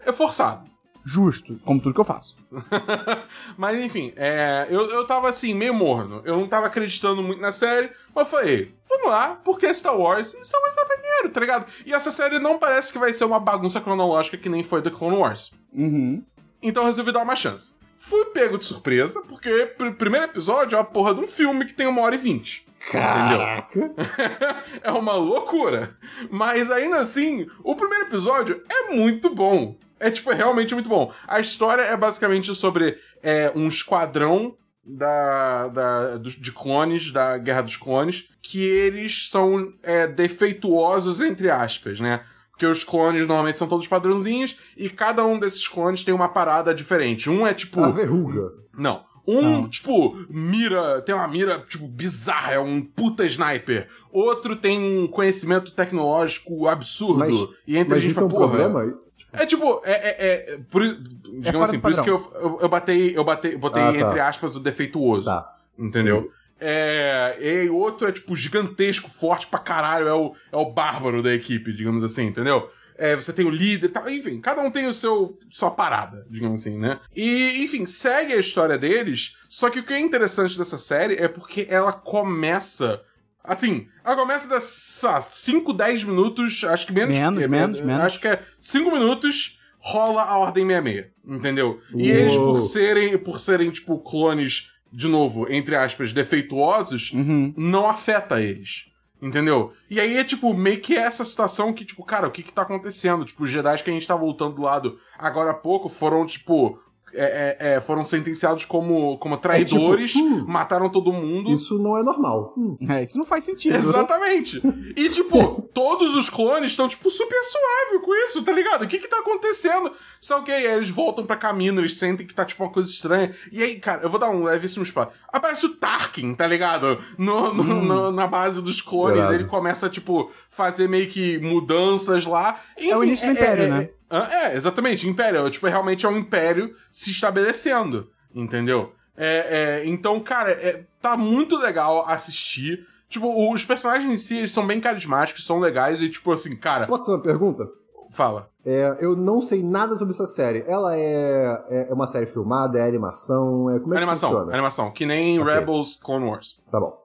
é 0.06 0.14
forçado. 0.14 0.70
Justo, 1.04 1.60
como 1.66 1.80
tudo 1.80 1.96
que 1.96 2.00
eu 2.02 2.06
faço. 2.06 2.36
Mas 3.58 3.80
enfim, 3.82 4.14
é, 4.16 4.68
eu, 4.70 4.88
eu 4.90 5.08
tava 5.08 5.30
assim, 5.30 5.54
meio 5.56 5.74
morno. 5.74 6.22
Eu 6.24 6.38
não 6.38 6.48
tava 6.48 6.68
acreditando 6.68 7.24
muito 7.24 7.42
na 7.42 7.52
série, 7.52 7.90
mas 8.14 8.26
eu 8.26 8.30
falei, 8.30 8.76
vamos 8.88 9.10
lá, 9.10 9.40
porque 9.44 9.74
Star 9.74 9.98
Wars, 9.98 10.36
Star 10.44 10.62
Wars 10.62 10.78
é 10.78 10.86
maneiro, 10.88 11.30
tá 11.30 11.40
ligado? 11.40 11.66
E 11.86 11.94
essa 11.94 12.12
série 12.12 12.38
não 12.38 12.60
parece 12.60 12.92
que 12.92 13.00
vai 13.00 13.14
ser 13.14 13.26
uma 13.26 13.40
bagunça 13.40 13.82
cronológica 13.82 14.38
que 14.38 14.50
nem 14.50 14.64
foi 14.64 14.82
The 14.84 14.92
Clone 14.92 15.18
Wars. 15.18 15.52
Uhum. 15.74 16.24
Então 16.62 16.84
eu 16.84 16.88
resolvi 16.88 17.12
dar 17.12 17.24
uma 17.24 17.36
chance. 17.36 17.74
Fui 18.00 18.26
pego 18.28 18.58
de 18.58 18.64
surpresa, 18.64 19.22
porque 19.28 19.74
o 19.78 19.94
primeiro 19.94 20.26
episódio 20.26 20.76
é 20.76 20.80
uma 20.80 20.86
porra 20.86 21.14
de 21.14 21.20
um 21.20 21.28
filme 21.28 21.66
que 21.66 21.74
tem 21.74 21.86
uma 21.86 22.02
hora 22.02 22.16
e 22.16 22.18
vinte. 22.18 22.66
Caraca! 22.90 23.92
é 24.82 24.92
uma 24.92 25.14
loucura. 25.14 25.98
Mas 26.32 26.72
ainda 26.72 27.02
assim, 27.02 27.46
o 27.62 27.76
primeiro 27.76 28.06
episódio 28.06 28.64
é 28.70 28.94
muito 28.94 29.36
bom. 29.36 29.78
É, 30.00 30.10
tipo, 30.10 30.32
é 30.32 30.36
realmente 30.36 30.74
muito 30.74 30.88
bom. 30.88 31.14
A 31.28 31.42
história 31.42 31.82
é 31.82 31.96
basicamente 31.98 32.56
sobre 32.56 32.98
é, 33.22 33.52
um 33.54 33.68
esquadrão 33.68 34.56
da, 34.82 35.68
da, 35.68 36.18
de 36.18 36.52
clones, 36.54 37.12
da 37.12 37.38
Guerra 37.38 37.64
dos 37.64 37.76
Clones, 37.76 38.30
que 38.42 38.64
eles 38.64 39.30
são 39.30 39.74
é, 39.84 40.08
defeituosos, 40.08 41.20
entre 41.20 41.52
aspas, 41.52 42.00
né? 42.00 42.24
Porque 42.60 42.66
os 42.66 42.84
clones 42.84 43.26
normalmente 43.26 43.58
são 43.58 43.70
todos 43.70 43.88
padrãozinhos 43.88 44.58
e 44.76 44.90
cada 44.90 45.26
um 45.26 45.40
desses 45.40 45.66
clones 45.66 46.04
tem 46.04 46.14
uma 46.14 46.28
parada 46.28 46.76
diferente. 46.76 47.30
Um 47.30 47.48
é 47.48 47.54
tipo. 47.54 47.82
A 47.82 47.90
verruga. 47.90 48.52
Não. 48.78 49.06
Um, 49.26 49.42
Não. 49.62 49.70
tipo, 49.70 50.18
mira, 50.30 51.02
tem 51.04 51.16
uma 51.16 51.28
mira, 51.28 51.64
tipo, 51.70 51.88
bizarra, 51.88 52.54
é 52.54 52.60
um 52.60 52.82
puta 52.82 53.26
sniper. 53.26 53.88
Outro 54.12 54.58
tem 54.58 54.78
um 54.78 55.08
conhecimento 55.08 55.72
tecnológico 55.72 56.68
absurdo. 56.68 57.20
Mas- 57.20 57.48
e 57.66 57.78
entra 57.78 57.94
Mas 57.96 58.02
gente 58.02 58.12
isso 58.12 58.20
é 58.20 58.26
um 58.26 58.28
porra. 58.28 58.48
problema? 58.50 58.98
É 59.32 59.46
tipo, 59.46 59.82
é, 59.86 59.92
é, 59.94 60.54
é 60.56 60.60
por, 60.70 60.82
digamos 60.84 61.52
fora 61.52 61.64
assim, 61.66 61.80
por 61.80 61.92
isso 61.92 62.04
que 62.04 62.10
eu, 62.10 62.32
eu, 62.36 62.60
eu 62.62 62.68
batei, 62.70 63.16
eu 63.18 63.24
batei, 63.24 63.56
botei 63.56 63.82
Ah, 63.84 63.94
tá. 63.94 64.00
entre 64.00 64.20
aspas 64.20 64.56
o 64.58 64.60
defeituoso. 64.60 65.26
Tá. 65.26 65.56
Entendeu? 65.78 66.30
É, 66.60 67.38
e 67.40 67.70
outro 67.70 68.08
é, 68.08 68.12
tipo, 68.12 68.36
gigantesco, 68.36 69.10
forte 69.10 69.48
pra 69.48 69.60
caralho, 69.60 70.08
é 70.08 70.14
o, 70.14 70.36
é 70.52 70.58
o 70.58 70.72
bárbaro 70.72 71.24
da 71.24 71.34
equipe, 71.34 71.72
digamos 71.72 72.04
assim, 72.04 72.26
entendeu? 72.26 72.70
É, 72.98 73.16
você 73.16 73.32
tem 73.32 73.46
o 73.46 73.50
líder 73.50 73.86
e 73.86 73.90
tal, 73.90 74.10
enfim, 74.10 74.42
cada 74.42 74.62
um 74.62 74.70
tem 74.70 74.86
o 74.86 74.94
seu 74.94 75.40
sua 75.50 75.72
parada, 75.72 76.28
digamos 76.30 76.60
assim, 76.60 76.78
né? 76.78 77.00
E, 77.16 77.64
enfim, 77.64 77.86
segue 77.86 78.34
a 78.34 78.38
história 78.38 78.78
deles, 78.78 79.38
só 79.48 79.70
que 79.70 79.80
o 79.80 79.86
que 79.86 79.94
é 79.94 80.00
interessante 80.00 80.58
dessa 80.58 80.78
série 80.78 81.16
é 81.16 81.30
porque 81.30 81.66
ela 81.70 81.94
começa. 81.94 83.02
Assim, 83.42 83.88
ela 84.04 84.18
começa 84.18 84.50
das 84.50 85.02
5, 85.30 85.72
10 85.72 86.04
minutos, 86.04 86.62
acho 86.66 86.86
que 86.86 86.92
menos. 86.92 87.18
Menos, 87.18 87.42
é, 87.42 87.48
menos, 87.48 87.80
é, 87.80 87.84
menos. 87.84 88.04
Acho 88.04 88.20
que 88.20 88.28
é 88.28 88.44
5 88.60 88.92
minutos, 88.92 89.58
rola 89.80 90.24
a 90.24 90.38
Ordem 90.38 90.68
66, 90.68 91.06
entendeu? 91.26 91.80
E 91.96 92.12
Uou. 92.12 92.20
eles, 92.20 92.36
por 92.36 92.62
serem, 92.64 93.18
por 93.18 93.40
serem, 93.40 93.72
tipo, 93.72 93.98
clones, 94.00 94.74
de 94.92 95.08
novo, 95.08 95.52
entre 95.52 95.76
aspas, 95.76 96.12
defeituosos, 96.14 97.12
Uhum. 97.14 97.54
não 97.56 97.90
afeta 97.90 98.42
eles. 98.42 98.86
Entendeu? 99.22 99.74
E 99.90 100.00
aí 100.00 100.16
é 100.16 100.24
tipo, 100.24 100.54
meio 100.54 100.80
que 100.80 100.96
essa 100.96 101.26
situação 101.26 101.74
que, 101.74 101.84
tipo, 101.84 102.04
cara, 102.06 102.28
o 102.28 102.32
que 102.32 102.42
que 102.42 102.54
tá 102.54 102.62
acontecendo? 102.62 103.26
Tipo, 103.26 103.44
os 103.44 103.50
Jedi 103.50 103.84
que 103.84 103.90
a 103.90 103.94
gente 103.94 104.08
tá 104.08 104.16
voltando 104.16 104.56
do 104.56 104.62
lado 104.62 104.98
agora 105.18 105.52
há 105.52 105.54
pouco 105.54 105.90
foram, 105.90 106.26
tipo. 106.26 106.80
É, 107.14 107.58
é, 107.60 107.74
é, 107.76 107.80
foram 107.80 108.04
sentenciados 108.06 108.66
como, 108.66 109.18
como 109.18 109.38
traidores, 109.38 110.16
hum, 110.16 110.46
mataram 110.48 110.90
todo 110.90 111.12
mundo. 111.14 111.52
Isso 111.52 111.78
não 111.80 111.98
é 111.98 112.04
normal. 112.04 112.54
Hum. 112.58 112.78
É, 112.90 113.04
isso 113.04 113.18
não 113.18 113.26
faz 113.26 113.44
sentido. 113.44 113.76
Exatamente. 113.76 114.62
E, 114.96 115.10
tipo, 115.10 115.62
todos 115.74 116.16
os 116.16 116.30
clones 116.30 116.72
estão, 116.72 116.88
tipo, 116.88 117.10
super 117.10 117.44
suave 117.44 118.04
com 118.04 118.14
isso, 118.26 118.44
tá 118.44 118.52
ligado? 118.52 118.84
O 118.84 118.88
que 118.88 119.00
que 119.00 119.08
tá 119.08 119.20
acontecendo? 119.20 119.92
Só 120.20 120.42
que 120.42 120.52
aí 120.52 120.66
eles 120.66 120.90
voltam 120.90 121.26
pra 121.26 121.36
caminho, 121.36 121.80
eles 121.80 121.98
sentem 121.98 122.26
que 122.28 122.34
tá, 122.34 122.46
tipo, 122.46 122.64
uma 122.64 122.72
coisa 122.72 122.90
estranha. 122.90 123.34
E 123.52 123.62
aí, 123.64 123.80
cara, 123.80 124.04
eu 124.04 124.10
vou 124.10 124.20
dar 124.20 124.30
um 124.30 124.44
levíssimo 124.44 124.84
spoiler. 124.84 125.14
Aparece 125.28 125.66
o 125.66 125.76
Tarkin, 125.76 126.34
tá 126.36 126.48
ligado? 126.48 127.00
No, 127.18 127.54
no- 127.54 127.64
no- 127.84 128.12
na 128.12 128.28
base 128.28 128.62
dos 128.62 128.82
clones. 128.82 129.30
Ele 129.32 129.46
começa, 129.46 129.90
tipo, 129.90 130.32
fazer 130.50 130.88
meio 130.88 131.08
que 131.10 131.38
mudanças 131.40 132.26
lá. 132.26 132.60
Enfim, 132.78 132.90
É 132.92 132.98
o 132.98 133.04
início 133.04 133.26
do 133.28 133.32
Império, 133.34 133.64
é- 133.64 133.68
né? 133.70 133.90
É, 134.10 134.56
exatamente, 134.56 135.08
Império. 135.08 135.50
Tipo, 135.50 135.68
realmente 135.68 136.06
é 136.06 136.10
um 136.10 136.18
Império 136.18 136.74
se 136.92 137.12
estabelecendo, 137.12 138.10
entendeu? 138.34 138.94
É, 139.16 139.82
é, 139.82 139.88
então, 139.88 140.20
cara, 140.20 140.52
é, 140.52 140.84
tá 141.02 141.18
muito 141.18 141.58
legal 141.58 142.06
assistir. 142.08 142.88
Tipo, 143.10 143.52
os 143.52 143.66
personagens 143.66 144.12
em 144.14 144.18
si, 144.18 144.38
eles 144.38 144.52
são 144.52 144.66
bem 144.66 144.80
carismáticos, 144.80 145.46
são 145.46 145.60
legais 145.60 146.02
e, 146.02 146.10
tipo 146.10 146.32
assim, 146.32 146.56
cara, 146.56 146.88
Posso 146.88 147.06
fazer 147.06 147.18
uma 147.18 147.24
pergunta? 147.24 147.68
fala. 148.12 148.50
É, 148.66 148.98
eu 149.00 149.16
não 149.16 149.42
sei 149.42 149.64
nada 149.64 149.96
sobre 149.96 150.14
essa 150.14 150.28
série. 150.28 150.64
Ela 150.68 150.96
é, 150.98 151.64
é 151.70 151.88
é 151.90 151.94
uma 151.94 152.08
série 152.08 152.26
filmada, 152.26 152.80
é 152.80 152.88
animação, 152.88 153.70
é 153.70 153.80
como 153.80 153.94
é 153.94 153.98
animação, 153.98 154.30
que 154.30 154.36
funciona? 154.36 154.54
animação, 154.54 154.92
que 154.92 155.06
nem 155.06 155.40
Ok. 155.40 155.54
Rebels 155.54 155.96
Clone 155.96 156.26
Wars. 156.26 156.60
Tá 156.72 156.80
bom. 156.80 156.98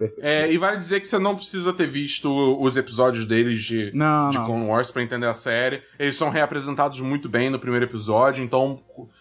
Perfeito. 0.00 0.24
É, 0.26 0.50
e 0.50 0.56
vale 0.56 0.78
dizer 0.78 0.98
que 1.00 1.06
você 1.06 1.18
não 1.18 1.36
precisa 1.36 1.74
ter 1.74 1.86
visto 1.86 2.28
os 2.58 2.74
episódios 2.78 3.26
deles 3.26 3.62
de, 3.62 3.90
Não, 3.94 4.30
de 4.30 4.38
não. 4.38 4.46
Clone 4.46 4.66
Wars 4.66 4.90
pra 4.90 5.02
entender 5.02 5.26
a 5.26 5.34
série. 5.34 5.82
Eles 5.98 6.16
são 6.16 6.30
reapresentados 6.30 6.98
muito 7.00 7.28
bem 7.28 7.50
no 7.50 7.58
primeiro 7.60 7.84
episódio, 7.84 8.42
então 8.42 8.80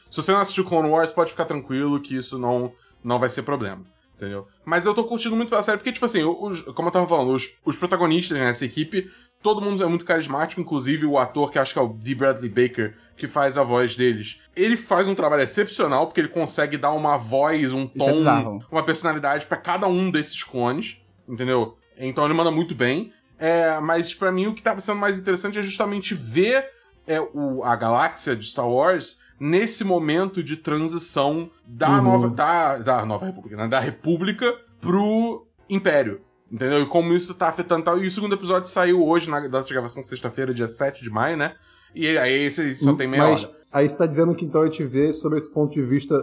se 0.10 0.16
você 0.24 0.32
não 0.32 0.40
assistiu 0.40 0.64
Clone 0.64 0.88
Wars, 0.90 1.12
pode 1.12 1.32
ficar 1.32 1.44
tranquilo 1.44 2.00
que 2.00 2.16
isso 2.16 2.40
não, 2.40 2.72
não 3.04 3.20
vai 3.20 3.30
ser 3.30 3.42
problema. 3.44 3.82
Entendeu? 4.16 4.48
Mas 4.66 4.86
eu 4.86 4.94
tô 4.94 5.04
curtindo 5.04 5.36
muito 5.36 5.50
pela 5.50 5.64
série, 5.64 5.78
porque, 5.78 5.92
tipo 5.94 6.06
assim, 6.06 6.24
os- 6.24 6.62
como 6.62 6.88
eu 6.88 6.92
tava 6.94 7.08
falando, 7.08 7.32
os, 7.34 7.50
os 7.66 7.78
protagonistas 7.78 8.38
nessa 8.38 8.66
equipe, 8.66 9.10
todo 9.42 9.62
mundo 9.62 9.82
é 9.84 9.88
muito 9.88 10.06
carismático, 10.06 10.60
inclusive 10.62 11.06
o 11.06 11.18
ator, 11.18 11.52
que 11.52 11.60
acho 11.60 11.74
que 11.74 11.80
é 11.80 11.82
o 11.82 11.88
D. 11.90 12.14
Bradley 12.16 12.50
Baker, 12.50 12.96
que 13.16 13.28
faz 13.28 13.58
a 13.58 13.64
voz 13.64 13.96
deles. 13.96 14.40
Ele 14.56 14.76
faz 14.78 15.08
um 15.08 15.16
trabalho 15.16 15.44
excepcional, 15.44 16.08
porque 16.08 16.20
ele 16.22 16.28
consegue 16.30 16.78
dar 16.78 16.92
uma 16.92 17.18
voz, 17.18 17.72
um 17.74 17.84
é 17.84 17.98
tom, 17.98 18.18
bizarro. 18.18 18.66
uma 18.72 18.84
personalidade 18.84 19.46
pra 19.46 19.58
cada 19.58 19.88
um 19.88 20.10
desses 20.12 20.44
clones, 20.44 20.98
entendeu? 21.28 21.78
Então 21.98 22.26
ele 22.26 22.34
manda 22.34 22.52
muito 22.52 22.74
bem. 22.76 23.14
É, 23.38 23.80
mas 23.80 24.14
pra 24.14 24.32
mim 24.32 24.48
o 24.48 24.54
que 24.54 24.62
tava 24.62 24.82
sendo 24.82 24.98
mais 25.00 25.18
interessante 25.18 25.58
é 25.58 25.64
justamente 25.64 26.14
ver 26.14 26.66
é, 27.08 27.22
o, 27.22 27.64
a 27.64 27.74
galáxia 27.76 28.36
de 28.36 28.46
Star 28.46 28.68
Wars 28.68 29.18
nesse 29.40 29.86
momento 29.86 30.44
de 30.44 30.58
transição 30.58 31.50
da 31.66 31.90
Uhum. 31.92 32.02
nova 32.04 32.30
da, 32.30 32.78
da 32.78 33.06
nova 33.06 33.26
república, 33.26 33.56
né? 33.56 33.68
da 33.70 33.80
república 33.80 34.54
pro 34.82 35.48
império. 35.70 36.20
Entendeu? 36.52 36.82
E 36.82 36.86
como 36.86 37.14
isso 37.14 37.34
tá 37.36 37.48
afetando 37.50 37.84
tal. 37.84 37.98
E 38.04 38.08
o 38.08 38.12
segundo 38.12 38.34
episódio 38.36 38.68
saiu 38.70 39.06
hoje, 39.08 39.30
na 39.30 39.40
data 39.48 39.68
de 39.68 39.74
gravação, 39.74 40.02
sexta-feira, 40.02 40.54
dia 40.54 40.68
7 40.68 41.04
de 41.04 41.10
maio, 41.10 41.38
né? 41.38 41.56
E 41.94 42.18
aí 42.18 42.44
esse 42.46 42.74
só 42.76 42.94
tem 42.94 43.08
meia 43.08 43.24
Mas 43.24 43.46
hora. 43.46 43.56
aí 43.72 43.88
você 43.90 43.98
tá 43.98 44.06
dizendo 44.06 44.34
que 44.36 44.46
então 44.46 44.62
a 44.62 44.66
gente 44.66 44.84
vê 44.84 45.12
sobre 45.14 45.38
esse 45.38 45.52
ponto 45.52 45.74
de 45.74 45.82
vista, 45.82 46.16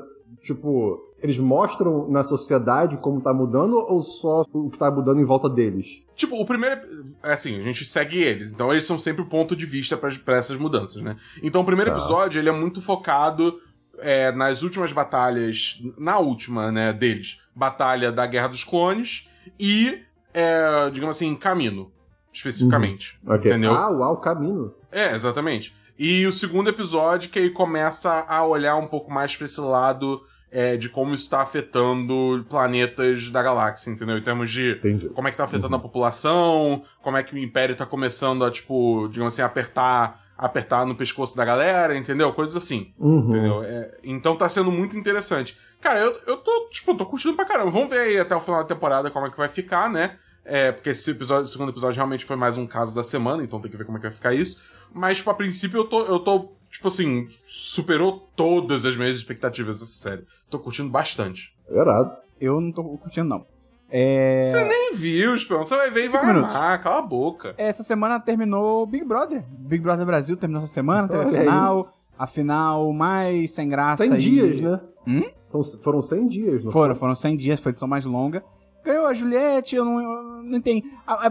tipo, 0.43 1.01
eles 1.23 1.39
mostram 1.39 2.09
na 2.11 2.23
sociedade 2.23 2.97
como 2.99 3.21
tá 3.21 3.33
mudando 3.35 3.75
ou 3.77 4.01
só 4.03 4.45
o 4.53 4.71
que 4.71 4.79
tá 4.79 4.91
mudando 4.91 5.21
em 5.21 5.25
volta 5.25 5.49
deles? 5.49 6.03
Tipo, 6.15 6.37
o 6.41 6.47
primeiro. 6.47 6.81
é 7.23 7.33
Assim, 7.33 7.59
a 7.61 7.63
gente 7.63 7.85
segue 7.85 8.19
eles. 8.23 8.53
Então 8.53 8.73
eles 8.73 8.87
são 8.87 8.99
sempre 8.99 9.23
o 9.23 9.27
ponto 9.27 9.55
de 9.57 9.67
vista 9.67 9.97
pra 9.97 10.11
pra 10.25 10.37
essas 10.37 10.57
mudanças, 10.57 11.03
né? 11.03 11.17
Então 11.43 11.61
o 11.61 11.65
primeiro 11.65 11.91
Tá. 11.91 11.97
episódio, 11.99 12.39
ele 12.41 12.49
é 12.49 12.53
muito 12.53 12.81
focado 12.81 13.61
é, 13.99 14.31
nas 14.33 14.63
últimas 14.63 14.93
batalhas. 14.93 15.81
Na 15.99 16.19
última, 16.19 16.71
né, 16.71 16.93
deles. 16.93 17.39
Batalha 17.55 18.13
da 18.13 18.27
Guerra 18.27 18.49
dos 18.49 18.63
Clones 18.65 19.27
e, 19.59 20.01
é, 20.37 20.91
digamos 20.91 21.17
assim, 21.17 21.35
Camino, 21.35 21.91
especificamente. 22.31 23.19
Ok. 23.27 23.51
Entendeu? 23.51 23.73
Ah, 23.73 23.89
uau, 23.89 24.19
caminho. 24.19 24.75
É, 24.93 25.15
exatamente. 25.15 25.75
E 25.99 26.27
o 26.27 26.33
segundo 26.33 26.69
episódio 26.69 27.31
que 27.31 27.39
aí 27.39 27.49
começa 27.49 28.27
a 28.29 28.45
olhar 28.45 28.77
um 28.77 28.87
pouco 28.87 29.11
mais 29.11 29.35
pra 29.35 29.47
esse 29.47 29.59
lado 29.59 30.23
é, 30.53 30.77
de 30.77 30.91
como 30.91 31.15
isso 31.15 31.25
está 31.25 31.41
afetando 31.41 32.45
planetas 32.51 33.31
da 33.31 33.43
galáxia, 33.43 33.91
entendeu? 33.91 34.19
Em 34.19 34.23
termos 34.23 34.51
de 34.51 34.73
Entendi. 34.73 35.09
como 35.09 35.27
é 35.27 35.31
que 35.31 35.39
tá 35.39 35.45
afetando 35.45 35.75
a 35.75 35.79
população, 35.79 36.83
como 37.03 37.17
é 37.17 37.23
que 37.23 37.35
o 37.35 37.39
Império 37.39 37.75
tá 37.75 37.87
começando 37.87 38.45
a, 38.45 38.51
tipo, 38.51 39.09
digamos 39.09 39.33
assim, 39.33 39.43
apertar, 39.43 40.23
apertar 40.37 40.85
no 40.85 40.95
pescoço 40.95 41.35
da 41.35 41.47
galera, 41.47 41.97
entendeu? 41.97 42.31
Coisas 42.35 42.55
assim. 42.55 42.93
Uhum. 42.99 43.31
Entendeu? 43.31 43.63
É, 43.65 43.99
então 44.05 44.37
tá 44.37 44.51
sendo 44.51 44.71
muito 44.71 44.99
interessante. 44.99 45.57
Cara, 45.81 45.99
eu, 46.01 46.21
eu 46.27 46.37
tô, 46.37 46.69
tipo, 46.71 46.95
tô 46.95 47.07
curtindo 47.07 47.35
pra 47.35 47.47
caramba. 47.47 47.71
Vamos 47.71 47.89
ver 47.89 48.01
aí 48.01 48.19
até 48.19 48.37
o 48.37 48.41
final 48.41 48.61
da 48.63 48.69
temporada 48.69 49.11
como 49.11 49.27
é 49.27 49.31
que 49.31 49.37
vai 49.39 49.49
ficar, 49.49 49.89
né? 49.91 50.19
É, 50.47 50.71
porque 50.73 50.91
esse 50.91 51.11
episódio, 51.11 51.45
o 51.45 51.49
segundo 51.49 51.71
episódio 51.71 51.97
realmente 51.97 52.25
foi 52.25 52.37
mais 52.37 52.57
um 52.57 52.67
caso 52.67 52.95
da 52.95 53.03
semana, 53.03 53.43
então 53.43 53.61
tem 53.61 53.71
que 53.71 53.77
ver 53.77 53.85
como 53.85 53.99
é 53.99 54.01
que 54.01 54.07
vai 54.07 54.15
ficar 54.15 54.33
isso. 54.33 54.61
Mas, 54.95 55.19
tipo, 55.19 55.29
a 55.31 55.35
princípio 55.35 55.79
eu 55.81 55.85
tô, 55.85 56.03
eu 56.05 56.21
tô 56.21 56.53
tipo 56.71 56.89
assim, 56.89 57.29
superou 57.45 58.29
todas 58.37 58.85
as 58.85 58.97
minhas 58.97 59.17
expectativas 59.17 59.83
essa 59.83 59.87
série. 59.87 60.25
Tô 60.49 60.59
curtindo 60.59 60.89
bastante. 60.89 61.53
Irado. 61.71 62.13
Eu 62.41 62.61
não 62.61 62.71
tô 62.71 62.85
curtindo, 62.99 63.29
não. 63.29 63.47
É... 63.89 64.51
Você 64.51 64.65
nem 64.65 64.95
viu, 64.95 65.35
Esperão. 65.35 65.65
Você 65.65 65.77
vai 65.77 65.91
ver 65.91 66.05
e 66.05 66.07
Cinco 66.09 66.25
vai 66.25 66.35
minutos. 66.35 66.55
amar. 66.55 66.83
Cala 66.83 66.99
a 66.99 67.03
boca. 67.03 67.55
Essa 67.57 67.83
semana 67.83 68.19
terminou 68.21 68.87
Big 68.87 69.05
Brother. 69.05 69.45
Big 69.49 69.83
Brother 69.83 70.05
Brasil 70.05 70.37
terminou 70.37 70.63
essa 70.63 70.73
semana, 70.73 71.09
teve 71.09 71.25
a 71.25 71.41
final. 71.41 71.93
A 72.19 72.27
final 72.27 72.93
mais 72.93 73.53
sem 73.53 73.69
graça. 73.69 74.05
100 74.05 74.13
aí. 74.13 74.19
dias, 74.19 74.61
né? 74.61 74.81
Hum? 75.07 75.23
São, 75.45 75.63
foram 75.83 76.03
100 76.03 76.27
dias, 76.29 76.65
não 76.65 76.73
Foram, 76.73 76.95
foram 76.95 77.15
100 77.15 77.37
dias, 77.37 77.61
foi 77.61 77.71
a 77.71 77.73
edição 77.73 77.87
mais 77.87 78.05
longa. 78.05 78.43
Ganhou 78.87 79.07
a 79.07 79.13
Juliette, 79.15 79.75
eu 79.75 79.85
não, 79.85 80.01
eu 80.01 80.23
não 80.45 80.59
entendi. 80.59 80.85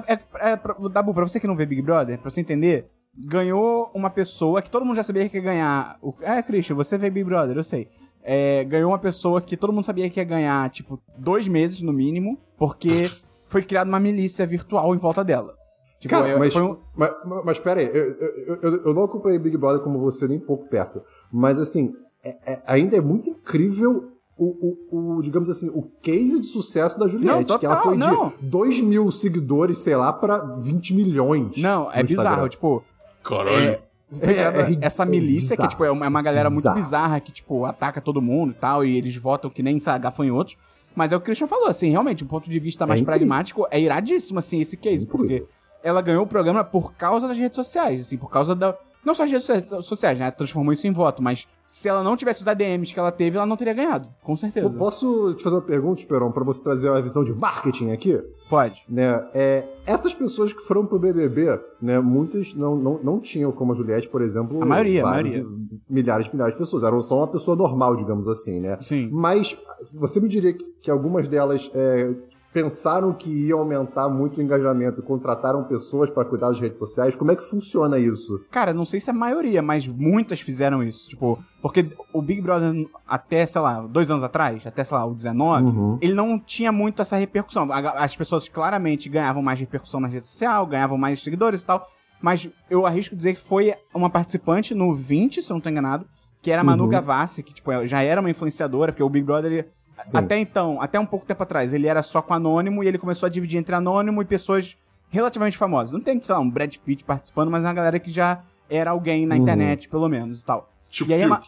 É, 0.07 0.13
é, 0.13 0.19
é, 0.51 0.55
pra, 0.57 0.75
Dabu, 0.91 1.13
pra 1.13 1.25
você 1.27 1.39
que 1.39 1.47
não 1.47 1.55
vê 1.55 1.65
Big 1.65 1.81
Brother, 1.81 2.19
pra 2.19 2.29
você 2.29 2.41
entender, 2.41 2.87
ganhou 3.17 3.89
uma 3.93 4.09
pessoa 4.09 4.61
que 4.61 4.69
todo 4.69 4.85
mundo 4.85 4.97
já 4.97 5.03
sabia 5.03 5.27
que 5.29 5.37
ia 5.37 5.43
ganhar. 5.43 5.97
O, 6.01 6.13
é, 6.21 6.41
Christian, 6.43 6.75
você 6.75 6.97
vê 6.97 7.09
Big 7.09 7.23
Brother, 7.25 7.55
eu 7.55 7.63
sei. 7.63 7.87
É, 8.21 8.63
ganhou 8.65 8.91
uma 8.91 8.99
pessoa 8.99 9.41
que 9.41 9.55
todo 9.55 9.71
mundo 9.71 9.85
sabia 9.85 10.09
que 10.09 10.19
ia 10.19 10.23
ganhar, 10.25 10.69
tipo, 10.69 11.01
dois 11.17 11.47
meses 11.47 11.81
no 11.81 11.93
mínimo, 11.93 12.37
porque 12.57 13.05
foi 13.47 13.63
criada 13.63 13.87
uma 13.89 13.99
milícia 13.99 14.45
virtual 14.45 14.93
em 14.93 14.97
volta 14.97 15.23
dela. 15.23 15.53
Tipo, 15.99 16.13
Cara, 16.15 16.27
eu- 16.29 16.39
mas, 16.39 16.53
um- 16.55 16.75
mas, 16.95 17.11
mas 17.45 17.59
pera 17.59 17.79
aí, 17.79 17.87
eu, 17.87 17.95
eu, 18.15 18.55
eu, 18.61 18.85
eu 18.87 18.93
não 18.93 19.03
acompanhei 19.05 19.39
Big 19.39 19.55
Brother 19.57 19.81
como 19.81 19.97
você, 19.99 20.27
nem 20.27 20.39
pouco 20.39 20.67
perto. 20.67 21.01
Mas 21.31 21.57
assim, 21.57 21.93
é- 22.23 22.35
é- 22.53 22.61
ainda 22.65 22.97
é 22.97 23.01
muito 23.01 23.29
incrível 23.29 24.11
o, 24.37 24.77
o, 24.91 25.15
o, 25.17 25.21
digamos 25.21 25.49
assim, 25.49 25.69
o 25.69 25.83
case 26.01 26.39
de 26.41 26.47
sucesso 26.47 26.99
da 26.99 27.07
Juliette. 27.07 27.49
Não, 27.49 27.59
que 27.59 27.65
ela 27.65 27.75
total, 27.77 27.89
foi 27.91 27.97
não. 27.97 28.29
de 28.29 28.35
2 28.41 28.81
mil 28.81 29.11
seguidores, 29.11 29.77
sei 29.79 29.95
lá, 29.95 30.11
pra 30.11 30.39
20 30.59 30.93
milhões. 30.93 31.57
Não, 31.57 31.91
é 31.91 32.03
bizarro, 32.03 32.27
Instagram. 32.27 32.49
tipo, 32.49 32.83
Caralho. 33.23 33.79
Criada 34.21 34.59
é 34.59 34.63
ri- 34.65 34.77
essa 34.81 35.03
é 35.03 35.05
milícia 35.05 35.51
bizarro. 35.55 35.67
que, 35.69 35.73
tipo, 35.73 35.83
é 35.85 35.91
uma, 35.91 36.05
é 36.05 36.09
uma 36.09 36.21
galera 36.21 36.49
muito 36.49 36.61
Bizarro. 36.61 36.75
bizarra 36.77 37.19
que, 37.19 37.31
tipo, 37.31 37.65
ataca 37.65 37.99
todo 37.99 38.21
mundo 38.21 38.51
e 38.51 38.55
tal, 38.55 38.85
e 38.85 38.95
eles 38.97 39.15
votam 39.15 39.49
que 39.49 39.63
nem 39.63 39.77
gafanhotos. 39.99 40.55
Mas 40.95 41.11
é 41.11 41.15
o 41.15 41.19
que 41.19 41.23
o 41.23 41.25
Christian 41.25 41.47
falou, 41.47 41.67
assim, 41.67 41.89
realmente, 41.89 42.23
do 42.23 42.29
ponto 42.29 42.49
de 42.49 42.59
vista 42.59 42.85
mais 42.85 43.01
pragmático, 43.01 43.67
é 43.71 43.79
iradíssimo, 43.81 44.39
assim, 44.39 44.61
esse 44.61 44.77
case, 44.77 45.05
porque 45.05 45.43
ela 45.83 46.01
ganhou 46.01 46.23
o 46.23 46.27
programa 46.27 46.63
por 46.63 46.93
causa 46.93 47.27
das 47.27 47.37
redes 47.37 47.55
sociais, 47.55 47.99
assim, 48.01 48.15
por 48.17 48.29
causa 48.29 48.55
da. 48.55 48.77
Não 49.05 49.13
só 49.13 49.23
as 49.23 49.31
redes 49.31 49.45
socia- 49.45 49.81
sociais, 49.81 50.19
né? 50.19 50.31
Transformou 50.31 50.73
isso 50.73 50.87
em 50.87 50.91
voto, 50.91 51.21
mas 51.21 51.47
se 51.65 51.87
ela 51.87 52.03
não 52.03 52.15
tivesse 52.15 52.41
os 52.41 52.47
ADMs 52.47 52.93
que 52.93 52.99
ela 52.99 53.11
teve, 53.11 53.37
ela 53.37 53.45
não 53.45 53.55
teria 53.57 53.73
ganhado, 53.73 54.07
com 54.23 54.33
Eu 54.33 54.35
certeza. 54.37 54.77
Posso 54.77 55.33
te 55.35 55.43
fazer 55.43 55.55
uma 55.55 55.61
pergunta, 55.61 55.99
Esperão, 55.99 56.31
pra 56.31 56.43
você 56.43 56.61
trazer 56.61 56.89
uma 56.89 57.01
visão 57.01 57.23
de 57.23 57.33
marketing 57.33 57.91
aqui? 57.91 58.19
Pode. 58.49 58.83
né? 58.87 59.23
É, 59.33 59.63
essas 59.85 60.13
pessoas 60.13 60.53
que 60.53 60.61
foram 60.61 60.85
pro 60.85 60.99
BBB, 60.99 61.59
né? 61.81 61.99
Muitas 61.99 62.53
não, 62.53 62.75
não, 62.75 62.99
não 63.03 63.19
tinham, 63.19 63.51
como 63.51 63.71
a 63.71 63.75
Juliette, 63.75 64.07
por 64.09 64.21
exemplo, 64.21 64.61
A 64.61 64.65
maioria, 64.65 65.03
a 65.03 65.09
maioria. 65.09 65.45
milhares 65.89 66.27
e 66.27 66.31
milhares 66.31 66.53
de 66.53 66.59
pessoas. 66.59 66.83
Eram 66.83 67.01
só 67.01 67.17
uma 67.17 67.27
pessoa 67.27 67.55
normal, 67.57 67.95
digamos 67.95 68.27
assim, 68.27 68.59
né? 68.59 68.77
Sim. 68.81 69.09
Mas 69.11 69.57
você 69.99 70.19
me 70.19 70.27
diria 70.29 70.53
que, 70.53 70.63
que 70.81 70.91
algumas 70.91 71.27
delas 71.27 71.69
é, 71.73 72.13
pensaram 72.55 73.11
que 73.11 73.29
iam 73.29 73.59
aumentar 73.59 74.07
muito 74.07 74.37
o 74.37 74.41
engajamento 74.41 75.01
e 75.01 75.03
contrataram 75.03 75.61
pessoas 75.65 76.09
para 76.09 76.23
cuidar 76.23 76.47
das 76.47 76.59
redes 76.59 76.79
sociais? 76.79 77.13
Como 77.13 77.29
é 77.29 77.35
que 77.35 77.43
funciona 77.43 77.99
isso? 77.99 78.39
Cara, 78.49 78.73
não 78.73 78.85
sei 78.85 79.01
se 79.01 79.09
é 79.09 79.13
a 79.13 79.15
maioria, 79.15 79.61
mas 79.61 79.85
muitas 79.85 80.39
fizeram 80.39 80.81
isso. 80.81 81.09
Tipo, 81.09 81.37
porque 81.61 81.91
o 82.13 82.21
Big 82.21 82.41
Brother, 82.41 82.73
até, 83.05 83.45
sei 83.45 83.59
lá, 83.59 83.81
dois 83.81 84.09
anos 84.09 84.23
atrás, 84.23 84.65
até, 84.65 84.85
sei 84.85 84.97
lá, 84.97 85.05
o 85.05 85.13
19, 85.13 85.65
Uhum. 85.65 85.97
ele 86.01 86.13
não 86.13 86.39
tinha 86.39 86.71
muito 86.71 87.01
essa 87.01 87.17
repercussão. 87.17 87.67
As 87.73 88.15
pessoas 88.15 88.47
claramente 88.47 89.09
ganhavam 89.09 89.43
mais 89.43 89.59
repercussão 89.59 89.99
na 89.99 90.07
rede 90.07 90.25
social, 90.25 90.65
ganhavam 90.65 90.97
mais 90.97 91.21
seguidores 91.21 91.61
e 91.61 91.65
tal. 91.65 91.85
Mas 92.21 92.49
eu 92.69 92.85
arrisco 92.85 93.17
dizer 93.17 93.35
que 93.35 93.41
foi 93.41 93.73
uma 93.93 94.09
participante 94.09 94.73
no 94.73 94.93
20, 94.93 95.41
se 95.41 95.51
eu 95.51 95.55
não 95.55 95.61
tô 95.61 95.69
enganado, 95.69 96.05
que 96.41 96.49
era 96.51 96.61
a 96.61 96.63
Manu 96.63 96.83
Uhum. 96.83 96.89
Gavassi, 96.89 97.43
que 97.43 97.53
tipo, 97.53 97.85
já 97.85 98.01
era 98.01 98.21
uma 98.21 98.29
influenciadora, 98.29 98.93
porque 98.93 99.03
o 99.03 99.09
Big 99.09 99.25
Brother, 99.25 99.67
Sim. 100.03 100.17
até 100.17 100.37
então, 100.39 100.81
até 100.81 100.99
um 100.99 101.05
pouco 101.05 101.25
tempo 101.25 101.41
atrás, 101.43 101.73
ele 101.73 101.87
era 101.87 102.01
só 102.03 102.21
com 102.21 102.33
anônimo 102.33 102.83
e 102.83 102.87
ele 102.87 102.97
começou 102.97 103.27
a 103.27 103.29
dividir 103.29 103.57
entre 103.59 103.73
anônimo 103.75 104.21
e 104.21 104.25
pessoas 104.25 104.75
relativamente 105.09 105.57
famosas. 105.57 105.93
Não 105.93 106.01
tem, 106.01 106.21
sei 106.21 106.33
lá, 106.35 106.41
um 106.41 106.49
Brad 106.49 106.75
Pitt 106.77 107.03
participando, 107.03 107.49
mas 107.49 107.63
é 107.63 107.67
uma 107.67 107.73
galera 107.73 107.99
que 107.99 108.11
já 108.11 108.41
era 108.69 108.91
alguém 108.91 109.25
na 109.25 109.35
Uhum. 109.35 109.41
internet, 109.41 109.87
pelo 109.87 110.09
menos 110.09 110.41
e 110.41 110.45
tal. 110.45 110.69
Tipo, 110.89 111.11
E 111.11 111.13
aí 111.13 111.21
Fiuk. 111.23 111.47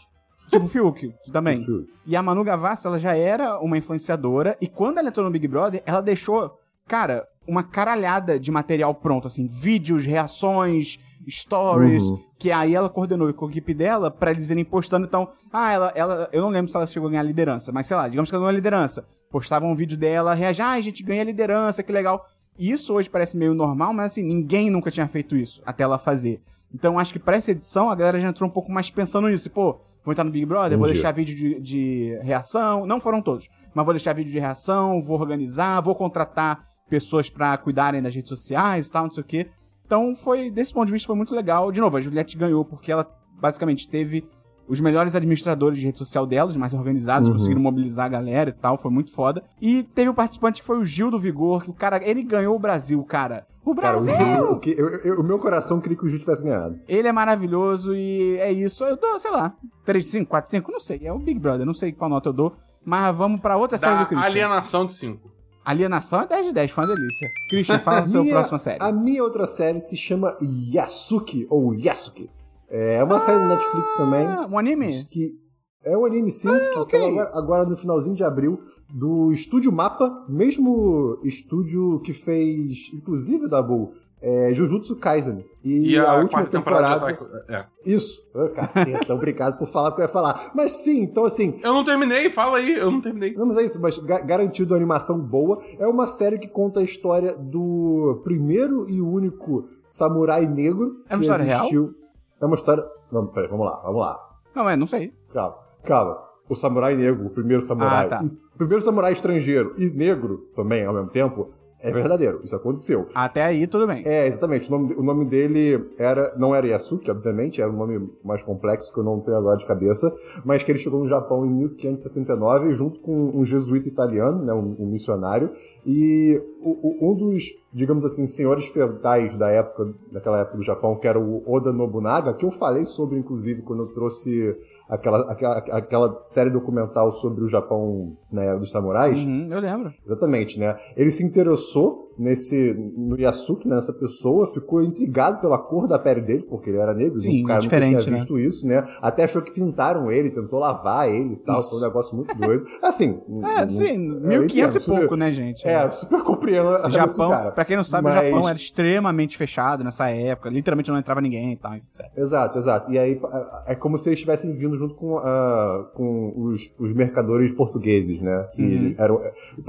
Tipo 0.50 0.66
o 0.66 0.68
Fiuk, 0.70 1.14
também. 1.34 1.62
Fiuk. 1.62 1.90
E 2.06 2.16
a 2.16 2.24
Manu 2.24 2.44
Gavassi, 2.44 2.88
ela 2.88 2.98
já 2.98 3.14
era 3.18 3.60
uma 3.60 3.78
influenciadora, 3.78 4.56
e 4.62 4.68
quando 4.68 4.98
ela 5.00 5.10
entrou 5.10 5.26
no 5.26 5.32
Big 5.32 5.46
Brother, 5.48 5.84
ela 5.86 6.02
deixou, 6.02 6.58
cara, 6.88 7.28
uma 7.46 7.64
caralhada 7.64 8.40
de 8.40 8.50
material 8.50 8.96
pronto, 8.96 9.28
assim, 9.28 9.46
vídeos, 9.48 10.06
reações, 10.06 11.00
stories, 11.30 12.04
Uhum. 12.04 12.20
que 12.38 12.52
aí 12.52 12.74
ela 12.76 12.90
coordenou 12.90 13.32
com 13.34 13.46
a 13.46 13.50
equipe 13.50 13.74
dela 13.74 14.10
pra 14.12 14.32
eles 14.32 14.50
irem 14.50 14.64
postando, 14.66 15.06
então, 15.06 15.30
ah, 15.52 15.72
ela, 15.72 15.92
ela, 15.96 16.30
eu 16.32 16.42
não 16.42 16.50
lembro 16.50 16.70
se 16.72 16.78
ela 16.78 16.88
chegou 16.88 17.08
a 17.08 17.12
ganhar 17.12 17.24
liderança, 17.24 17.72
mas 17.72 17.86
sei 17.88 17.98
lá, 17.98 18.08
digamos 18.08 18.30
que 18.30 18.36
ela 18.36 18.42
ganhou 18.42 18.50
a 18.54 18.56
liderança. 18.56 19.06
Postavam 19.30 19.72
um 19.72 19.76
vídeo 19.76 19.98
dela, 19.98 20.34
reagia, 20.34 20.66
ah, 20.66 20.72
a 20.72 20.82
gente 20.82 21.04
ganha 21.04 21.24
liderança, 21.24 21.84
que 21.84 21.92
legal. 21.92 22.26
E 22.58 22.72
Isso 22.72 22.94
hoje 22.94 23.10
parece 23.10 23.38
meio 23.38 23.54
normal, 23.54 23.94
mas 23.94 24.14
assim, 24.14 24.24
ninguém 24.24 24.70
nunca 24.70 24.90
tinha 24.90 25.08
feito 25.08 25.36
isso 25.36 25.62
até 25.66 25.84
ela 25.84 26.00
fazer. 26.00 26.42
Então 26.74 26.98
acho 27.00 27.14
que 27.14 27.20
pra 27.20 27.36
essa 27.38 27.52
edição 27.52 27.90
a 27.90 27.96
galera 27.96 28.20
já 28.20 28.28
entrou 28.30 28.50
um 28.50 28.52
pouco 28.52 28.72
mais 28.72 28.90
pensando 28.90 29.30
nisso. 29.30 29.50
Pô, 29.50 29.80
vou 30.04 30.12
entrar 30.12 30.24
no 30.24 30.32
Big 30.32 30.46
Brother, 30.46 30.78
vou 30.78 30.86
Entendi. 30.88 30.94
deixar 31.02 31.12
vídeo 31.14 31.36
de, 31.36 31.60
de 31.62 32.20
reação. 32.24 32.86
Não 32.86 33.00
foram 33.00 33.22
todos, 33.22 33.48
mas 33.74 33.86
vou 33.86 33.94
deixar 33.94 34.14
vídeo 34.14 34.32
de 34.32 34.40
reação, 34.40 35.02
vou 35.02 35.20
organizar, 35.20 35.80
vou 35.82 35.94
contratar 35.96 36.60
pessoas 36.90 37.30
pra 37.30 37.58
cuidarem 37.58 38.02
das 38.02 38.14
redes 38.16 38.30
sociais 38.30 38.88
e 38.88 38.92
tal, 38.92 39.04
não 39.06 39.12
sei 39.12 39.22
o 39.22 39.26
quê. 39.26 39.48
Então 39.88 40.14
foi, 40.16 40.52
desse 40.52 40.72
ponto 40.74 40.86
de 40.86 40.92
vista, 40.92 41.08
foi 41.08 41.16
muito 41.16 41.34
legal. 41.34 41.72
De 41.72 41.82
novo, 41.82 41.98
a 41.98 42.02
Juliette 42.02 42.38
ganhou 42.38 42.64
porque 42.64 42.92
ela 42.92 43.10
basicamente 43.42 43.88
teve 43.88 44.28
os 44.68 44.82
melhores 44.82 45.16
administradores 45.16 45.80
de 45.80 45.86
rede 45.86 45.98
social 45.98 46.26
dela, 46.26 46.50
os 46.50 46.58
mais 46.58 46.74
organizados, 46.74 47.30
Uhum. 47.30 47.36
conseguiram 47.36 47.62
mobilizar 47.62 48.06
a 48.06 48.10
galera 48.10 48.50
e 48.50 48.54
tal, 48.54 48.78
foi 48.78 48.92
muito 48.92 49.14
foda. 49.14 49.42
E 49.62 49.82
teve 49.82 50.10
um 50.10 50.14
participante 50.14 50.60
que 50.60 50.68
foi 50.68 50.78
o 50.78 50.84
Gil 50.86 51.10
do 51.10 51.18
Vigor, 51.18 51.64
que 51.64 51.70
o 51.70 51.74
cara, 51.74 52.02
ele 52.06 52.22
ganhou 52.22 52.54
o 52.54 52.60
Brasil, 52.60 53.02
cara. 53.06 53.48
O 53.64 53.74
Cara, 53.76 53.98
o, 53.98 54.04
Brasil! 54.04 54.26
Gil- 54.26 54.52
o, 54.52 54.60
que, 54.60 54.72
eu- 54.78 54.90
eu- 55.00 55.20
o 55.22 55.24
meu 55.24 55.40
coração 55.40 55.80
queria 55.80 55.98
que 55.98 56.06
o 56.06 56.10
Gil 56.10 56.20
tivesse 56.20 56.44
ganhado. 56.44 56.78
Ele 56.88 57.08
é 57.08 57.12
maravilhoso 57.14 57.96
e 57.96 58.38
é 58.40 58.52
isso. 58.52 58.84
Eu 58.84 58.98
dou, 58.98 59.18
sei 59.20 59.32
lá, 59.32 59.54
3, 59.86 60.06
5, 60.06 60.30
4, 60.30 60.52
5, 60.52 60.70
não 60.72 60.80
sei. 60.82 61.02
É 61.04 61.14
o 61.14 61.20
Big 61.20 61.40
Brother, 61.40 61.66
não 61.66 61.74
sei 61.74 61.92
qual 61.94 62.10
nota 62.10 62.28
eu 62.30 62.34
dou. 62.34 62.56
Mas 62.84 63.16
vamos 63.16 63.40
pra 63.42 63.56
outra 63.58 63.78
série 63.78 63.94
Da 63.96 64.02
do 64.04 64.08
Christian. 64.08 64.26
alienação 64.30 64.86
de 64.86 64.94
5. 64.94 65.30
Alienação 65.68 66.22
é 66.22 66.28
10 66.28 66.46
de 66.48 66.54
10, 66.54 66.72
foi 66.72 66.86
uma 66.86 66.96
delícia. 66.96 67.28
Christian, 67.50 67.80
fala 67.80 68.00
a 68.02 68.08
sua 68.08 68.22
Minha- 68.22 68.34
próxima 68.36 68.58
série. 68.60 68.82
A 68.84 68.92
minha 68.92 69.24
outra 69.24 69.46
série 69.46 69.80
se 69.80 69.98
chama 69.98 70.38
Yasuki, 70.42 71.46
ou 71.50 71.74
Yasuki. 71.74 72.30
É 72.70 73.04
uma 73.04 73.20
série 73.20 73.40
do 73.40 73.46
Netflix 73.48 73.94
também. 73.98 74.26
Ah, 74.28 74.48
um 74.50 74.58
anime? 74.58 74.92
que 75.06 75.36
é 75.84 75.98
um 75.98 76.06
anime 76.06 76.32
sim, 76.32 76.50
que 76.50 76.80
ok. 76.80 77.00
saiu 77.00 77.12
agora, 77.20 77.32
agora 77.38 77.66
no 77.66 77.78
finalzinho 77.78 78.16
de 78.16 78.24
abril, 78.24 78.60
do 78.90 79.32
Estúdio 79.32 79.72
Mapa, 79.72 80.26
mesmo 80.30 81.20
estúdio 81.24 82.00
que 82.02 82.14
fez, 82.14 82.90
inclusive, 82.94 83.48
Dabu, 83.50 83.94
é, 84.22 84.52
Jujutsu 84.54 84.96
Kaisen. 84.96 85.46
E, 85.64 85.92
E, 85.94 85.98
a, 86.00 86.14
última 86.16 86.30
quarta 86.42 86.50
temporada, 86.52 87.06
temporada. 87.08 87.46
tá. 87.46 87.54
É. 87.54 87.66
Isso, 87.92 88.24
oh, 88.34 88.48
caceta, 88.50 89.12
obrigado 89.14 89.58
por 89.58 89.68
falar 89.68 89.90
o 89.90 89.96
que 89.96 90.02
eu 90.02 90.06
ia 90.06 90.10
falar. 90.12 90.52
Mas 90.56 90.72
sim, 90.72 91.02
então 91.02 91.26
assim, 91.26 91.60
Eu 91.64 91.74
não 91.74 91.84
terminei, 91.84 92.30
fala 92.30 92.58
aí, 92.58 92.76
eu 92.76 92.90
não 92.90 93.02
terminei. 93.02 93.34
não, 93.34 93.46
mas 93.48 93.58
é 93.58 93.64
isso, 93.64 93.82
mas 93.82 93.98
ga- 94.00 94.22
garantido 94.22 94.74
animação 94.74 95.20
boa. 95.20 95.62
É 95.78 95.86
uma 95.86 96.08
série 96.08 96.40
que 96.40 96.48
conta 96.48 96.80
a 96.80 96.84
história 96.84 97.36
do 97.38 98.22
primeiro 98.24 98.90
e 98.90 99.02
único 99.02 99.68
samurai 99.86 100.46
negro. 100.46 101.02
É 101.10 101.14
uma 101.16 101.20
que 101.20 101.26
história 101.26 101.44
real? 101.46 101.60
existiu. 101.62 101.94
É 102.42 102.46
uma 102.46 102.56
história. 102.56 102.84
Vamos, 103.12 103.32
peraí, 103.34 103.50
vamos 103.50 103.66
lá, 103.66 103.82
vamos 103.84 104.02
lá. 104.02 104.20
Não, 104.56 104.70
é, 104.70 104.76
não 104.78 104.86
sei. 104.86 105.14
Calma, 105.34 105.56
calma. 105.84 106.18
O 106.50 106.56
samurai 106.56 106.96
negro, 106.96 107.26
o 107.28 107.30
primeiro 107.30 107.62
samurai. 107.62 108.06
Ah, 108.06 108.10
tá. 108.10 108.24
e- 108.24 108.28
o 108.28 108.58
primeiro 108.58 108.82
samurai 108.84 109.12
estrangeiro 109.12 109.76
e 109.78 109.88
negro 109.90 110.48
também, 110.56 110.84
ao 110.86 110.94
mesmo 110.94 111.10
tempo, 111.10 111.50
É 111.80 111.92
verdadeiro, 111.92 112.42
isso 112.44 112.56
aconteceu. 112.56 113.08
Até 113.14 113.44
aí, 113.44 113.68
tudo 113.68 113.86
bem. 113.86 114.02
É, 114.06 114.28
exatamente. 114.28 114.68
O 114.68 114.72
nome, 114.72 114.94
o 114.96 115.04
nome 115.04 115.26
dele 115.26 115.88
era 115.98 116.36
não 116.36 116.56
era 116.56 116.68
Yasuki, 116.68 117.12
obviamente, 117.12 117.62
era 117.62 117.70
um 117.70 117.78
nome 117.78 118.10
mais 118.24 118.42
complexo 118.42 118.92
que 118.92 119.00
eu 119.00 119.04
não 119.04 119.20
tenho 119.20 119.38
agora 119.38 119.58
de 119.58 119.66
cabeça, 119.66 120.12
mas 120.44 120.64
que 120.64 120.72
ele 120.72 120.80
chegou 120.80 121.00
no 121.00 121.08
Japão 121.08 121.46
em 121.46 121.50
1579 121.50 122.74
junto 122.74 123.00
com 123.00 123.32
um 123.34 123.46
jesuíta 123.46 123.88
italiano, 123.88 124.44
né, 124.44 124.54
um, 124.54 124.76
um 124.80 124.88
missionário, 124.88 125.52
e 125.86 126.42
o, 126.60 126.72
o, 126.72 127.12
um 127.12 127.16
dos, 127.16 127.44
digamos 127.72 128.04
assim, 128.04 128.26
senhores 128.26 128.66
feudais 128.68 129.38
da 129.38 129.50
época, 129.50 129.94
daquela 130.12 130.40
época 130.40 130.58
do 130.58 130.64
Japão, 130.64 130.96
que 130.96 131.08
era 131.08 131.20
o 131.20 131.44
Oda 131.46 131.72
Nobunaga, 131.72 132.34
que 132.34 132.44
eu 132.44 132.52
falei 132.52 132.86
sobre, 132.86 133.20
inclusive, 133.20 133.62
quando 133.62 133.84
eu 133.84 133.88
trouxe 133.88 134.56
aquela, 134.90 135.32
aquela, 135.32 135.58
aquela 135.58 136.24
série 136.24 136.50
documental 136.50 137.12
sobre 137.14 137.44
o 137.44 137.48
Japão 137.48 138.16
na 138.32 138.42
né, 138.42 138.48
era 138.48 138.60
dos 138.60 138.72
samurais. 138.72 139.18
Uhum, 139.18 139.48
eu 139.52 139.60
lembro. 139.60 139.94
Exatamente, 140.06 140.60
né? 140.60 140.78
Ele 140.96 141.12
se 141.12 141.24
interessou 141.24 142.07
nesse 142.18 142.74
no 142.96 143.20
Yasuki, 143.20 143.68
nessa 143.68 143.94
pessoa, 143.94 144.48
ficou 144.48 144.82
intrigado 144.84 145.40
pela 145.42 145.58
cor 145.58 145.88
da 145.88 145.98
pele 146.00 146.22
dele, 146.22 146.44
porque 146.50 146.70
ele 146.70 146.78
era 146.80 146.94
negro, 146.94 147.20
Sim, 147.22 147.44
o 147.44 147.48
cara 147.48 147.60
diferente, 147.60 147.92
nunca 147.92 148.04
tinha 148.04 148.12
né? 148.14 148.18
visto 148.20 148.40
isso, 148.40 148.68
né? 148.68 148.84
Até 149.02 149.24
achou 149.26 149.42
que 149.42 149.52
pintaram 149.52 150.12
ele, 150.12 150.30
tentou 150.32 150.60
lavar 150.60 151.10
ele 151.10 151.34
e 151.34 151.36
tal, 151.38 151.60
Isso. 151.60 151.72
foi 151.72 151.80
um 151.80 151.84
negócio 151.84 152.16
muito 152.16 152.36
doido. 152.36 152.66
Assim, 152.82 153.20
É, 153.58 153.62
não- 153.62 153.70
sim, 153.70 154.08
eu 154.08 154.42
1500 154.42 154.54
e 154.56 154.60
entendo, 154.62 154.86
pouco, 154.86 155.02
super- 155.04 155.18
né, 155.18 155.32
gente? 155.32 155.68
É, 155.68 155.90
super 155.90 156.24
compreendo 156.24 156.82
do 156.82 156.90
Japão, 156.90 157.30
cara. 157.30 157.52
pra 157.52 157.66
quem 157.66 157.76
não 157.78 157.84
sabe, 157.84 158.06
Mas- 158.06 158.14
o 158.14 158.24
Japão 158.32 158.50
era 158.50 158.58
extremamente 158.58 159.38
fechado 159.38 159.84
nessa 159.84 160.10
época. 160.10 160.50
Literalmente 160.50 160.90
não 160.92 160.98
entrava 160.98 161.22
ninguém 161.22 161.54
e 161.54 161.56
tal, 161.56 161.76
etc. 161.76 162.06
Exato, 162.16 162.58
exato. 162.58 162.92
E 162.92 162.98
aí 162.98 163.20
é 163.66 163.76
como 163.76 163.98
se 163.98 164.10
eles 164.10 164.18
estivessem 164.20 164.54
vindo 164.56 164.78
junto 164.78 164.96
com, 164.96 165.18
ah, 165.20 165.90
com 165.94 166.34
os, 166.36 166.72
os 166.80 166.94
mercadores 166.94 167.52
portugueses, 167.52 168.22
né? 168.22 168.48
Que 168.54 168.62
Uhum. 168.64 168.96
eram. 168.98 169.22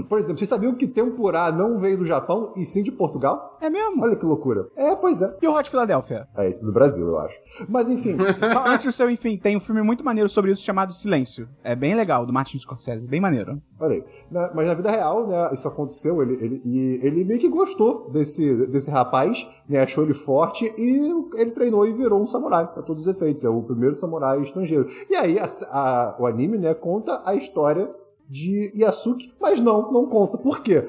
Por 0.09 0.19
exemplo, 0.19 0.39
vocês 0.39 0.49
sabiam 0.49 0.75
que 0.75 0.87
tempurá 0.87 1.51
não 1.53 1.79
veio 1.79 1.99
do 1.99 2.05
Japão 2.05 2.38
e 2.57 2.65
sim 2.65 2.83
de 2.83 2.91
Portugal? 2.93 3.57
É 3.61 3.69
mesmo? 3.71 4.03
Olha 4.03 4.17
que 4.17 4.25
loucura. 4.25 4.67
É, 4.77 4.95
pois 4.95 5.21
é. 5.23 5.37
E 5.43 5.47
o 5.49 5.55
Hot 5.55 5.69
Philadelphia? 5.69 6.27
É 6.37 6.49
esse 6.49 6.65
do 6.65 6.73
Brasil, 6.73 7.07
eu 7.07 7.19
acho. 7.19 7.39
Mas 7.69 7.89
enfim. 7.89 8.17
Só 8.53 8.65
antes 8.67 8.87
do 8.87 8.93
seu, 8.93 9.11
enfim, 9.11 9.37
tem 9.37 9.57
um 9.57 9.61
filme 9.61 9.83
muito 9.83 10.05
maneiro 10.05 10.29
sobre 10.29 10.53
isso 10.53 10.63
chamado 10.63 10.93
Silêncio. 10.93 11.49
É 11.65 11.75
bem 11.75 11.95
legal, 11.95 12.25
do 12.27 12.33
Martin 12.33 12.59
Scorsese, 12.59 13.09
bem 13.09 13.21
maneiro. 13.21 13.61
Olha 13.81 13.95
aí. 13.97 14.05
Na- 14.31 14.51
mas 14.55 14.67
na 14.67 14.75
vida 14.75 14.91
real, 14.91 15.27
né, 15.27 15.51
isso 15.53 15.67
aconteceu, 15.69 16.23
ele, 16.23 16.35
ele, 16.35 16.63
e 16.65 17.01
ele 17.03 17.25
meio 17.25 17.41
que 17.41 17.49
gostou 17.49 18.11
desse, 18.11 18.67
desse 18.67 18.91
rapaz, 18.91 19.49
né, 19.69 19.81
achou 19.81 20.05
ele 20.05 20.15
forte 20.15 20.65
e 20.77 21.13
ele 21.35 21.51
treinou 21.51 21.87
e 21.87 21.93
virou 21.93 22.21
um 22.23 22.27
samurai, 22.27 22.67
pra 22.67 22.83
todos 22.83 23.07
os 23.07 23.09
efeitos. 23.17 23.45
É 23.45 23.49
o 23.49 23.63
primeiro 23.63 23.95
samurai 23.95 24.41
estrangeiro. 24.43 24.87
E 25.11 25.15
aí 25.17 25.39
a- 25.39 25.47
a- 25.71 26.17
o 26.19 26.27
anime, 26.27 26.59
né, 26.59 26.75
conta 26.75 27.23
a 27.25 27.35
história 27.35 27.91
de 28.29 28.71
Yasuki, 28.77 29.33
mas 29.41 29.59
não, 29.61 29.91
não 29.91 30.07
conta. 30.07 30.37
Por 30.37 30.61
quê? 30.61 30.85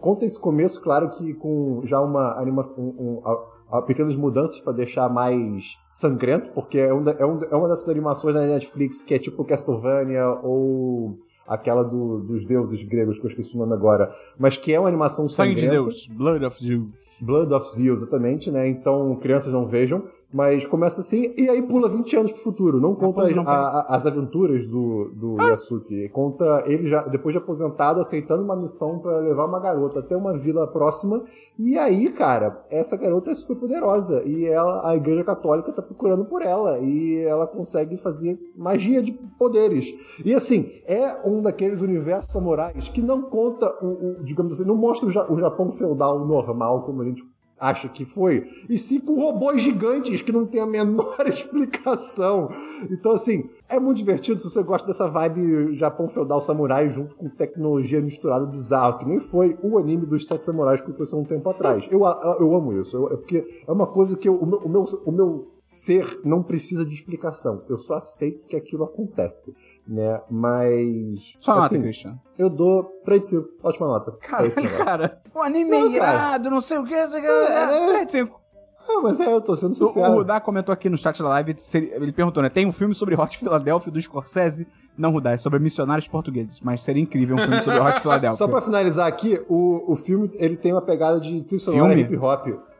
Conta 0.00 0.24
esse 0.24 0.38
começo, 0.38 0.80
claro 0.82 1.10
que 1.10 1.32
com 1.34 1.80
já 1.84 2.00
uma 2.00 2.38
animação, 2.38 2.74
um- 2.78 2.94
um- 2.98 3.26
a- 3.26 3.78
a 3.78 3.82
pequenas 3.82 4.14
mudanças 4.14 4.60
pra 4.60 4.72
deixar 4.72 5.08
mais 5.08 5.76
sangrento, 5.90 6.50
porque 6.50 6.78
é, 6.78 6.92
um 6.92 7.02
da- 7.02 7.12
é, 7.12 7.22
é 7.22 7.56
uma 7.56 7.68
dessas 7.68 7.88
animações 7.88 8.34
da 8.34 8.40
Netflix 8.46 9.02
que 9.02 9.14
é 9.14 9.18
tipo 9.18 9.44
Castlevania 9.44 10.28
ou 10.42 11.16
aquela 11.46 11.82
do- 11.82 12.20
dos 12.20 12.44
deuses 12.44 12.82
gregos, 12.84 13.18
que 13.18 13.24
eu 13.26 13.30
esqueci 13.30 13.56
o 13.56 13.58
nome 13.58 13.72
agora, 13.72 14.12
mas 14.38 14.56
que 14.56 14.72
é 14.72 14.78
uma 14.78 14.88
animação 14.88 15.28
Sangue 15.28 15.54
de 15.54 15.62
sangrenta. 15.62 15.90
Zeus, 15.90 16.06
Blood 16.08 16.44
of 16.44 16.64
Zeus. 16.64 17.18
Blood 17.22 17.52
of 17.54 17.68
Zeus, 17.70 18.00
exatamente, 18.02 18.50
né? 18.50 18.68
Então, 18.68 19.16
crianças 19.16 19.52
não 19.52 19.66
vejam. 19.66 20.04
Mas 20.32 20.66
começa 20.66 21.00
assim, 21.02 21.34
e 21.36 21.48
aí 21.50 21.60
pula 21.60 21.88
20 21.88 22.16
anos 22.16 22.32
pro 22.32 22.40
futuro. 22.42 22.80
Não 22.80 22.94
conta 22.94 23.20
Raposo 23.20 23.40
as, 23.40 23.46
a- 23.48 23.86
as 23.96 24.06
aventuras 24.06 24.66
do, 24.66 25.10
do 25.14 25.36
Yasuki. 25.50 26.08
Conta 26.08 26.64
ele 26.66 26.88
já, 26.88 27.02
depois 27.02 27.34
de 27.34 27.38
aposentado, 27.38 28.00
aceitando 28.00 28.42
uma 28.42 28.56
missão 28.56 28.98
pra 28.98 29.18
levar 29.18 29.44
uma 29.44 29.60
garota 29.60 29.98
até 30.00 30.16
uma 30.16 30.36
vila 30.38 30.66
próxima. 30.66 31.22
E 31.58 31.76
aí, 31.76 32.08
cara, 32.10 32.64
essa 32.70 32.96
garota 32.96 33.30
é 33.30 33.34
super 33.34 33.56
poderosa. 33.56 34.22
E 34.24 34.46
ela, 34.46 34.88
a 34.88 34.96
igreja 34.96 35.22
católica 35.22 35.70
tá 35.70 35.82
procurando 35.82 36.24
por 36.24 36.40
ela. 36.40 36.78
E 36.78 37.18
ela 37.18 37.46
consegue 37.46 37.98
fazer 37.98 38.38
magia 38.56 39.02
de 39.02 39.12
poderes. 39.38 39.92
E 40.24 40.34
assim, 40.34 40.70
é 40.86 41.20
um 41.28 41.42
daqueles 41.42 41.82
universos 41.82 42.32
samurais 42.32 42.88
que 42.88 43.02
não 43.02 43.20
conta 43.20 43.66
o, 43.84 43.86
o- 44.20 44.24
digamos 44.24 44.54
assim, 44.54 44.66
não 44.66 44.76
mostra 44.76 45.06
o, 45.06 45.10
Ja- 45.10 45.30
o 45.30 45.38
Japão 45.38 45.70
feudal 45.72 46.24
normal, 46.26 46.84
como 46.84 47.02
a 47.02 47.04
gente 47.04 47.22
acha 47.62 47.88
que 47.88 48.04
foi, 48.04 48.48
e 48.68 48.76
sim 48.76 49.00
robôs 49.06 49.62
gigantes 49.62 50.20
que 50.20 50.32
não 50.32 50.44
tem 50.44 50.60
a 50.60 50.66
menor 50.66 51.16
explicação. 51.26 52.50
Então, 52.90 53.12
assim, 53.12 53.48
é 53.68 53.78
muito 53.78 53.98
divertido 53.98 54.38
se 54.38 54.50
você 54.50 54.62
gosta 54.62 54.86
dessa 54.86 55.08
vibe 55.08 55.76
Japão 55.76 56.08
feudal 56.08 56.40
samurai 56.40 56.90
junto 56.90 57.14
com 57.14 57.28
tecnologia 57.28 58.00
misturada 58.00 58.44
bizarro, 58.46 58.98
que 58.98 59.06
nem 59.06 59.20
foi 59.20 59.56
o 59.62 59.78
anime 59.78 60.04
dos 60.06 60.26
Sete 60.26 60.44
Samurais 60.44 60.80
que 60.80 60.90
eu 60.90 60.94
trouxe 60.94 61.14
há 61.14 61.18
um 61.18 61.24
tempo 61.24 61.48
atrás. 61.48 61.84
Eu, 61.90 62.00
eu 62.40 62.54
amo 62.54 62.72
isso, 62.80 62.96
eu- 62.96 63.12
é 63.12 63.16
porque 63.16 63.62
é 63.66 63.70
uma 63.72 63.86
coisa 63.86 64.16
que 64.16 64.28
eu- 64.28 64.34
o, 64.36 64.44
meu, 64.46 64.58
o, 64.58 64.68
meu, 64.68 64.84
o 65.06 65.12
meu 65.12 65.48
ser 65.66 66.20
não 66.24 66.42
precisa 66.42 66.84
de 66.84 66.92
explicação. 66.94 67.62
Eu 67.68 67.78
só 67.78 67.94
aceito 67.94 68.46
que 68.46 68.56
aquilo 68.56 68.84
acontece, 68.84 69.54
né? 69.86 70.20
Mas. 70.30 71.34
Só 71.38 71.54
nota, 71.54 71.66
assim, 71.66 71.82
Christian. 71.82 72.18
Eu 72.38 72.48
dou 72.48 72.84
3 73.04 73.20
de 73.20 73.26
5. 73.28 73.48
Ótima 73.62 73.86
nota. 73.86 74.12
Caralho, 74.20 74.52
cara. 74.84 75.20
O 75.34 75.40
anime 75.40 75.70
Não, 75.70 75.78
é 75.94 75.98
cara. 75.98 76.12
irado, 76.14 76.50
não 76.50 76.60
sei 76.60 76.78
o 76.78 76.84
que. 76.84 77.06
Sei 77.08 77.20
o 77.20 77.22
que 77.22 77.28
É, 77.28 77.66
né? 77.66 77.86
3 77.88 78.06
de 78.06 78.12
5. 78.12 78.40
Ah, 78.88 79.00
mas 79.00 79.20
é, 79.20 79.32
eu 79.32 79.40
tô 79.40 79.54
sendo 79.54 79.70
O, 79.70 79.74
sincero. 79.74 80.10
o 80.12 80.14
Rudá 80.16 80.40
comentou 80.40 80.72
aqui 80.72 80.90
no 80.90 80.98
chat 80.98 81.22
da 81.22 81.28
live, 81.28 81.54
ele 81.72 82.12
perguntou, 82.12 82.42
né? 82.42 82.48
Tem 82.48 82.66
um 82.66 82.72
filme 82.72 82.94
sobre 82.96 83.14
Hot 83.14 83.38
Philadelphia 83.38 83.92
do 83.92 84.00
Scorsese? 84.02 84.66
Não, 84.98 85.12
Rudá, 85.12 85.30
é 85.30 85.36
sobre 85.36 85.60
missionários 85.60 86.08
portugueses, 86.08 86.60
mas 86.60 86.80
seria 86.82 87.00
incrível 87.00 87.36
um 87.36 87.38
filme 87.38 87.62
sobre 87.62 87.78
Hot 87.78 88.00
Philadelphia. 88.00 88.36
Só 88.36 88.48
pra 88.48 88.60
finalizar 88.60 89.06
aqui, 89.06 89.40
o, 89.48 89.92
o 89.92 89.94
filme 89.96 90.30
ele 90.34 90.56
tem 90.56 90.72
uma 90.72 90.82
pegada 90.82 91.20
de 91.20 91.42
trilha 91.42 91.58
sonora 91.60 91.94
Filme? 91.94 92.18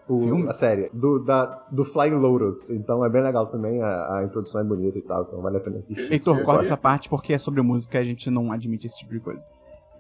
O, 0.08 0.20
Filme? 0.22 0.48
A 0.48 0.54
série, 0.54 0.90
do, 0.92 1.20
da, 1.20 1.46
do 1.70 1.84
Flying 1.84 2.14
Lotus. 2.16 2.68
Então 2.70 3.04
é 3.04 3.08
bem 3.08 3.22
legal 3.22 3.46
também, 3.46 3.80
a, 3.82 4.16
a 4.18 4.24
introdução 4.24 4.60
é 4.60 4.64
bonita 4.64 4.98
e 4.98 5.02
tal, 5.02 5.22
então 5.22 5.40
vale 5.40 5.56
a 5.58 5.60
pena 5.60 5.78
assistir. 5.78 6.12
Heitor, 6.12 6.42
corta 6.42 6.64
essa 6.64 6.76
parte 6.76 7.08
porque 7.08 7.32
é 7.32 7.38
sobre 7.38 7.62
música 7.62 7.98
e 7.98 8.00
a 8.00 8.04
gente 8.04 8.28
não 8.30 8.50
admite 8.52 8.86
esse 8.86 8.98
tipo 8.98 9.12
de 9.12 9.20
coisa. 9.20 9.46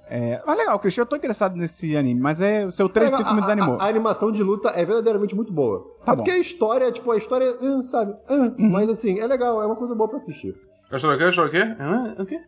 É, 0.08 0.42
mas 0.46 0.58
legal, 0.58 0.78
Christian, 0.78 1.02
eu 1.02 1.06
tô 1.06 1.16
interessado 1.16 1.56
nesse 1.56 1.96
anime, 1.96 2.20
mas 2.20 2.40
é, 2.42 2.66
o 2.66 2.70
seu 2.70 2.88
3 2.88 3.12
de 3.12 3.16
5 3.18 3.30
me 3.32 3.38
A- 3.38 3.40
desanimou. 3.40 3.80
A, 3.80 3.84
a 3.84 3.88
animação 3.88 4.30
de 4.30 4.42
luta 4.42 4.68
é 4.70 4.84
verdadeiramente 4.84 5.34
muito 5.34 5.52
boa. 5.52 5.86
Tá 6.04 6.12
é 6.12 6.16
porque 6.16 6.30
bom. 6.30 6.36
a 6.36 6.40
história, 6.40 6.92
tipo, 6.92 7.10
a 7.10 7.16
história, 7.16 7.56
hum, 7.62 7.82
sabe? 7.82 8.14
hum, 8.28 8.54
Mas 8.58 8.90
assim, 8.90 9.18
é 9.20 9.26
legal, 9.26 9.62
é 9.62 9.66
uma 9.66 9.76
coisa 9.76 9.94
boa 9.94 10.08
pra 10.08 10.18
assistir. 10.18 10.54
Gastou 10.90 11.12
o 11.14 11.16
quê? 11.16 11.24
Gastou 11.24 11.46
o 11.46 11.48
quê? 11.50 11.58
Hã? 11.80 12.14
O 12.18 12.26
quê? 12.26 12.40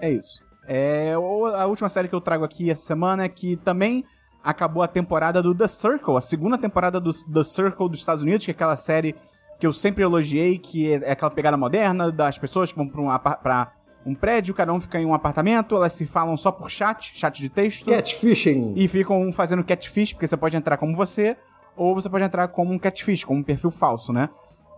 É 0.00 0.10
isso. 0.10 0.42
É, 0.66 1.14
a 1.14 1.66
última 1.66 1.88
série 1.88 2.08
que 2.08 2.14
eu 2.14 2.20
trago 2.20 2.44
aqui 2.44 2.70
essa 2.70 2.82
semana 2.84 3.24
é 3.24 3.28
que 3.28 3.56
também 3.56 4.04
acabou 4.48 4.82
a 4.82 4.88
temporada 4.88 5.42
do 5.42 5.54
The 5.54 5.68
Circle, 5.68 6.16
a 6.16 6.22
segunda 6.22 6.56
temporada 6.56 6.98
do 6.98 7.10
The 7.12 7.44
Circle 7.44 7.86
dos 7.90 7.98
Estados 7.98 8.22
Unidos, 8.22 8.46
que 8.46 8.50
é 8.50 8.54
aquela 8.54 8.76
série 8.76 9.14
que 9.60 9.66
eu 9.66 9.74
sempre 9.74 10.02
elogiei, 10.02 10.56
que 10.56 10.90
é 10.90 11.02
é 11.04 11.12
aquela 11.12 11.30
pegada 11.30 11.54
moderna 11.54 12.10
das 12.10 12.38
pessoas 12.38 12.72
que 12.72 12.78
vão 12.78 12.88
pra 12.88 13.02
um, 13.02 13.18
pra 13.42 13.72
um 14.06 14.14
prédio, 14.14 14.54
cada 14.54 14.72
um 14.72 14.80
fica 14.80 14.98
em 14.98 15.04
um 15.04 15.12
apartamento, 15.12 15.76
elas 15.76 15.92
se 15.92 16.06
falam 16.06 16.34
só 16.34 16.50
por 16.50 16.70
chat, 16.70 17.12
chat 17.14 17.38
de 17.38 17.50
texto. 17.50 17.90
Catfishing. 17.90 18.72
E 18.74 18.88
ficam 18.88 19.30
fazendo 19.32 19.62
catfish, 19.62 20.14
porque 20.14 20.26
você 20.26 20.36
pode 20.36 20.56
entrar 20.56 20.78
como 20.78 20.96
você, 20.96 21.36
ou 21.76 21.94
você 21.94 22.08
pode 22.08 22.24
entrar 22.24 22.48
como 22.48 22.72
um 22.72 22.78
catfish, 22.78 23.24
como 23.24 23.40
um 23.40 23.42
perfil 23.42 23.70
falso, 23.70 24.14
né? 24.14 24.30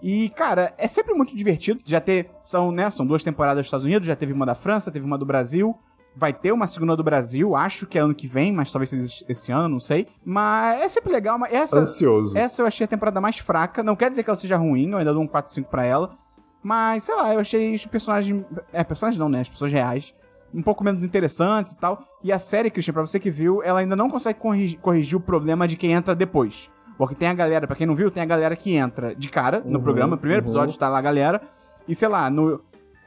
E, 0.03 0.31
cara, 0.31 0.75
é 0.79 0.89
sempre 0.89 1.14
muito 1.14 1.37
divertido. 1.37 1.81
Já 1.85 2.01
ter. 2.01 2.29
São, 2.43 2.73
né? 2.73 2.91
São 2.91 3.07
duas 3.07 3.23
temporadas 3.23 3.59
dos 3.59 3.66
Estados 3.66 3.87
Unidos, 3.87 4.09
já 4.09 4.16
teve 4.16 4.33
uma 4.33 4.47
da 4.47 4.55
França, 4.57 4.91
teve 4.91 5.05
uma 5.05 5.18
do 5.18 5.27
Brasil. 5.27 5.79
Vai 6.17 6.33
ter 6.33 6.53
uma 6.53 6.67
segunda 6.67 6.97
do 6.97 7.05
Brasil, 7.05 7.55
acho 7.55 7.87
que 7.87 7.97
é 7.97 8.01
ano 8.03 8.15
que 8.15 8.27
vem, 8.27 8.53
mas 8.53 8.71
talvez 8.73 8.91
seja 8.91 9.25
esse 9.29 9.53
ano, 9.53 9.69
não 9.69 9.81
sei. 9.81 10.09
Mas 10.25 10.81
é 10.83 10.89
sempre 10.89 11.13
legal. 11.13 11.39
Mas 11.39 11.53
essa, 11.53 11.79
Ansioso. 11.79 12.37
essa 12.37 12.61
eu 12.63 12.67
achei 12.67 12.85
a 12.85 12.89
temporada 12.89 13.21
mais 13.21 13.39
fraca. 13.39 13.83
Não 13.83 13.95
quer 13.97 14.11
dizer 14.11 14.23
que 14.25 14.31
ela 14.31 14.37
seja 14.39 14.57
ruim, 14.57 14.91
eu 14.91 14.99
ainda 14.99 15.13
dou 15.15 15.23
um 15.23 15.27
4, 15.27 15.53
5 15.53 15.71
pra 15.71 15.85
ela. 15.85 16.11
Mas, 16.63 17.05
sei 17.05 17.15
lá, 17.15 17.33
eu 17.33 17.41
achei 17.41 17.75
os 17.75 17.87
personagens. 17.87 18.45
É, 18.73 18.83
personagens 18.85 19.19
não, 19.19 19.29
né? 19.29 19.41
As 19.41 19.49
pessoas 19.49 19.73
reais. 19.73 20.15
Um 20.53 20.63
pouco 20.63 20.83
menos 20.83 21.05
interessantes 21.05 21.73
e 21.73 21.77
tal. 21.77 22.03
E 22.23 22.33
a 22.33 22.39
série, 22.39 22.71
Christian, 22.71 22.93
pra 22.93 23.03
você 23.07 23.19
que 23.21 23.31
viu, 23.31 23.63
ela 23.63 23.79
ainda 23.81 23.95
não 23.97 24.11
consegue 24.11 24.39
corrigir, 24.39 24.79
corrigir 24.81 25.17
o 25.17 25.21
problema 25.21 25.67
de 25.69 25.77
quem 25.77 25.93
entra 25.93 26.15
depois. 26.15 26.69
Porque 26.99 27.15
tem 27.15 27.29
a 27.29 27.33
galera, 27.35 27.67
pra 27.67 27.77
quem 27.77 27.87
não 27.87 27.95
viu, 27.95 28.11
tem 28.11 28.23
a 28.23 28.27
galera 28.27 28.55
que 28.57 28.75
entra 28.75 29.15
de 29.15 29.29
cara 29.29 29.63
no 29.65 29.79
Uhum, 29.79 29.83
programa. 29.85 30.11
No 30.17 30.19
primeiro 30.19 30.43
uhum. 30.43 30.47
episódio 30.49 30.77
tá 30.79 30.89
lá 30.89 30.99
a 30.99 31.03
galera. 31.03 31.41
E 31.89 31.95
sei 31.95 32.09
lá, 32.09 32.29
no. 32.29 32.61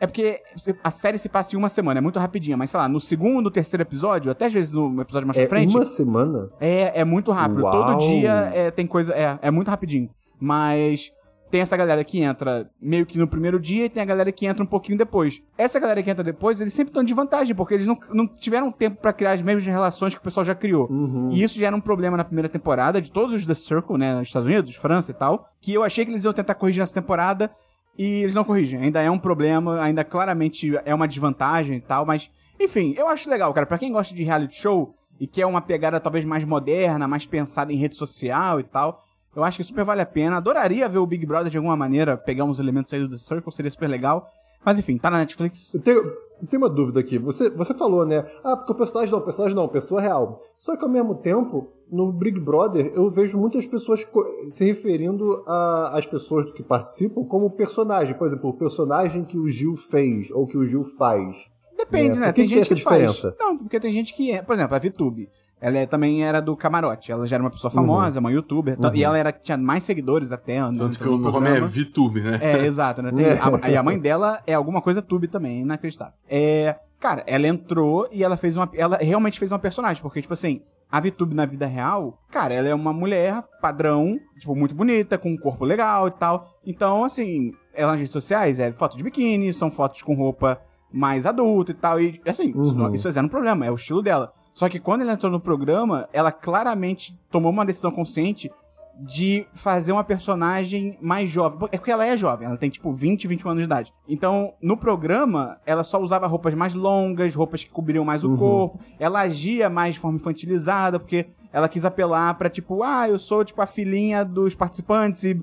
É 0.04 0.08
porque 0.08 0.42
a 0.84 0.92
série 0.92 1.18
se 1.18 1.30
passa 1.30 1.56
em 1.56 1.58
uma 1.58 1.70
semana, 1.70 2.00
é 2.00 2.02
muito 2.02 2.20
rapidinha, 2.20 2.58
mas 2.58 2.70
sei 2.72 2.80
lá, 2.80 2.90
no 2.90 3.00
segundo, 3.00 3.50
terceiro 3.50 3.84
episódio, 3.84 4.32
até 4.32 4.48
às 4.48 4.54
vezes 4.54 4.74
no 4.74 5.02
episódio 5.02 5.26
mais 5.26 5.38
É 5.38 5.48
pra 5.48 5.58
frente, 5.58 5.74
uma 5.74 5.86
semana? 5.86 6.50
é, 6.60 7.00
é 7.00 7.06
muito 7.06 7.32
rápido. 7.32 7.64
Uau. 7.64 7.72
Todo 7.72 8.00
dia 8.00 8.52
é, 8.54 8.70
tem 8.70 8.86
coisa. 8.86 9.14
É, 9.14 9.40
é 9.42 9.50
muito 9.50 9.70
rapidinho. 9.70 10.10
Mas 10.38 11.10
tem 11.50 11.62
essa 11.62 11.78
galera 11.78 12.04
que 12.04 12.20
entra 12.20 12.68
meio 12.82 13.06
que 13.06 13.18
no 13.18 13.28
primeiro 13.28 13.60
dia 13.60 13.86
e 13.86 13.90
tem 13.90 14.02
a 14.02 14.06
galera 14.06 14.32
que 14.32 14.46
entra 14.46 14.64
um 14.64 14.68
pouquinho 14.68 14.98
depois. 14.98 15.40
Essa 15.56 15.80
galera 15.80 16.02
que 16.02 16.10
entra 16.10 16.24
depois, 16.24 16.60
eles 16.60 16.74
sempre 16.74 16.90
estão 16.90 17.04
de 17.04 17.14
vantagem, 17.14 17.56
porque 17.56 17.76
eles 17.76 17.86
não, 17.86 17.96
não 18.12 18.28
tiveram 18.28 18.72
tempo 18.72 19.00
pra 19.00 19.14
criar 19.14 19.34
as 19.34 19.42
mesmas 19.44 19.66
relações 19.66 20.16
que 20.16 20.20
o 20.20 20.24
pessoal 20.24 20.44
já 20.44 20.56
criou. 20.56 20.90
Uhum. 20.90 21.30
E 21.32 21.44
isso 21.44 21.60
já 21.60 21.68
era 21.68 21.76
um 21.76 21.80
problema 21.80 22.18
na 22.18 22.24
primeira 22.24 22.50
temporada 22.50 23.00
de 23.00 23.12
todos 23.12 23.34
os 23.34 23.46
The 23.46 23.54
Circle, 23.54 24.00
né, 24.00 24.16
nos 24.16 24.30
Estados 24.30 24.48
Unidos, 24.48 24.76
França 24.76 25.12
e 25.12 25.14
tal, 25.14 25.48
que 25.62 25.72
eu 25.72 25.84
achei 25.84 26.04
que 26.04 26.12
eles 26.12 26.24
iam 26.24 26.34
tentar 26.34 26.56
corrigir 26.56 26.80
nessa 26.80 26.94
temporada 26.96 27.52
e 27.98 28.22
eles 28.24 28.34
não 28.34 28.44
corrigem. 28.44 28.82
Ainda 28.82 29.02
é 29.02 29.10
um 29.10 29.20
problema, 29.20 29.82
ainda 29.82 30.04
claramente 30.04 30.72
é 30.86 30.94
uma 30.94 31.08
desvantagem 31.08 31.78
e 31.78 31.82
tal, 31.82 32.06
mas 32.06 32.30
enfim, 32.60 32.94
eu 32.98 33.08
acho 33.08 33.30
legal, 33.30 33.54
cara, 33.54 33.66
Pra 33.66 33.78
quem 33.78 33.92
gosta 33.92 34.16
de 34.16 34.24
reality 34.24 34.56
show 34.56 34.96
e 35.20 35.28
quer 35.28 35.46
uma 35.46 35.62
pegada 35.62 36.00
talvez 36.00 36.26
mais 36.26 36.44
moderna, 36.44 37.08
mais 37.08 37.26
pensada 37.26 37.72
em 37.72 37.78
rede 37.78 37.96
social 37.96 38.60
e 38.60 38.64
tal. 38.64 39.04
Eu 39.36 39.44
acho 39.44 39.58
que 39.58 39.64
super 39.64 39.84
vale 39.84 40.02
a 40.02 40.06
pena. 40.06 40.38
Adoraria 40.38 40.88
ver 40.88 41.00
o 41.00 41.08
Big 41.08 41.26
Brother 41.26 41.50
de 41.50 41.58
alguma 41.58 41.76
maneira, 41.76 42.16
pegar 42.16 42.44
uns 42.44 42.60
elementos 42.60 42.94
aí 42.94 43.00
do 43.00 43.10
The 43.10 43.18
Circle, 43.18 43.52
seria 43.52 43.72
super 43.72 43.90
legal. 43.90 44.30
Mas 44.66 44.80
enfim, 44.80 44.98
tá 44.98 45.10
na 45.10 45.18
Netflix. 45.20 45.74
Eu 45.74 45.82
tenho, 45.82 45.98
eu 45.98 46.48
tenho 46.50 46.62
uma 46.64 46.70
dúvida 46.70 47.00
aqui. 47.00 47.18
Você, 47.20 47.50
você 47.50 47.74
falou, 47.74 48.06
né? 48.06 48.26
Ah, 48.44 48.56
porque 48.56 48.72
o 48.72 48.76
personagem 48.76 49.12
não, 49.12 49.20
o 49.20 49.24
personagem 49.24 49.56
não, 49.56 49.68
pessoa 49.68 50.00
real. 50.02 50.40
Só 50.58 50.76
que 50.78 50.84
ao 50.84 50.90
mesmo 50.90 51.16
tempo, 51.16 51.70
no 51.92 52.12
Big 52.12 52.40
Brother, 52.40 52.92
eu 52.96 53.10
vejo 53.12 53.38
muitas 53.38 53.66
pessoas 53.66 54.08
se 54.50 54.66
referindo 54.66 55.44
às 55.46 56.06
pessoas 56.06 56.52
que 56.52 56.64
participam 56.64 57.24
como 57.26 57.50
personagem. 57.52 58.14
Por 58.18 58.28
exemplo, 58.28 58.50
o 58.50 58.58
personagem 58.58 59.24
que 59.26 59.38
o 59.38 59.50
Gil 59.50 59.76
fez 59.76 60.32
ou 60.32 60.48
que 60.48 60.58
o 60.58 60.66
Gil 60.66 60.84
faz. 60.84 61.38
Depende, 61.78 62.18
É, 62.18 62.22
né? 62.22 62.28
que 62.28 62.34
tem 62.42 62.46
que 62.46 62.50
tem 62.54 62.60
gente 62.60 62.62
essa 62.62 62.76
que 62.76 62.82
faz. 62.82 63.12
diferença? 63.12 63.36
Não, 63.40 63.58
porque 63.58 63.80
tem 63.80 63.92
gente 63.92 64.14
que 64.14 64.32
é. 64.32 64.42
Por 64.42 64.54
exemplo, 64.54 64.76
a 64.76 64.80
VTube. 64.80 65.30
Ela 65.66 65.78
é- 65.78 65.86
também 65.86 66.26
era 66.26 66.42
do 66.42 66.58
camarote. 66.58 67.10
Ela 67.10 67.26
já 67.26 67.38
era 67.38 67.44
uma 67.44 67.50
pessoa 67.50 67.72
famosa, 67.72 68.20
uma 68.20 68.30
youtuber. 68.30 68.78
Uhum. 68.78 68.92
E 68.94 69.02
ela 69.04 69.18
era, 69.18 69.32
tinha 69.32 69.58
mais 69.58 69.84
seguidores 69.84 70.34
até. 70.34 70.60
Tanto 70.60 70.98
que 71.00 71.08
o 71.08 71.18
nome 71.18 71.50
é. 71.50 71.62
VTube, 71.62 72.20
né? 72.22 72.38
É, 72.42 72.66
exato, 72.66 73.02
né? 73.02 73.12
Tem- 73.14 73.26
a, 73.40 73.70
e 73.70 73.78
a 73.78 73.82
mãe 73.82 73.98
dela 73.98 74.42
é 74.46 74.54
alguma 74.54 74.82
coisa 74.82 75.02
tube 75.02 75.30
também, 75.30 75.62
inacreditável. 75.62 76.14
É, 76.30 76.76
cara, 77.00 77.24
ela 77.26 77.48
entrou 77.48 78.10
e 78.12 78.26
ela 78.26 78.36
fez 78.36 78.58
uma. 78.58 78.70
Ela 78.74 78.98
realmente 78.98 79.40
fez 79.40 79.54
uma 79.54 79.60
personagem, 79.60 80.02
porque, 80.04 80.22
tipo 80.22 80.34
assim, 80.34 80.62
a 80.92 81.00
VTube 81.00 81.34
na 81.34 81.46
vida 81.46 81.66
real, 81.66 82.20
cara, 82.30 82.54
ela 82.54 82.68
é 82.68 82.76
uma 82.76 82.92
mulher 82.92 83.42
padrão, 83.62 84.20
tipo, 84.38 84.54
muito 84.56 84.76
bonita, 84.76 85.18
com 85.18 85.30
um 85.32 85.38
corpo 85.38 85.64
legal 85.64 86.10
e 86.10 86.12
tal. 86.12 86.46
Então, 86.68 87.06
assim, 87.06 87.54
ela 87.74 87.92
nas 87.92 88.00
redes 88.02 88.12
sociais 88.14 88.60
é 88.60 88.70
foto 88.74 88.98
de 88.98 89.04
biquíni, 89.04 89.54
são 89.54 89.72
fotos 89.72 90.02
com 90.02 90.14
roupa 90.14 90.60
mais 90.92 91.26
adulta 91.26 91.72
e 91.72 91.76
tal. 91.76 92.02
E, 92.02 92.22
assim, 92.28 92.50
isso, 92.50 92.58
Uhum. 92.74 92.74
não- 92.74 92.94
isso 92.94 93.08
é 93.08 93.12
zero 93.12 93.26
um 93.28 93.30
problema, 93.30 93.66
é 93.66 93.72
o 93.72 93.76
estilo 93.76 94.02
dela. 94.04 94.34
Só 94.54 94.70
que 94.70 94.80
quando 94.80 95.02
ela 95.02 95.14
entrou 95.14 95.32
no 95.32 95.40
programa, 95.40 96.08
ela 96.14 96.32
claramente 96.32 97.18
tomou 97.32 97.52
uma 97.52 97.66
decisão 97.66 97.92
consciente 97.92 98.52
de 99.00 99.48
fazer 99.56 99.92
uma 99.92 100.04
personagem 100.04 100.96
mais 101.02 101.28
jovem. 101.30 101.58
É 101.72 101.78
porque 101.78 101.92
ela 101.92 102.06
é 102.06 102.16
jovem, 102.16 102.48
ela 102.48 102.58
tem 102.58 102.70
tipo 102.70 102.92
20, 102.92 103.28
21 103.28 103.50
anos 103.50 103.62
de 103.64 103.66
idade. 103.66 103.94
Então, 104.08 104.54
no 104.62 104.78
programa, 104.78 105.58
ela 105.66 105.84
só 105.84 106.00
usava 106.00 106.28
roupas 106.28 106.54
mais 106.54 106.76
longas, 106.76 107.34
roupas 107.34 107.64
que 107.64 107.72
cobriam 107.72 108.06
mais 108.06 108.24
o 108.24 108.30
Uhum. 108.30 108.38
corpo. 108.38 108.80
Ela 109.00 109.22
agia 109.22 109.68
mais 109.68 109.96
de 109.96 110.00
forma 110.00 110.18
infantilizada, 110.18 111.00
porque 111.00 111.26
ela 111.52 111.68
quis 111.68 111.86
apelar 111.86 112.36
pra 112.36 112.50
tipo, 112.52 112.84
ah, 112.84 113.10
eu 113.10 113.18
sou 113.18 113.44
tipo 113.44 113.60
a 113.62 113.66
filhinha 113.66 114.24
dos 114.24 114.54
participantes 114.54 115.24
e 115.24 115.42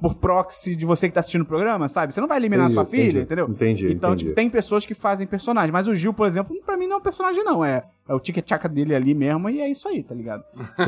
por 0.00 0.14
proxy 0.14 0.76
de 0.76 0.86
você 0.86 1.08
que 1.08 1.14
tá 1.14 1.20
assistindo 1.20 1.42
o 1.42 1.46
programa, 1.46 1.88
sabe? 1.88 2.14
Você 2.14 2.20
não 2.20 2.28
vai 2.28 2.38
eliminar 2.38 2.66
a 2.66 2.70
Entendi, 2.70 2.74
sua 2.74 2.84
filha, 2.86 3.02
entendi. 3.08 3.18
entendeu? 3.22 3.48
Entendi, 3.48 3.86
Então, 3.92 4.10
entendi. 4.10 4.24
tipo, 4.26 4.34
tem 4.36 4.48
pessoas 4.48 4.86
que 4.86 4.94
fazem 4.94 5.26
personagem. 5.26 5.72
Mas 5.72 5.88
o 5.88 5.94
Gil, 5.94 6.14
por 6.14 6.26
exemplo, 6.26 6.56
pra 6.64 6.76
mim 6.76 6.86
não 6.86 6.94
é 6.96 6.98
um 6.98 7.02
personagem, 7.02 7.42
não. 7.42 7.64
É, 7.64 7.82
é 8.08 8.14
o 8.14 8.20
tica-tchaca 8.20 8.68
dele 8.68 8.94
ali 8.94 9.12
mesmo 9.14 9.50
e 9.50 9.60
é 9.60 9.68
isso 9.68 9.88
aí, 9.88 10.02
tá 10.04 10.14
ligado? 10.14 10.44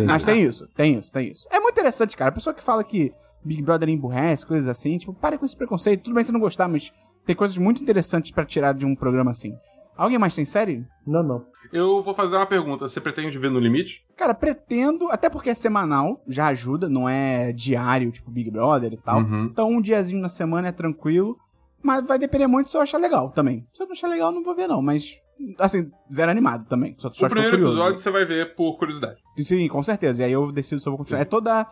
Mas 0.06 0.22
tem 0.24 0.42
isso, 0.42 0.68
tem 0.76 0.96
isso, 0.98 1.12
tem 1.12 1.28
isso. 1.28 1.48
É 1.50 1.58
muito 1.58 1.72
interessante, 1.74 2.16
cara. 2.16 2.30
A 2.30 2.32
pessoa 2.34 2.54
que 2.54 2.62
fala 2.62 2.84
que 2.84 3.12
Big 3.44 3.62
Brother 3.62 3.88
emburrece, 3.88 4.46
coisas 4.46 4.68
assim, 4.68 4.96
tipo, 4.96 5.12
pare 5.12 5.38
com 5.38 5.44
esse 5.44 5.56
preconceito. 5.56 6.02
Tudo 6.04 6.14
bem 6.14 6.22
se 6.22 6.30
não 6.30 6.38
gostar, 6.38 6.68
mas 6.68 6.92
tem 7.26 7.34
coisas 7.34 7.58
muito 7.58 7.82
interessantes 7.82 8.30
pra 8.30 8.44
tirar 8.44 8.74
de 8.74 8.86
um 8.86 8.94
programa 8.94 9.32
assim. 9.32 9.54
Alguém 10.01 10.18
mais 10.18 10.34
tem 10.34 10.46
série? 10.46 10.82
Não, 11.07 11.22
não. 11.22 11.44
Eu 11.70 12.01
vou 12.01 12.14
fazer 12.14 12.34
uma 12.36 12.46
pergunta. 12.46 12.88
Você 12.88 13.03
pretende 13.03 13.38
ver 13.38 13.51
no 13.51 13.61
limite? 13.61 14.03
Cara, 14.16 14.32
pretendo, 14.32 15.09
até 15.11 15.28
porque 15.28 15.51
é 15.51 15.55
semanal, 15.55 16.22
já 16.26 16.46
ajuda, 16.46 16.88
não 16.88 17.07
é 17.07 17.53
diário, 17.53 18.11
tipo 18.11 18.30
Big 18.30 18.51
Brother 18.51 18.94
e 18.94 18.96
tal. 18.96 19.20
Uhum. 19.20 19.44
Então 19.44 19.68
um 19.68 19.80
diazinho 19.80 20.22
na 20.22 20.30
semana 20.30 20.68
é 20.68 20.72
tranquilo. 20.72 21.36
Mas 21.82 22.07
vai 22.07 22.18
depender 22.18 22.46
muito 22.46 22.70
se 22.70 22.76
eu 22.76 22.80
achar 22.80 22.96
legal 22.96 23.30
também. 23.30 23.66
Se 23.74 23.82
eu 23.82 23.86
não 23.86 23.92
achar 23.92 24.09
legal, 24.09 24.32
não 24.32 24.42
vou 24.42 24.55
ver, 24.55 24.66
não. 24.66 24.82
Mas, 24.82 25.18
assim, 25.59 25.90
zero 26.12 26.30
animado 26.30 26.66
também. 26.66 26.94
Só, 26.98 27.11
só 27.11 27.26
o 27.26 27.28
primeiro 27.28 27.57
curioso. 27.57 27.76
episódio 27.76 27.98
você 27.98 28.11
vai 28.11 28.24
ver 28.24 28.55
por 28.55 28.76
curiosidade. 28.78 29.18
Sim, 29.38 29.66
com 29.68 29.82
certeza. 29.82 30.22
E 30.22 30.26
aí 30.26 30.32
eu 30.32 30.53
decido 30.53 30.80
se 30.80 30.86
eu 30.86 30.92
vou 30.92 30.98
continuar. 30.98 31.20
É 31.20 31.24
toda. 31.24 31.66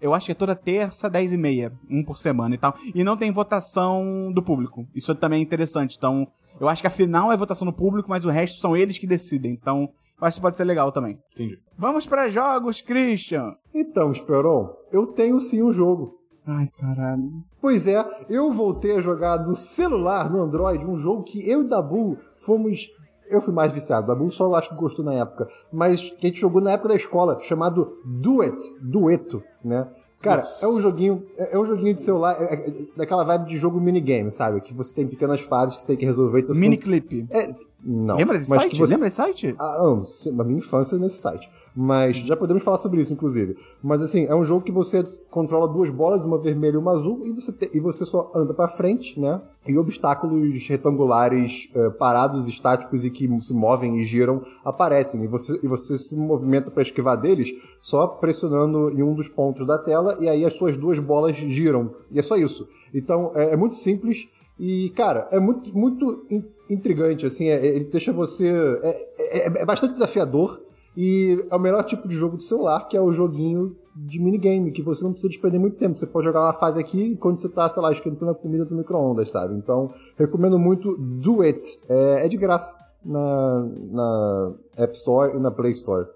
Eu 0.00 0.14
acho 0.14 0.26
que 0.26 0.32
é 0.32 0.34
toda 0.34 0.54
terça, 0.54 1.10
10 1.10 1.32
e 1.32 1.36
meia. 1.36 1.72
Um 1.90 2.04
por 2.04 2.18
semana 2.18 2.54
e 2.54 2.58
tal. 2.58 2.76
E 2.94 3.02
não 3.02 3.16
tem 3.16 3.32
votação 3.32 4.32
do 4.32 4.42
público. 4.42 4.86
Isso 4.94 5.12
também 5.14 5.40
é 5.40 5.42
interessante. 5.42 5.96
Então, 5.96 6.28
eu 6.60 6.68
acho 6.68 6.82
que 6.82 6.86
a 6.86 6.90
final 6.90 7.32
é 7.32 7.36
votação 7.36 7.66
do 7.66 7.72
público, 7.72 8.08
mas 8.08 8.24
o 8.24 8.30
resto 8.30 8.60
são 8.60 8.76
eles 8.76 8.98
que 8.98 9.06
decidem. 9.06 9.52
Então, 9.52 9.88
eu 10.20 10.26
acho 10.26 10.36
que 10.36 10.42
pode 10.42 10.56
ser 10.56 10.64
legal 10.64 10.90
também. 10.90 11.18
Entendi. 11.32 11.58
Vamos 11.76 12.06
pra 12.06 12.28
jogos, 12.28 12.80
Christian. 12.80 13.54
Então, 13.74 14.10
Esperon, 14.10 14.70
eu 14.90 15.06
tenho 15.06 15.40
sim 15.40 15.62
um 15.62 15.72
jogo. 15.72 16.18
Ai, 16.46 16.68
caralho. 16.78 17.30
Pois 17.60 17.86
é, 17.86 18.02
eu 18.28 18.50
voltei 18.50 18.96
a 18.96 19.00
jogar 19.00 19.46
no 19.46 19.54
celular, 19.54 20.30
no 20.30 20.42
Android, 20.42 20.86
um 20.86 20.96
jogo 20.96 21.22
que 21.22 21.48
eu 21.48 21.62
e 21.62 21.68
Dabu 21.68 22.16
fomos. 22.36 22.88
Eu 23.28 23.42
fui 23.42 23.52
mais 23.52 23.70
viciado, 23.70 24.06
Dabu 24.06 24.30
só 24.30 24.52
acho 24.54 24.70
que 24.70 24.74
gostou 24.74 25.04
na 25.04 25.12
época, 25.12 25.46
mas 25.70 26.08
que 26.08 26.26
a 26.26 26.30
gente 26.30 26.40
jogou 26.40 26.62
na 26.62 26.72
época 26.72 26.88
da 26.88 26.94
escola, 26.96 27.38
chamado 27.40 27.98
Duet, 28.02 28.56
Dueto, 28.80 29.42
né? 29.62 29.86
Cara, 30.20 30.38
Nossa. 30.38 30.66
é 30.66 30.68
um 30.68 30.80
joguinho, 30.80 31.22
é 31.36 31.54
é 31.54 31.58
um 31.58 31.64
joguinho 31.64 31.94
de 31.94 32.00
celular, 32.00 32.34
é- 32.40 32.54
é- 32.54 32.72
daquela 32.96 33.22
vibe 33.22 33.46
de 33.50 33.56
jogo 33.58 33.80
minigame, 33.80 34.32
sabe? 34.32 34.60
Que 34.60 34.74
você 34.74 34.92
tem 34.92 35.06
pequenas 35.06 35.40
fases 35.42 35.76
que 35.76 35.82
você 35.82 35.88
tem 35.88 35.96
que 35.96 36.04
resolver. 36.06 36.40
Então 36.40 36.56
Miniclip. 36.56 37.26
não- 37.30 37.40
É, 37.40 37.54
não. 37.84 38.16
Lembra 38.16 38.38
desse 38.38 38.50
mas 38.50 38.62
site? 38.62 38.78
você- 38.78 38.92
Lembra 38.92 39.06
desse 39.06 39.16
site? 39.16 39.54
ah, 39.58 39.78
não, 39.82 40.02
sim, 40.02 40.32
na 40.32 40.42
minha 40.44 40.58
infância 40.58 40.98
nesse 40.98 41.18
site. 41.18 41.48
Mas 41.74 42.16
já 42.18 42.36
podemos 42.36 42.62
falar 42.64 42.78
sobre 42.78 43.00
isso, 43.00 43.12
inclusive. 43.12 43.56
Mas 43.82 44.02
assim, 44.02 44.24
é 44.26 44.34
um 44.34 44.44
jogo 44.44 44.64
que 44.64 44.72
você 44.72 45.04
controla 45.30 45.68
duas 45.68 45.88
bolas, 45.90 46.24
uma 46.24 46.36
vermelha 46.38 46.74
e 46.74 46.78
uma 46.78 46.90
azul, 46.92 47.24
e 47.24 47.30
você, 47.30 47.52
te- 47.52 47.70
e 47.72 47.78
você 47.78 48.04
só 48.04 48.32
anda 48.34 48.52
pra 48.52 48.68
frente, 48.68 49.20
né? 49.20 49.40
E 49.66 49.78
obstáculos 49.78 50.66
retangulares 50.68 51.68
eh, 51.74 51.90
parados, 51.90 52.48
estáticos 52.48 53.04
e 53.04 53.10
que 53.10 53.28
se 53.40 53.54
movem 53.54 54.00
e 54.00 54.04
giram 54.04 54.42
aparecem. 54.64 55.22
E 55.22 55.26
você, 55.28 55.58
e 55.62 55.68
você 55.68 55.96
se 55.96 56.16
movimenta 56.16 56.70
pra 56.70 56.82
esquivar 56.82 57.16
deles 57.20 57.52
só 57.78 58.06
pressionando 58.08 58.90
em 58.90 59.02
um 59.02 59.14
dos 59.14 59.28
pontos 59.28 59.64
da 59.66 59.78
tela, 59.78 60.16
e 60.20 60.28
aí 60.28 60.44
as 60.44 60.54
suas 60.54 60.76
duas 60.76 60.98
bolas 60.98 61.36
giram. 61.36 61.94
E 62.10 62.18
é 62.18 62.22
só 62.22 62.36
isso. 62.36 62.66
Então 62.92 63.30
é, 63.34 63.52
é 63.52 63.56
muito 63.56 63.74
simples. 63.74 64.28
E, 64.60 64.90
cara, 64.96 65.28
é 65.30 65.38
muito, 65.38 65.72
muito 65.76 66.24
intrigante, 66.68 67.24
assim, 67.26 67.48
é- 67.48 67.64
ele 67.66 67.84
deixa 67.84 68.12
você. 68.12 68.48
É, 68.82 69.08
é- 69.48 69.62
é 69.62 69.64
bastante 69.64 69.92
desafiador 69.92 70.60
e 70.96 71.44
é 71.50 71.54
o 71.56 71.58
melhor 71.58 71.82
tipo 71.84 72.06
de 72.08 72.14
jogo 72.14 72.36
de 72.36 72.44
celular, 72.44 72.88
que 72.88 72.96
é 72.96 73.00
o 73.00 73.12
joguinho 73.12 73.76
de 73.96 74.20
minigame, 74.20 74.70
que 74.70 74.82
você 74.82 75.02
não 75.02 75.10
precisa 75.12 75.28
despender 75.28 75.58
muito 75.60 75.76
tempo. 75.76 75.98
Você 75.98 76.06
pode 76.06 76.24
jogar 76.26 76.42
uma 76.42 76.54
fase 76.54 76.78
aqui 76.78 77.16
quando 77.16 77.36
você 77.38 77.48
tá, 77.48 77.68
sei 77.68 77.82
lá, 77.82 77.90
esquentando 77.90 78.30
a 78.30 78.34
comida 78.34 78.64
do 78.64 78.74
micro-ondas, 78.74 79.28
sabe? 79.30 79.54
Então, 79.54 79.92
recomendo 80.16 80.58
muito 80.58 80.96
Do 80.96 81.42
It. 81.42 81.78
É, 81.88 82.24
é 82.24 82.28
de 82.28 82.36
graça 82.36 82.72
na, 83.04 83.66
na 83.90 84.52
App 84.76 84.94
Store 84.96 85.36
e 85.36 85.40
na 85.40 85.50
Play 85.50 85.72
Store. 85.72 86.06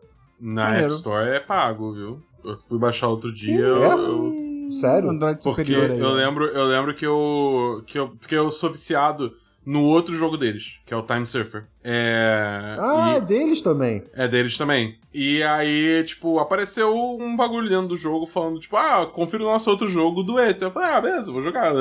Na 0.40 0.64
Maneiro. 0.64 0.86
App 0.86 0.94
Store 0.94 1.28
é 1.30 1.40
pago, 1.40 1.92
viu? 1.92 2.18
Eu 2.44 2.56
fui 2.68 2.78
baixar 2.78 3.08
outro 3.08 3.32
dia, 3.32 3.64
É? 3.64 3.68
eu, 3.68 3.98
eu- 3.98 4.42
Sério? 4.72 5.10
Android 5.10 5.42
porque 5.42 5.64
superior 5.64 5.90
aí. 5.90 6.00
eu 6.00 6.10
lembro, 6.12 6.44
eu 6.46 6.64
lembro 6.64 6.94
que 6.94 7.04
eu, 7.06 7.82
que 7.86 7.98
eu 7.98 8.08
porque 8.10 8.34
eu 8.34 8.50
sou 8.50 8.70
viciado 8.70 9.32
no 9.64 9.82
outro 9.82 10.14
jogo 10.14 10.36
deles, 10.36 10.78
que 10.84 10.92
é 10.92 10.96
o 10.96 11.02
Time 11.02 11.26
Surfer. 11.26 11.64
É, 11.84 12.76
Ah, 12.80 13.12
e- 13.12 13.16
é 13.16 13.20
deles 13.20 13.62
também. 13.62 14.02
É 14.12 14.26
deles 14.26 14.56
também. 14.58 14.98
E 15.14 15.42
aí, 15.42 16.02
tipo, 16.04 16.38
apareceu 16.38 16.94
um 16.96 17.36
bagulho 17.36 17.68
dentro 17.68 17.88
do 17.88 17.96
jogo 17.96 18.26
falando, 18.26 18.58
tipo, 18.60 18.76
ah, 18.76 19.06
confira 19.06 19.42
o 19.44 19.46
nosso 19.46 19.70
outro 19.70 19.86
jogo 19.88 20.22
do 20.22 20.38
Et. 20.40 20.60
Eu 20.62 20.70
falei, 20.70 20.88
ah, 20.90 21.00
beleza, 21.00 21.30
vou 21.32 21.42
jogar. 21.42 21.72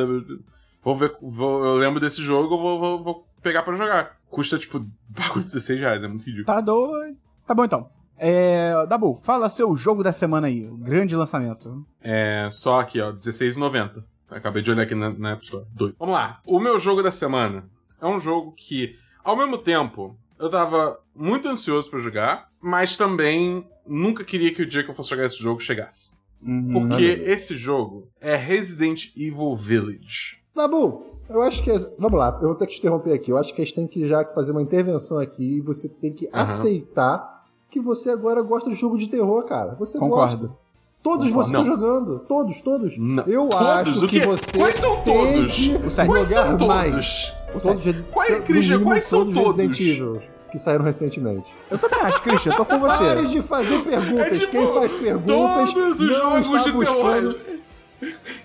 Vou 0.83 0.95
ver, 0.95 1.15
vou- 1.21 1.63
eu 1.65 1.75
lembro 1.75 1.99
desse 1.99 2.21
jogo, 2.21 2.53
eu 2.55 2.59
vou, 2.59 2.79
vou, 2.79 3.03
vou 3.03 3.23
pegar 3.41 3.63
pra 3.63 3.75
jogar. 3.75 4.17
Custa, 4.29 4.57
tipo, 4.57 4.79
bagulho 5.09 5.45
de 5.45 5.51
16 5.53 5.79
reais, 5.79 6.03
é 6.03 6.07
muito 6.07 6.21
ridículo. 6.25 6.45
Tá 6.45 6.61
doido. 6.61 7.15
Tá 7.47 7.53
bom 7.53 7.65
então. 7.65 7.89
É, 8.23 8.85
Dabu, 8.87 9.15
fala 9.15 9.49
seu 9.49 9.75
jogo 9.75 10.03
da 10.03 10.11
semana 10.13 10.45
aí. 10.47 10.67
O 10.67 10.77
grande 10.77 11.15
lançamento. 11.15 11.83
É, 12.03 12.47
só 12.51 12.79
aqui, 12.79 13.01
ó, 13.01 13.09
R$16,90. 13.11 14.03
Acabei 14.31 14.61
de 14.61 14.71
olhar 14.71 14.83
aqui 14.83 14.95
na, 14.95 15.09
na 15.11 15.31
App 15.33 15.43
Store. 15.43 15.65
Doido. 15.73 15.95
Vamos 15.99 16.13
lá. 16.15 16.39
O 16.45 16.59
meu 16.59 16.79
jogo 16.79 17.03
da 17.03 17.11
semana 17.11 17.65
é 17.99 18.05
um 18.07 18.19
jogo 18.19 18.53
que, 18.53 18.95
ao 19.23 19.35
mesmo 19.35 19.57
tempo, 19.57 20.15
eu 20.39 20.49
tava 20.49 20.99
muito 21.15 21.47
ansioso 21.47 21.89
pra 21.89 21.99
jogar, 21.99 22.49
mas 22.61 22.95
também 22.97 23.67
nunca 23.85 24.23
queria 24.23 24.53
que 24.53 24.61
o 24.61 24.65
dia 24.65 24.83
que 24.83 24.89
eu 24.89 24.95
fosse 24.95 25.09
jogar 25.09 25.25
esse 25.25 25.37
jogo 25.37 25.59
chegasse. 25.59 26.11
Uhum. 26.41 26.73
Porque 26.73 27.03
esse 27.03 27.55
jogo 27.55 28.07
é 28.19 28.35
Resident 28.35 29.11
Evil 29.15 29.55
Village. 29.55 30.39
Nabu, 30.55 31.05
eu 31.29 31.41
acho 31.41 31.63
que. 31.63 31.71
Vamos 31.99 32.17
lá, 32.17 32.37
eu 32.41 32.47
vou 32.47 32.55
ter 32.55 32.65
que 32.67 32.73
te 32.73 32.79
interromper 32.79 33.13
aqui. 33.13 33.31
Eu 33.31 33.37
acho 33.37 33.53
que 33.53 33.61
a 33.61 33.65
gente 33.65 33.75
tem 33.75 33.87
que 33.87 34.07
já 34.07 34.25
fazer 34.33 34.51
uma 34.51 34.61
intervenção 34.61 35.19
aqui 35.19 35.57
e 35.57 35.61
você 35.61 35.87
tem 35.87 36.13
que 36.13 36.27
Aham. 36.33 36.43
aceitar 36.43 37.45
que 37.69 37.79
você 37.79 38.09
agora 38.09 38.41
gosta 38.41 38.69
de 38.69 38.75
jogo 38.75 38.97
de 38.97 39.07
terror, 39.09 39.45
cara. 39.45 39.75
Você 39.75 39.97
Concordo. 39.97 40.47
gosta. 40.47 40.60
Todos 41.03 41.27
Concordo. 41.29 41.33
vocês 41.33 41.47
estão 41.47 41.65
jogando. 41.65 42.19
Todos, 42.27 42.61
todos. 42.61 42.97
Não. 42.97 43.23
Eu 43.25 43.47
Todos? 43.47 43.65
acho 43.67 44.05
O 44.05 44.07
que 44.07 44.19
você. 44.19 44.57
Quais 44.57 44.75
são 44.75 45.01
todos? 45.01 45.67
Quais 46.05 46.27
são 46.27 46.57
todos? 46.57 47.33
O 47.55 47.59
Todos, 47.59 48.07
Quais- 48.07 48.43
Christian, 48.45 48.73
mínimo, 48.77 48.85
quais 48.91 49.05
são 49.05 49.31
todos 49.33 49.77
que 49.77 50.59
saíram 50.59 50.83
recentemente. 50.85 51.53
Eu 51.69 51.77
também 51.79 51.99
acho, 52.01 52.21
Christian, 52.21 52.51
eu 52.51 52.57
tô 52.57 52.65
com 52.65 52.79
você. 52.79 53.03
Pare 53.03 53.27
de 53.27 53.41
fazer 53.41 53.79
perguntas. 53.83 54.27
É 54.27 54.29
tipo, 54.39 54.51
Quem 54.51 54.73
faz 54.73 54.91
perguntas 54.93 55.73
todos 55.73 55.99
os 56.01 56.07
não 56.09 56.15
jogos 56.15 56.47
está 56.47 56.63
de 56.63 56.71
buscando. 56.71 57.33
terror. 57.33 57.59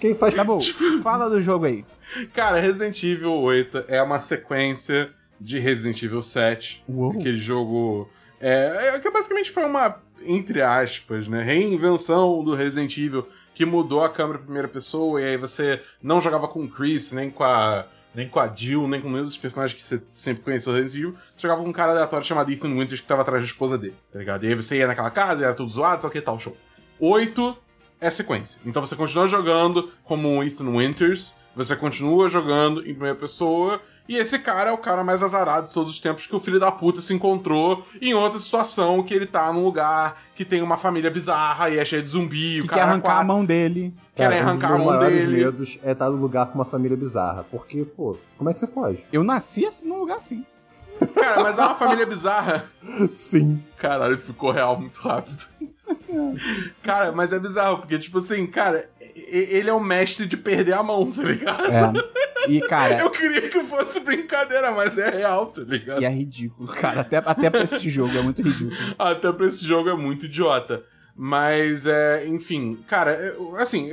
Quem 0.00 0.14
faz 0.14 0.34
Dabu, 0.34 0.58
fala 1.02 1.28
do 1.28 1.40
jogo 1.40 1.64
aí. 1.66 1.84
Cara, 2.32 2.58
Resident 2.60 3.02
Evil 3.02 3.32
8 3.32 3.84
é 3.88 4.00
uma 4.02 4.20
sequência 4.20 5.10
de 5.40 5.58
Resident 5.58 6.02
Evil 6.02 6.22
7. 6.22 6.84
Uou. 6.88 7.10
Aquele 7.10 7.38
jogo 7.38 8.08
É, 8.40 8.92
é 8.94 8.98
que 9.00 9.10
basicamente 9.10 9.50
foi 9.50 9.64
uma, 9.64 9.96
entre 10.22 10.62
aspas, 10.62 11.28
né, 11.28 11.42
reinvenção 11.42 12.42
do 12.44 12.54
Resident 12.54 12.96
Evil 12.96 13.26
que 13.54 13.64
mudou 13.64 14.04
a 14.04 14.10
câmera 14.10 14.38
primeira 14.38 14.68
pessoa, 14.68 15.20
e 15.20 15.24
aí 15.24 15.36
você 15.38 15.80
não 16.02 16.20
jogava 16.20 16.46
com 16.46 16.62
o 16.62 16.68
Chris, 16.68 17.12
nem 17.12 17.30
com 17.30 17.42
a. 17.42 17.86
Nem 18.14 18.26
com 18.30 18.40
a 18.40 18.48
Jill, 18.48 18.88
nem 18.88 18.98
com 18.98 19.10
nenhum 19.10 19.24
dos 19.24 19.36
personagens 19.36 19.78
que 19.78 19.86
você 19.86 20.02
sempre 20.14 20.42
conheceu 20.42 20.72
do 20.72 20.78
Resident 20.78 21.04
Evil. 21.04 21.18
Você 21.36 21.42
jogava 21.42 21.62
com 21.62 21.68
um 21.68 21.72
cara 21.72 21.92
aleatório 21.92 22.26
chamado 22.26 22.50
Ethan 22.50 22.70
Winters 22.70 23.02
que 23.02 23.06
tava 23.06 23.20
atrás 23.20 23.42
da 23.42 23.46
esposa 23.46 23.76
dele, 23.76 23.94
tá 24.10 24.18
ligado? 24.18 24.44
E 24.44 24.48
aí 24.48 24.54
você 24.54 24.78
ia 24.78 24.86
naquela 24.86 25.10
casa, 25.10 25.44
era 25.44 25.52
tudo 25.52 25.70
zoado, 25.70 26.00
só 26.00 26.08
que 26.08 26.22
tal, 26.22 26.40
show. 26.40 26.56
Oito 26.98 27.54
é 28.00 28.08
sequência. 28.08 28.58
Então 28.64 28.84
você 28.84 28.96
continua 28.96 29.26
jogando 29.26 29.92
como 30.02 30.42
Ethan 30.42 30.70
Winters, 30.70 31.34
você 31.54 31.76
continua 31.76 32.30
jogando 32.30 32.80
em 32.80 32.94
primeira 32.94 33.16
pessoa, 33.16 33.82
e 34.08 34.16
esse 34.16 34.38
cara 34.38 34.70
é 34.70 34.72
o 34.72 34.78
cara 34.78 35.02
mais 35.02 35.22
azarado 35.22 35.68
de 35.68 35.74
todos 35.74 35.92
os 35.92 36.00
tempos 36.00 36.26
que 36.26 36.34
o 36.34 36.40
filho 36.40 36.60
da 36.60 36.70
puta 36.70 37.00
se 37.00 37.12
encontrou 37.14 37.84
em 38.00 38.14
outra 38.14 38.38
situação 38.38 39.02
que 39.02 39.12
ele 39.14 39.26
tá 39.26 39.52
num 39.52 39.62
lugar 39.62 40.20
que 40.34 40.44
tem 40.44 40.62
uma 40.62 40.76
família 40.76 41.10
bizarra 41.10 41.70
e 41.70 41.78
é 41.78 41.84
cheio 41.84 42.02
de 42.02 42.10
zumbi. 42.10 42.56
Que 42.56 42.60
o 42.60 42.68
quer 42.68 42.76
cara 42.76 42.90
arrancar 42.90 43.18
a 43.18 43.24
mão 43.24 43.44
dele. 43.44 43.94
Querem 44.14 44.38
arrancar 44.38 44.72
a 44.72 44.74
um 44.74 44.76
dos 44.78 44.86
mão 44.86 44.94
meus 44.94 45.04
maiores 45.04 45.26
dele. 45.28 45.44
medos 45.44 45.78
é 45.82 45.92
estar 45.92 46.10
num 46.10 46.20
lugar 46.20 46.46
com 46.46 46.54
uma 46.54 46.64
família 46.64 46.96
bizarra. 46.96 47.44
Porque, 47.50 47.84
pô, 47.84 48.16
como 48.38 48.48
é 48.50 48.52
que 48.52 48.58
você 48.58 48.66
foge? 48.66 49.04
Eu 49.12 49.24
nasci 49.24 49.66
assim, 49.66 49.88
num 49.88 49.98
lugar 49.98 50.18
assim. 50.18 50.44
Cara, 51.14 51.42
mas 51.42 51.58
é 51.58 51.62
uma 51.62 51.74
família 51.74 52.06
bizarra. 52.06 52.64
Sim. 53.10 53.62
Caralho, 53.76 54.16
ficou 54.18 54.50
real 54.50 54.78
muito 54.78 55.00
rápido. 55.00 55.44
Cara, 56.82 57.12
mas 57.12 57.32
é 57.32 57.38
bizarro, 57.38 57.78
porque, 57.78 57.98
tipo 57.98 58.18
assim, 58.18 58.46
cara, 58.46 58.88
ele 59.14 59.68
é 59.68 59.72
o 59.72 59.80
mestre 59.80 60.26
de 60.26 60.36
perder 60.36 60.74
a 60.74 60.82
mão, 60.82 61.10
tá 61.10 61.22
ligado? 61.22 61.66
É. 61.66 62.48
E, 62.48 62.60
cara, 62.60 62.98
Eu 63.02 63.10
queria 63.10 63.48
que 63.48 63.60
fosse 63.60 64.00
brincadeira, 64.00 64.70
mas 64.72 64.96
é 64.98 65.10
real, 65.10 65.46
tá 65.46 65.62
ligado? 65.62 66.00
e 66.00 66.04
é 66.04 66.08
ridículo, 66.10 66.68
cara. 66.68 67.00
Até, 67.00 67.16
até 67.18 67.50
pra 67.50 67.62
esse 67.62 67.88
jogo 67.90 68.16
é 68.16 68.22
muito 68.22 68.42
ridículo. 68.42 68.76
Até 68.98 69.32
pra 69.32 69.46
esse 69.46 69.64
jogo 69.64 69.88
é 69.88 69.94
muito 69.96 70.26
idiota. 70.26 70.82
Mas, 71.14 71.86
é, 71.86 72.26
enfim, 72.26 72.78
cara, 72.86 73.10
é- 73.12 73.34
assim, 73.62 73.90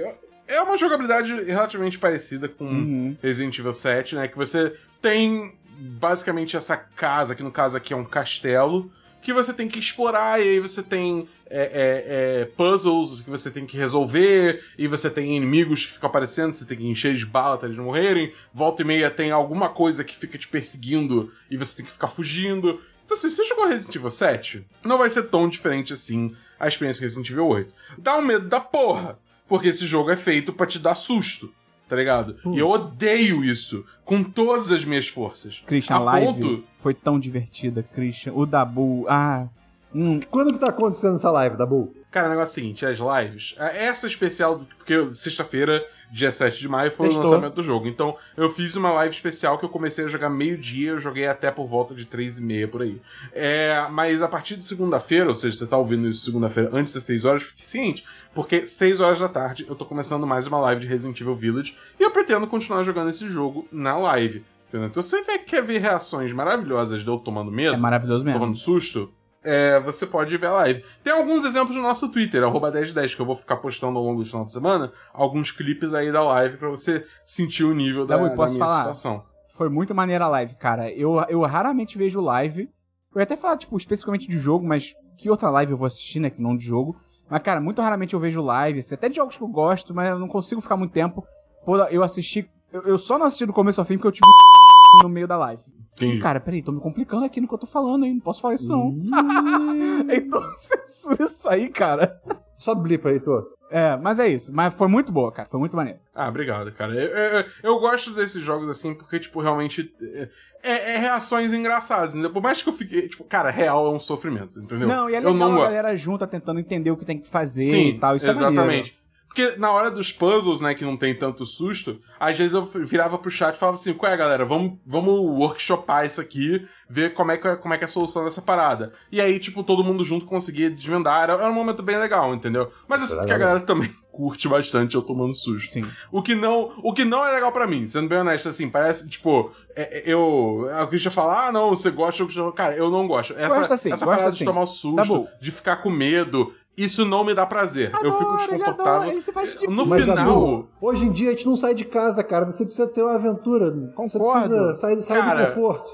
é 0.47 0.61
uma 0.61 0.77
jogabilidade 0.77 1.33
relativamente 1.45 1.97
parecida 1.97 2.49
com 2.49 2.65
Uhum. 2.65 3.17
Resident 3.23 3.57
Evil 3.57 3.73
7, 3.73 4.15
né? 4.15 4.27
Que 4.27 4.35
você 4.37 4.73
tem 5.01 5.55
basicamente 5.79 6.55
essa 6.57 6.75
casa, 6.77 7.33
que 7.33 7.41
no 7.41 7.51
caso 7.51 7.75
aqui 7.77 7.93
é 7.93 7.95
um 7.97 8.03
castelo, 8.05 8.91
que 9.23 9.33
você 9.33 9.53
tem 9.53 9.67
que 9.67 9.79
explorar, 9.79 10.39
e 10.39 10.43
aí 10.43 10.59
você 10.59 10.83
tem 10.83 11.27
é, 11.49 11.61
é, 11.61 12.41
é, 12.41 12.45
puzzles 12.45 13.21
que 13.21 13.29
você 13.29 13.49
tem 13.49 13.65
que 13.65 13.77
resolver, 13.77 14.63
e 14.77 14.87
você 14.87 15.09
tem 15.09 15.35
inimigos 15.35 15.85
que 15.85 15.93
ficam 15.93 16.09
aparecendo, 16.09 16.51
você 16.51 16.65
tem 16.65 16.77
que 16.77 16.87
encher 16.87 17.15
de 17.15 17.25
bala 17.25 17.55
até 17.55 17.65
eles 17.65 17.77
morrerem. 17.77 18.33
Volta 18.53 18.81
e 18.81 18.85
meia 18.85 19.09
tem 19.09 19.31
alguma 19.31 19.69
coisa 19.69 20.03
que 20.03 20.15
fica 20.15 20.37
te 20.37 20.47
perseguindo 20.47 21.31
e 21.49 21.57
você 21.57 21.77
tem 21.77 21.85
que 21.85 21.91
ficar 21.91 22.07
fugindo. 22.07 22.81
Então, 23.05 23.17
assim, 23.17 23.29
se 23.29 23.37
você 23.37 23.45
jogou 23.45 23.67
Resident 23.67 23.95
Evil 23.95 24.09
7, 24.09 24.65
não 24.83 24.97
vai 24.97 25.09
ser 25.09 25.23
tão 25.23 25.47
diferente 25.47 25.93
assim 25.93 26.35
a 26.59 26.67
experiência 26.67 26.99
com 26.99 27.05
Resident 27.05 27.29
Evil 27.29 27.47
8. 27.47 27.73
Dá 27.97 28.17
um 28.17 28.21
medo 28.21 28.47
da 28.47 28.59
porra, 28.59 29.19
porque 29.47 29.69
esse 29.69 29.85
jogo 29.85 30.09
é 30.09 30.17
feito 30.17 30.53
pra 30.53 30.65
te 30.65 30.79
dar 30.79 30.95
susto, 30.95 31.53
tá 31.93 31.97
ligado? 31.97 32.35
E 32.51 32.57
eu 32.57 32.67
odeio 32.67 33.45
isso 33.45 33.85
com 34.03 34.23
todas 34.23 34.71
as 34.71 34.83
minhas 34.83 35.07
forças. 35.07 35.61
Christian, 35.67 35.97
a 35.97 35.99
a 35.99 36.03
live 36.03 36.25
ponto 36.33 36.63
foi 36.79 36.95
tão 36.95 37.19
divertida, 37.19 37.83
Christian. 37.83 38.33
O 38.33 38.47
Dabu, 38.47 39.05
ah... 39.07 39.47
Hum, 39.93 40.19
Quando 40.29 40.51
que 40.53 40.59
tá 40.59 40.69
acontecendo 40.69 41.15
essa 41.15 41.29
live, 41.31 41.55
Dabu? 41.57 41.93
Cara, 42.09 42.27
o 42.27 42.29
negócio 42.29 42.51
é 42.51 42.51
o 42.51 42.55
seguinte, 42.55 42.85
as 42.85 42.97
lives, 42.99 43.55
é, 43.57 43.85
essa 43.85 44.05
especial, 44.05 44.61
porque 44.77 45.13
sexta-feira, 45.13 45.83
dia 46.11 46.31
7 46.31 46.59
de 46.59 46.67
maio, 46.69 46.91
foi 46.91 47.07
Sextou. 47.07 47.25
o 47.25 47.29
lançamento 47.29 47.55
do 47.55 47.63
jogo. 47.63 47.87
Então, 47.87 48.15
eu 48.37 48.51
fiz 48.51 48.75
uma 48.75 48.91
live 48.91 49.13
especial 49.13 49.57
que 49.57 49.65
eu 49.65 49.69
comecei 49.69 50.05
a 50.05 50.07
jogar 50.07 50.29
meio-dia, 50.29 50.91
eu 50.91 50.99
joguei 50.99 51.25
até 51.27 51.49
por 51.49 51.65
volta 51.67 51.95
de 51.95 52.05
3 52.05 52.37
e 52.37 52.41
meia 52.43 52.67
por 52.67 52.83
aí. 52.83 53.01
É, 53.31 53.87
mas 53.91 54.21
a 54.21 54.27
partir 54.27 54.55
de 54.57 54.63
segunda-feira, 54.63 55.27
ou 55.29 55.33
seja, 55.35 55.57
você 55.57 55.65
tá 55.65 55.75
ouvindo 55.75 56.07
isso 56.07 56.23
segunda-feira 56.23 56.69
antes 56.71 56.93
das 56.93 57.03
6 57.03 57.25
horas, 57.25 57.43
fique 57.43 57.65
ciente, 57.65 58.03
porque 58.33 58.67
6 58.67 59.01
horas 59.01 59.19
da 59.19 59.27
tarde 59.29 59.65
eu 59.67 59.75
tô 59.75 59.83
começando 59.85 60.27
mais 60.27 60.45
uma 60.45 60.59
live 60.59 60.81
de 60.81 60.87
Resident 60.87 61.19
Evil 61.19 61.35
Village 61.35 61.75
e 61.99 62.03
eu 62.03 62.11
pretendo 62.11 62.45
continuar 62.45 62.83
jogando 62.83 63.09
esse 63.09 63.27
jogo 63.27 63.67
na 63.71 63.97
live. 63.97 64.43
Entendeu? 64.69 64.87
Então, 64.87 65.01
se 65.03 65.09
você 65.23 65.37
quer 65.39 65.63
ver 65.63 65.79
reações 65.79 66.31
maravilhosas 66.33 67.01
de 67.01 67.07
eu 67.07 67.17
tomando 67.17 67.51
medo, 67.51 67.73
é 67.75 67.77
maravilhoso 67.77 68.23
mesmo. 68.25 68.39
tomando 68.39 68.57
susto, 68.57 69.11
é, 69.43 69.79
você 69.79 70.05
pode 70.05 70.35
ver 70.37 70.47
a 70.47 70.53
live. 70.53 70.83
Tem 71.03 71.13
alguns 71.13 71.43
exemplos 71.43 71.75
no 71.75 71.81
nosso 71.81 72.09
Twitter, 72.09 72.43
arroba 72.43 72.71
1010, 72.71 73.15
que 73.15 73.21
eu 73.21 73.25
vou 73.25 73.35
ficar 73.35 73.57
postando 73.57 73.97
ao 73.97 74.03
longo 74.05 74.23
do 74.23 74.25
final 74.25 74.45
de 74.45 74.53
semana, 74.53 74.91
alguns 75.13 75.51
clipes 75.51 75.93
aí 75.93 76.11
da 76.11 76.23
live 76.23 76.57
pra 76.57 76.69
você 76.69 77.05
sentir 77.25 77.63
o 77.63 77.73
nível 77.73 78.05
da, 78.05 78.17
da 78.17 78.29
posso 78.31 78.53
minha 78.53 78.65
falar? 78.65 78.79
situação. 78.79 79.23
Foi 79.49 79.69
muito 79.69 79.93
maneira 79.93 80.25
a 80.25 80.29
live, 80.29 80.55
cara. 80.55 80.91
Eu, 80.91 81.19
eu 81.29 81.41
raramente 81.41 81.97
vejo 81.97 82.19
live. 82.21 82.69
Eu 83.13 83.19
ia 83.19 83.23
até 83.23 83.35
falar, 83.35 83.57
tipo, 83.57 83.77
especificamente 83.77 84.27
de 84.27 84.39
jogo, 84.39 84.65
mas 84.65 84.95
que 85.17 85.29
outra 85.29 85.49
live 85.51 85.73
eu 85.73 85.77
vou 85.77 85.85
assistir, 85.85 86.19
né? 86.19 86.29
Que 86.29 86.41
não 86.41 86.57
de 86.57 86.65
jogo. 86.65 86.95
Mas, 87.29 87.41
cara, 87.43 87.61
muito 87.61 87.81
raramente 87.81 88.13
eu 88.13 88.19
vejo 88.19 88.41
live, 88.41 88.79
assim, 88.79 88.95
até 88.95 89.09
de 89.09 89.15
jogos 89.15 89.37
que 89.37 89.43
eu 89.43 89.47
gosto, 89.47 89.93
mas 89.93 90.09
eu 90.09 90.19
não 90.19 90.27
consigo 90.27 90.59
ficar 90.59 90.75
muito 90.75 90.91
tempo. 90.91 91.23
Pô, 91.65 91.77
eu 91.77 92.03
assisti. 92.03 92.49
Eu, 92.71 92.81
eu 92.81 92.97
só 92.97 93.17
não 93.17 93.27
assisti 93.27 93.45
do 93.45 93.53
começo 93.53 93.79
ao 93.79 93.85
fim 93.85 93.95
porque 93.95 94.07
eu 94.07 94.11
tive 94.11 94.25
no 95.03 95.09
meio 95.09 95.27
da 95.27 95.37
live. 95.37 95.63
Entendi. 95.95 96.19
Cara, 96.19 96.39
peraí, 96.39 96.63
tô 96.63 96.71
me 96.71 96.79
complicando 96.79 97.23
aqui 97.25 97.39
no 97.39 97.47
que 97.47 97.53
eu 97.53 97.57
tô 97.59 97.67
falando, 97.67 98.05
hein? 98.05 98.13
Não 98.15 98.19
posso 98.21 98.41
falar 98.41 98.55
isso, 98.55 98.69
não. 98.69 98.91
então, 100.11 100.41
censura 100.57 101.23
isso 101.23 101.49
aí, 101.49 101.69
cara. 101.69 102.19
Só 102.57 102.73
blipa 102.73 103.09
aí, 103.09 103.19
Tô. 103.19 103.53
É, 103.69 103.97
mas 103.97 104.19
é 104.19 104.27
isso. 104.27 104.53
Mas 104.53 104.75
foi 104.75 104.87
muito 104.87 105.11
boa, 105.11 105.31
cara. 105.31 105.49
Foi 105.49 105.59
muito 105.59 105.75
maneiro. 105.75 105.97
Ah, 106.13 106.29
obrigado, 106.29 106.71
cara. 106.73 106.93
Eu, 106.93 107.07
eu- 107.39 107.45
eu 107.63 107.79
gosto 107.79 108.11
desses 108.11 108.43
jogos 108.43 108.69
assim 108.69 108.93
porque, 108.93 109.19
tipo, 109.19 109.41
realmente 109.41 109.91
é, 109.99 110.29
é- 110.63 110.93
é 110.93 110.97
reações 110.99 111.51
engraçadas. 111.51 112.11
Entendeu? 112.11 112.31
Por 112.31 112.41
mais 112.43 112.61
que 112.61 112.69
eu 112.69 112.73
fique. 112.73 113.09
Tipo, 113.09 113.23
cara, 113.23 113.49
real 113.49 113.87
é 113.87 113.89
um 113.89 113.99
sofrimento, 113.99 114.59
entendeu? 114.59 114.87
Não, 114.87 115.09
e 115.09 115.15
é 115.15 115.17
eu 115.17 115.31
legal 115.31 115.49
não 115.49 115.55
a 115.59 115.63
galera 115.65 115.97
junta 115.97 116.27
tentando 116.27 116.59
entender 116.59 116.91
o 116.91 116.97
que 116.97 117.03
tem 117.03 117.17
que 117.19 117.27
fazer 117.27 117.63
Sim, 117.63 117.87
e 117.89 117.99
tal. 117.99 118.15
Isso 118.15 118.29
é 118.29 118.33
maneiro. 118.51 118.87
Porque 119.33 119.55
na 119.57 119.71
hora 119.71 119.89
dos 119.89 120.11
puzzles, 120.11 120.61
né, 120.61 120.75
que 120.75 120.85
não 120.85 120.95
tem 120.95 121.15
tanto 121.15 121.43
susto, 121.43 121.99
às 122.19 122.37
vezes 122.37 122.53
eu 122.53 122.65
virava 122.85 123.17
pro 123.17 123.31
chat 123.31 123.55
e 123.55 123.59
falava 123.59 123.77
assim, 123.79 123.91
qual 123.91 124.11
é, 124.11 124.15
galera, 124.15 124.45
vamos, 124.45 124.77
vamos 124.85 125.19
workshopar 125.19 126.05
isso 126.05 126.21
aqui, 126.21 126.67
ver 126.87 127.13
como 127.15 127.31
é, 127.31 127.37
que, 127.37 127.47
é- 127.47 127.55
como 127.55 127.73
é 127.73 127.77
que 127.79 127.83
é 127.83 127.87
a 127.87 127.89
solução 127.89 128.23
dessa 128.23 128.43
parada. 128.43 128.93
E 129.11 129.19
aí, 129.19 129.39
tipo, 129.39 129.63
todo 129.63 129.83
mundo 129.83 130.03
junto 130.05 130.27
conseguia 130.27 130.69
desvendar, 130.69 131.23
era, 131.23 131.33
era 131.33 131.49
um 131.49 131.53
momento 131.53 131.81
bem 131.81 131.97
legal, 131.97 132.33
entendeu? 132.35 132.71
Mas 132.87 133.01
eu 133.01 133.07
sinto 133.07 133.25
que 133.25 133.31
a 133.33 133.37
galera 133.39 133.59
também 133.61 133.91
curte 134.13 134.47
bastante 134.47 134.93
eu 134.93 135.01
tomando 135.01 135.33
susto. 135.33 135.71
Sim. 135.71 135.85
O 136.11 136.21
que 136.21 136.35
não, 136.35 136.71
o 136.83 136.93
que 136.93 137.03
não 137.03 137.25
é 137.25 137.31
legal 137.31 137.51
pra 137.51 137.65
mim, 137.65 137.87
sendo 137.87 138.07
bem 138.07 138.19
honesto, 138.19 138.47
assim, 138.49 138.69
parece, 138.69 139.09
tipo, 139.09 139.51
é- 139.75 139.99
é- 139.99 140.03
eu. 140.13 140.69
A 140.73 140.85
Christian 140.85 141.09
fala, 141.09 141.47
ah, 141.47 141.51
não, 141.51 141.71
você 141.71 141.89
gosta, 141.89 142.21
eu 142.21 142.51
cara, 142.51 142.75
eu 142.75 142.91
não 142.91 143.07
gosto. 143.07 143.33
Essa, 143.33 143.55
Gosto 143.55 143.73
assim, 143.73 143.91
essa 143.91 144.05
gosto 144.05 144.17
parada 144.17 144.29
assim. 144.29 144.37
de 144.39 144.45
tomar 144.45 144.61
o 144.61 144.67
susto, 144.67 145.23
Tá 145.23 145.31
de 145.41 145.51
ficar 145.51 145.77
com 145.77 145.89
medo, 145.89 146.53
isso 146.77 147.05
não 147.05 147.23
me 147.23 147.33
dá 147.33 147.45
prazer. 147.45 147.91
eu 148.03 148.17
fico 148.17 148.31
Adoro, 148.31 148.33
ele 148.33 148.37
desconfortável. 148.57 148.93
adora, 148.93 149.09
ele 149.11 149.21
se 149.21 149.31
faz 149.33 149.59
de 149.59 149.67
No 149.67 149.85
Mas, 149.85 150.05
final, 150.05 150.67
hoje 150.81 151.05
em 151.05 151.11
dia 151.11 151.29
a 151.29 151.31
gente 151.33 151.45
não 151.45 151.55
sai 151.55 151.73
de 151.75 151.85
casa, 151.85 152.23
cara. 152.23 152.45
Você 152.45 152.65
precisa 152.65 152.87
ter 152.87 153.01
uma 153.03 153.15
aventura. 153.15 153.71
Você 153.71 154.17
Concordo. 154.17 154.49
precisa 154.49 154.73
sair, 154.73 155.01
sair 155.01 155.19
Cara, 155.21 155.43
do 155.43 155.47
conforto. 155.53 155.89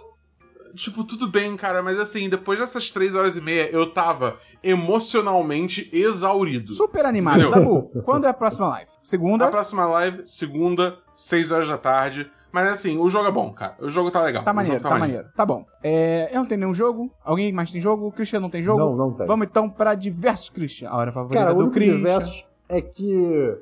tipo, 0.76 1.04
tudo 1.04 1.28
bem, 1.28 1.58
cara, 1.58 1.82
mas 1.84 2.00
assim, 2.00 2.30
depois 2.30 2.60
dessas 2.60 2.90
três 2.92 3.14
horas 3.16 3.36
e 3.36 3.42
meia, 3.42 3.70
eu 3.72 3.92
tava 3.92 4.38
emocionalmente 4.64 5.90
exaurido. 5.92 6.74
Super 6.74 7.06
animado. 7.06 7.50
Dabu, 7.50 7.92
quando 8.04 8.26
é 8.26 8.30
a 8.30 8.34
próxima 8.34 8.68
live? 8.70 8.92
Segunda? 9.04 9.46
A 9.46 9.50
próxima 9.52 9.86
live, 9.88 10.22
segunda, 10.26 10.98
seis 11.16 11.52
horas 11.52 11.68
da 11.68 11.78
tarde. 11.78 12.30
Mas 12.52 12.68
assim, 12.74 12.98
o 12.98 13.10
jogo 13.10 13.28
é 13.28 13.32
bom, 13.32 13.52
cara. 13.54 13.76
O 13.80 13.90
jogo 13.90 14.10
tá 14.10 14.22
legal. 14.22 14.44
Tá 14.44 14.52
O 14.52 14.56
maneiro, 14.56 14.78
jogo 14.80 14.90
tá 14.90 15.00
maneiro. 15.00 15.28
Tá 15.36 15.46
bom. 15.46 15.66
É, 15.84 16.30
eu 16.32 16.38
não 16.40 16.46
tenho 16.46 16.60
nenhum 16.62 16.74
jogo. 16.74 17.12
Alguém 17.24 17.52
mais 17.52 17.72
tem 17.72 17.80
jogo? 17.80 18.08
O 18.08 18.12
Christian 18.12 18.40
não 18.40 18.50
tem 18.50 18.62
jogo? 18.64 18.80
Não, 18.80 18.96
não 18.96 19.14
tem. 19.14 19.26
Vamos 19.28 19.48
então 19.48 19.70
pra 19.70 19.96
diversos 19.96 20.50
Christian. 20.50 20.90
A 20.90 20.98
hora 20.98 21.12
favorita 21.12 21.40
Cara, 21.40 21.56
o 21.56 21.64
do 21.64 21.72
Christian. 21.72 21.98
diversos 21.98 22.46
é 22.68 22.82
que, 22.82 23.58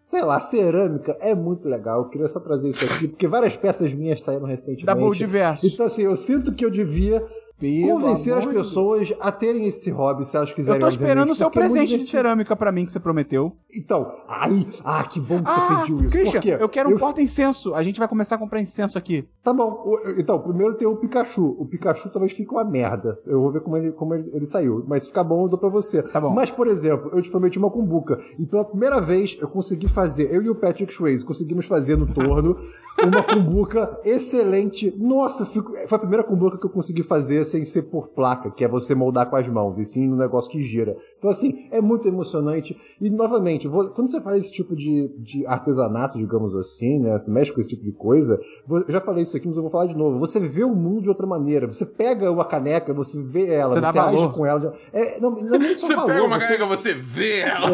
sei 0.00 0.22
lá, 0.22 0.40
cerâmica 0.40 1.16
é 1.20 1.34
muito 1.34 1.68
legal. 1.68 2.02
Eu 2.02 2.08
queria 2.08 2.28
só 2.28 2.40
trazer 2.40 2.68
isso 2.68 2.84
aqui, 2.84 3.08
porque 3.08 3.28
várias 3.28 3.56
peças 3.56 3.92
minhas 3.92 4.22
saíram 4.22 4.46
recentemente. 4.46 4.86
Dabu, 4.86 5.14
diversos. 5.14 5.72
Então, 5.72 5.86
assim, 5.86 6.02
eu 6.02 6.16
sinto 6.16 6.52
que 6.52 6.64
eu 6.64 6.70
devia 6.70 7.24
Pelo 7.60 8.00
convencer 8.00 8.32
as 8.32 8.40
amor 8.44 8.52
de 8.52 8.58
pessoas 8.58 9.12
a 9.20 9.30
terem 9.30 9.66
esse 9.66 9.90
hobby, 9.90 10.24
se 10.24 10.36
elas 10.36 10.48
Eu 10.50 10.54
quiserem. 10.56 10.80
tô 10.80 10.88
esperando 10.88 11.30
o 11.30 11.34
seu 11.34 11.48
é 11.48 11.50
presente 11.50 11.98
de 11.98 12.04
cerâmica 12.04 12.56
pra 12.56 12.72
mim 12.72 12.86
que 12.86 12.92
você 12.92 12.98
prometeu. 13.00 13.52
Então, 13.72 14.12
aí, 14.28 14.66
ah, 14.84 15.04
que 15.04 15.20
bom 15.20 15.42
que 15.42 15.50
você 15.50 15.60
Ah, 15.60 15.80
pediu 15.80 15.96
isso. 15.98 16.08
Christian, 16.10 16.56
eu 16.58 16.68
quero 16.68 16.90
um 16.94 16.96
porta-incenso. 16.98 17.74
A 17.74 17.82
gente 17.82 17.98
vai 17.98 18.08
começar 18.08 18.36
a 18.36 18.38
comprar 18.38 18.60
incenso 18.60 18.96
aqui. 18.98 19.28
Tá 19.42 19.52
bom. 19.52 19.84
Então, 20.16 20.38
primeiro 20.40 20.74
tem 20.74 20.88
o 20.88 20.96
Pikachu. 20.96 21.54
O 21.58 21.66
Pikachu 21.66 22.08
talvez 22.10 22.32
fique 22.32 22.50
uma 22.50 22.64
merda. 22.64 23.16
Eu 23.26 23.40
vou 23.40 23.52
ver 23.52 23.60
como 23.60 23.76
ele, 23.76 23.92
como 23.92 24.14
ele, 24.14 24.30
ele 24.32 24.46
saiu. 24.46 24.84
Mas 24.88 25.02
se 25.02 25.08
ficar 25.10 25.24
bom, 25.24 25.44
eu 25.44 25.48
dou 25.48 25.58
pra 25.58 25.68
você. 25.68 26.02
Tá 26.02 26.20
bom. 26.20 26.30
Mas, 26.30 26.50
por 26.50 26.66
exemplo, 26.66 27.10
eu 27.14 27.20
te 27.22 27.30
prometi 27.30 27.58
uma 27.58 27.70
cumbuca. 27.70 28.18
E 28.38 28.46
pela 28.46 28.64
primeira 28.64 29.00
vez 29.00 29.36
eu 29.40 29.48
consegui 29.48 29.88
fazer, 29.88 30.32
eu 30.34 30.42
e 30.42 30.48
o 30.48 30.54
Patrick 30.54 30.92
Swayze 30.92 31.24
conseguimos 31.24 31.66
fazer 31.66 31.96
no 31.96 32.06
torno 32.06 32.56
uma 33.06 33.22
cumbuca 33.22 33.98
excelente. 34.04 34.94
Nossa, 34.98 35.46
fico- 35.46 35.72
foi 35.86 35.96
a 35.96 35.98
primeira 35.98 36.22
cumbuca 36.24 36.58
que 36.58 36.66
eu 36.66 36.70
consegui 36.70 37.02
fazer 37.02 37.44
sem 37.44 37.64
ser 37.64 37.82
por 37.82 38.08
placa, 38.08 38.50
que 38.50 38.64
é 38.64 38.68
você 38.68 38.94
moldar 38.94 39.28
com 39.28 39.36
as 39.36 39.48
mãos, 39.48 39.78
e 39.78 39.84
sim 39.84 40.06
no 40.08 40.16
negócio 40.16 40.50
que 40.50 40.62
gira. 40.62 40.96
Então, 41.18 41.30
assim, 41.30 41.66
é 41.70 41.80
muito 41.80 42.06
emocionante. 42.08 42.76
E, 43.00 43.10
novamente, 43.10 43.68
quando 43.68 44.08
você 44.08 44.20
faz 44.20 44.44
esse 44.44 44.52
tipo 44.52 44.74
de, 44.76 45.08
de 45.18 45.46
artesanato, 45.46 46.18
digamos 46.18 46.54
assim, 46.56 46.98
né? 46.98 47.16
Você 47.18 47.30
mexe 47.30 47.52
com 47.52 47.60
esse 47.60 47.70
tipo 47.70 47.82
de 47.82 47.92
coisa, 47.92 48.40
eu 48.68 48.84
já 48.88 49.00
falei 49.00 49.22
isso 49.22 49.36
aqui, 49.36 49.46
mas 49.46 49.56
eu 49.56 49.62
vou 49.62 49.70
falar 49.70 49.86
de 49.86 49.96
novo. 49.96 50.18
Você 50.18 50.38
vê 50.40 50.64
o 50.64 50.74
mundo 50.74 51.02
de 51.02 51.08
outra 51.08 51.26
maneira. 51.26 51.66
Você 51.66 51.84
pega 51.86 52.30
uma 52.30 52.44
caneca, 52.44 52.92
você 52.94 53.20
vê 53.22 53.46
ela, 53.48 53.72
Você 53.72 53.80
você, 53.80 53.98
age 53.98 54.16
valor. 54.16 54.32
com 54.32 54.46
ela. 54.46 54.74
É, 54.92 55.20
não, 55.20 55.30
não 55.30 55.54
é 55.54 55.58
nem 55.58 55.74
só 55.74 55.86
Você 55.86 55.94
valor, 55.96 56.08
pega 56.12 56.24
uma 56.24 56.38
você- 56.38 56.46
caneca, 56.46 56.66
você 56.66 56.94
vê 56.94 57.38
ela. 57.40 57.70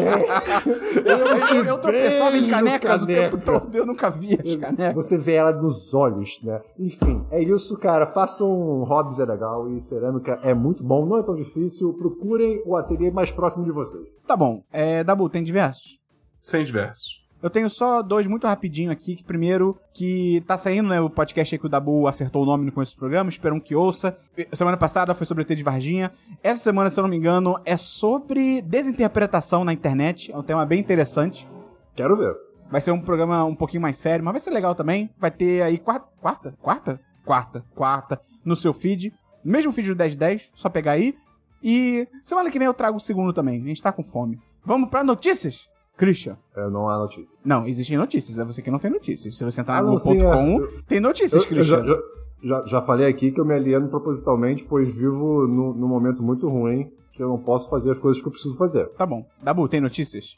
Eu, 1.05 1.17
eu, 1.57 1.65
eu 1.65 1.77
tropeçava 1.77 2.37
em 2.37 2.41
vejo 2.41 2.51
canecas 2.51 3.01
o 3.01 3.05
tempo 3.07 3.37
caneca. 3.37 3.59
todo, 3.59 3.75
eu 3.75 3.85
nunca 3.85 4.09
vi 4.09 4.33
as 4.33 4.55
canecas. 4.55 4.95
Você 4.95 5.16
vê 5.17 5.33
ela 5.33 5.51
nos 5.51 5.93
olhos, 5.93 6.39
né? 6.43 6.61
Enfim, 6.77 7.25
é 7.31 7.41
isso, 7.41 7.77
cara. 7.77 8.05
Façam 8.05 8.83
hobbies 8.83 9.19
é 9.19 9.25
legal 9.25 9.69
e 9.69 9.79
cerâmica 9.79 10.39
é 10.43 10.53
muito 10.53 10.83
bom, 10.83 11.05
não 11.05 11.17
é 11.17 11.23
tão 11.23 11.35
difícil. 11.35 11.93
Procurem 11.93 12.61
o 12.65 12.75
ateliê 12.75 13.11
mais 13.11 13.31
próximo 13.31 13.65
de 13.65 13.71
vocês. 13.71 14.07
Tá 14.25 14.35
bom, 14.35 14.63
é, 14.71 15.03
Dabu, 15.03 15.29
tem 15.29 15.43
diversos? 15.43 15.99
Sem 16.39 16.63
diversos. 16.63 17.17
Eu 17.41 17.51
tenho 17.51 17.69
só 17.69 18.01
dois 18.01 18.25
muito 18.25 18.47
rapidinho 18.47 18.91
aqui, 18.91 19.15
que 19.15 19.23
primeiro, 19.23 19.77
que 19.93 20.43
tá 20.47 20.57
saindo, 20.57 20.89
né, 20.89 20.99
o 20.99 21.09
podcast 21.09 21.53
aí 21.53 21.59
que 21.59 21.67
o 21.67 21.69
Dabu 21.69 22.07
acertou 22.07 22.41
o 22.41 22.45
nome 22.45 22.65
no 22.65 22.71
começo 22.71 22.95
do 22.95 22.99
programa, 22.99 23.29
espero 23.29 23.61
que 23.61 23.75
ouça. 23.75 24.17
Semana 24.53 24.75
passada 24.75 25.13
foi 25.13 25.25
sobre 25.27 25.43
o 25.43 25.45
ET 25.45 25.55
de 25.55 25.63
Varginha. 25.63 26.11
Essa 26.41 26.63
semana, 26.63 26.89
se 26.89 26.99
eu 26.99 27.03
não 27.03 27.09
me 27.09 27.17
engano, 27.17 27.59
é 27.63 27.77
sobre 27.77 28.61
desinterpretação 28.63 29.63
na 29.63 29.71
internet, 29.71 30.31
é 30.31 30.37
um 30.37 30.43
tema 30.43 30.65
bem 30.65 30.79
interessante. 30.79 31.47
Quero 31.95 32.15
ver. 32.17 32.46
Vai 32.69 32.81
ser 32.81 32.91
um 32.91 33.01
programa 33.01 33.43
um 33.45 33.55
pouquinho 33.55 33.81
mais 33.81 33.97
sério, 33.97 34.23
mas 34.23 34.33
vai 34.33 34.39
ser 34.39 34.49
legal 34.51 34.75
também. 34.75 35.09
Vai 35.17 35.31
ter 35.31 35.61
aí 35.61 35.77
quarta, 35.77 36.07
quarta, 36.21 36.53
quarta, 36.61 36.99
quarta, 37.25 37.63
quarta 37.75 38.21
no 38.43 38.55
seu 38.55 38.73
feed. 38.73 39.13
No 39.43 39.51
mesmo 39.51 39.71
feed 39.71 39.87
do 39.89 39.95
1010, 39.95 40.51
só 40.53 40.69
pegar 40.69 40.91
aí. 40.93 41.15
E 41.63 42.07
semana 42.23 42.51
que 42.51 42.59
vem 42.59 42.65
eu 42.65 42.73
trago 42.73 42.97
o 42.97 42.99
segundo 42.99 43.31
também. 43.33 43.61
A 43.61 43.65
gente 43.65 43.81
tá 43.81 43.91
com 43.91 44.03
fome. 44.03 44.39
Vamos 44.65 44.89
pra 44.89 45.03
notícias? 45.03 45.67
Christian. 45.97 46.37
É, 46.55 46.69
não 46.69 46.87
há 46.89 46.97
notícia. 46.99 47.35
Não, 47.43 47.65
existem 47.65 47.97
notícias. 47.97 48.37
É 48.37 48.45
você 48.45 48.61
que 48.61 48.69
não 48.69 48.77
tem 48.79 48.91
notícias. 48.91 49.35
Se 49.35 49.43
você 49.43 49.61
entrar 49.61 49.77
Ah, 49.77 49.81
no 49.81 49.95
Globo.com, 49.97 50.63
é. 50.63 50.81
tem 50.87 50.99
notícias, 50.99 51.43
Eu, 51.45 51.57
eu 51.57 51.63
já, 51.63 51.77
Christian. 51.81 52.01
já, 52.43 52.65
já, 52.65 52.81
falei 52.83 53.07
aqui 53.07 53.31
que 53.31 53.39
eu 53.39 53.45
me 53.45 53.55
alieno 53.55 53.87
propositalmente, 53.87 54.63
pois 54.65 54.93
vivo 54.93 55.47
num 55.47 55.87
momento 55.87 56.21
muito 56.21 56.47
ruim 56.47 56.91
que 57.13 57.23
eu 57.23 57.29
não 57.29 57.39
posso 57.39 57.67
fazer 57.67 57.89
as 57.89 57.97
coisas 57.97 58.21
que 58.21 58.27
eu 58.27 58.31
preciso 58.31 58.55
fazer. 58.57 58.87
Tá 58.89 59.05
bom. 59.07 59.25
Dabu, 59.41 59.67
tem 59.67 59.81
notícias? 59.81 60.35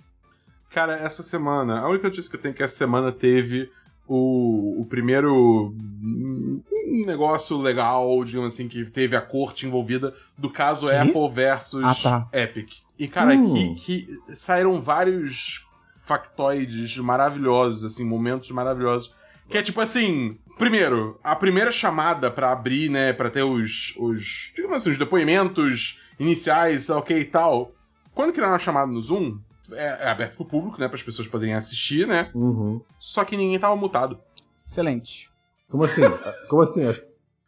Cara, 0.70 0.96
essa 0.98 1.24
semana, 1.24 1.80
a 1.80 1.90
única 1.90 2.08
notícia 2.10 2.30
que 2.30 2.36
eu 2.36 2.42
tenho 2.42 2.52
é 2.54 2.56
que 2.56 2.64
essa 2.64 2.76
semana 2.76 3.12
teve 3.12 3.72
o, 4.08 4.82
o 4.82 4.86
primeiro 4.86 5.74
hum, 5.76 6.62
negócio 7.06 7.58
legal, 7.58 8.24
digamos 8.24 8.54
assim, 8.54 8.68
que 8.68 8.86
teve 8.86 9.16
a 9.16 9.22
corte 9.22 9.66
envolvida 9.66 10.14
do 10.38 10.50
caso 10.50 10.88
Quê? 10.88 10.94
Apple 10.96 11.30
versus 11.32 11.84
Ah, 11.84 11.96
tá. 12.32 12.40
Epic. 12.40 12.72
E, 12.98 13.08
cara, 13.08 13.34
Hum. 13.34 13.76
que, 13.76 14.08
que 14.08 14.36
saíram 14.36 14.80
vários 14.82 15.66
factoides 16.04 16.98
maravilhosos, 16.98 17.86
assim, 17.86 18.04
momentos 18.04 18.50
maravilhosos. 18.52 19.14
Que 19.50 19.58
é 19.58 19.62
tipo 19.62 19.80
assim. 19.82 20.38
Primeiro, 20.58 21.18
a 21.24 21.36
primeira 21.36 21.72
chamada 21.72 22.30
pra 22.30 22.52
abrir, 22.52 22.90
né, 22.90 23.14
pra 23.14 23.30
ter 23.30 23.44
os, 23.44 23.94
os, 23.98 24.52
digamos 24.54 24.76
assim, 24.78 24.92
os 24.92 24.98
depoimentos 24.98 26.02
iniciais, 26.20 26.90
ok 26.90 27.18
e 27.18 27.26
tal. 27.26 27.72
Quando 28.14 28.34
criaram 28.34 28.56
a 28.56 28.60
chamada 28.60 28.92
no 28.92 29.02
Zoom, 29.02 29.38
é, 29.74 30.06
é 30.06 30.10
aberto 30.10 30.36
pro 30.36 30.46
público, 30.46 30.80
né, 30.80 30.88
para 30.88 30.96
as 30.96 31.04
pessoas 31.04 31.28
poderem 31.28 31.54
assistir, 31.56 32.08
né? 32.08 32.30
Uhum. 32.34 32.82
Só 33.00 33.24
que 33.26 33.36
ninguém 33.38 33.60
tava 33.60 33.76
mutado. 33.76 34.18
Excelente. 34.66 35.30
Como 35.70 35.84
assim? 35.84 36.02
Como 36.50 36.62
assim? 36.62 36.86
As- 36.86 37.00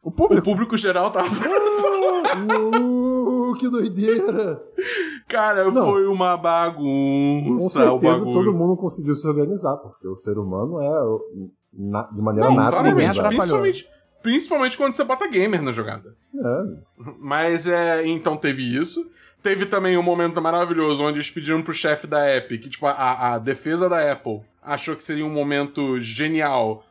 O 0.04 0.10
O 0.10 0.12
público. 0.12 0.44
público 0.44 0.78
geral 0.78 1.12
tava. 1.12 1.30
Uh, 2.34 3.54
que 3.56 3.68
doideira! 3.70 4.62
Cara, 5.28 5.70
Não. 5.70 5.84
foi 5.86 6.06
uma 6.08 6.38
Com 6.38 6.42
bagunça 6.44 7.66
o 7.66 7.70
certeza 7.70 8.20
bagulho. 8.26 8.34
todo 8.34 8.54
mundo 8.54 8.78
conseguiu 8.78 9.16
se 9.16 9.28
organizar, 9.28 9.76
porque 9.78 10.08
o 10.08 10.16
ser 10.16 10.38
humano 10.38 10.80
é 10.82 11.20
na- 11.74 12.04
de 12.04 12.22
maneira 12.22 12.50
Não, 12.50 12.56
ninguém 12.56 12.70
claramente. 12.70 13.22
Principalmente, 13.22 13.90
principalmente 14.22 14.78
quando 14.78 14.94
você 14.94 15.04
bota 15.04 15.28
gamer 15.28 15.62
na 15.62 15.72
jogada. 15.72 16.16
É. 16.36 17.12
Mas 17.20 17.68
é. 17.68 18.06
Então 18.08 18.38
teve 18.38 18.64
isso. 18.76 19.12
Teve 19.42 19.66
também 19.66 19.98
um 19.98 20.04
momento 20.04 20.42
maravilhoso 20.42 21.04
onde 21.04 21.18
eles 21.18 21.30
pediram 21.30 21.64
pro 21.64 21.74
chefe 21.74 22.06
da 22.06 22.36
Epic, 22.36 22.70
tipo, 22.70 22.86
a, 22.86 23.34
a 23.34 23.40
defesa 23.40 23.90
da 23.90 24.12
Apple 24.12 24.42
achou 24.62 24.96
que 24.96 25.04
seria 25.04 25.26
um 25.26 25.34
momento 25.34 26.00
genial 26.00 26.86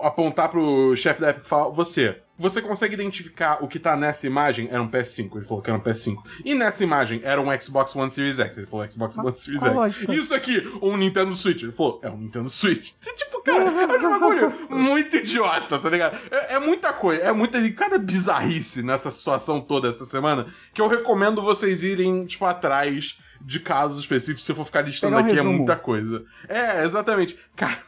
apontar 0.00 0.48
pro 0.48 0.96
chefe 0.96 1.20
da 1.20 1.30
Epic 1.30 1.44
e 1.44 1.48
falar: 1.48 1.68
Você, 1.70 2.20
você 2.38 2.62
consegue 2.62 2.94
identificar 2.94 3.62
o 3.62 3.68
que 3.68 3.78
tá 3.78 3.96
nessa 3.96 4.26
imagem? 4.26 4.68
Era 4.70 4.82
um 4.82 4.90
PS5. 4.90 5.36
Ele 5.36 5.44
falou 5.44 5.62
que 5.62 5.70
era 5.70 5.78
um 5.78 5.82
PS5. 5.82 6.16
E 6.44 6.54
nessa 6.54 6.82
imagem 6.82 7.20
era 7.22 7.40
um 7.40 7.60
Xbox 7.60 7.94
One 7.94 8.10
Series 8.10 8.38
X. 8.38 8.56
Ele 8.56 8.66
falou 8.66 8.90
Xbox 8.90 9.16
One 9.18 9.36
Series 9.36 9.62
X. 9.62 9.74
lógica? 9.74 10.14
Isso 10.14 10.34
aqui, 10.34 10.78
um 10.80 10.96
Nintendo 10.96 11.34
Switch. 11.34 11.62
Ele 11.62 11.72
falou: 11.72 12.00
É 12.02 12.10
um 12.10 12.16
Nintendo 12.16 12.48
Switch. 12.48 12.92
Tipo, 13.14 13.42
cara, 13.42 13.64
é 13.70 14.08
um 14.08 14.18
bagulho 14.20 14.52
muito 14.70 15.16
idiota, 15.16 15.78
tá 15.78 15.88
ligado? 15.88 16.18
É, 16.30 16.54
é 16.54 16.58
muita 16.58 16.92
coisa, 16.92 17.22
é 17.22 17.32
muita. 17.32 17.70
Cada 17.72 17.98
bizarrice 17.98 18.82
nessa 18.82 19.10
situação 19.10 19.60
toda 19.60 19.88
essa 19.88 20.04
semana 20.04 20.46
que 20.72 20.80
eu 20.80 20.88
recomendo 20.88 21.42
vocês 21.42 21.82
irem, 21.82 22.24
tipo, 22.24 22.44
atrás 22.44 23.18
de 23.44 23.60
casos 23.60 24.00
específicos. 24.00 24.44
Se 24.44 24.52
eu 24.52 24.56
for 24.56 24.64
ficar 24.64 24.82
listando 24.82 25.16
Pegar 25.16 25.28
um 25.28 25.30
aqui, 25.30 25.38
é 25.38 25.42
muita 25.42 25.76
coisa. 25.76 26.24
É, 26.48 26.84
exatamente. 26.84 27.36
Cara, 27.56 27.78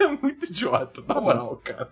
é 0.04 0.08
muito 0.08 0.46
idiota, 0.46 1.02
na 1.06 1.20
moral, 1.20 1.60
cara. 1.62 1.88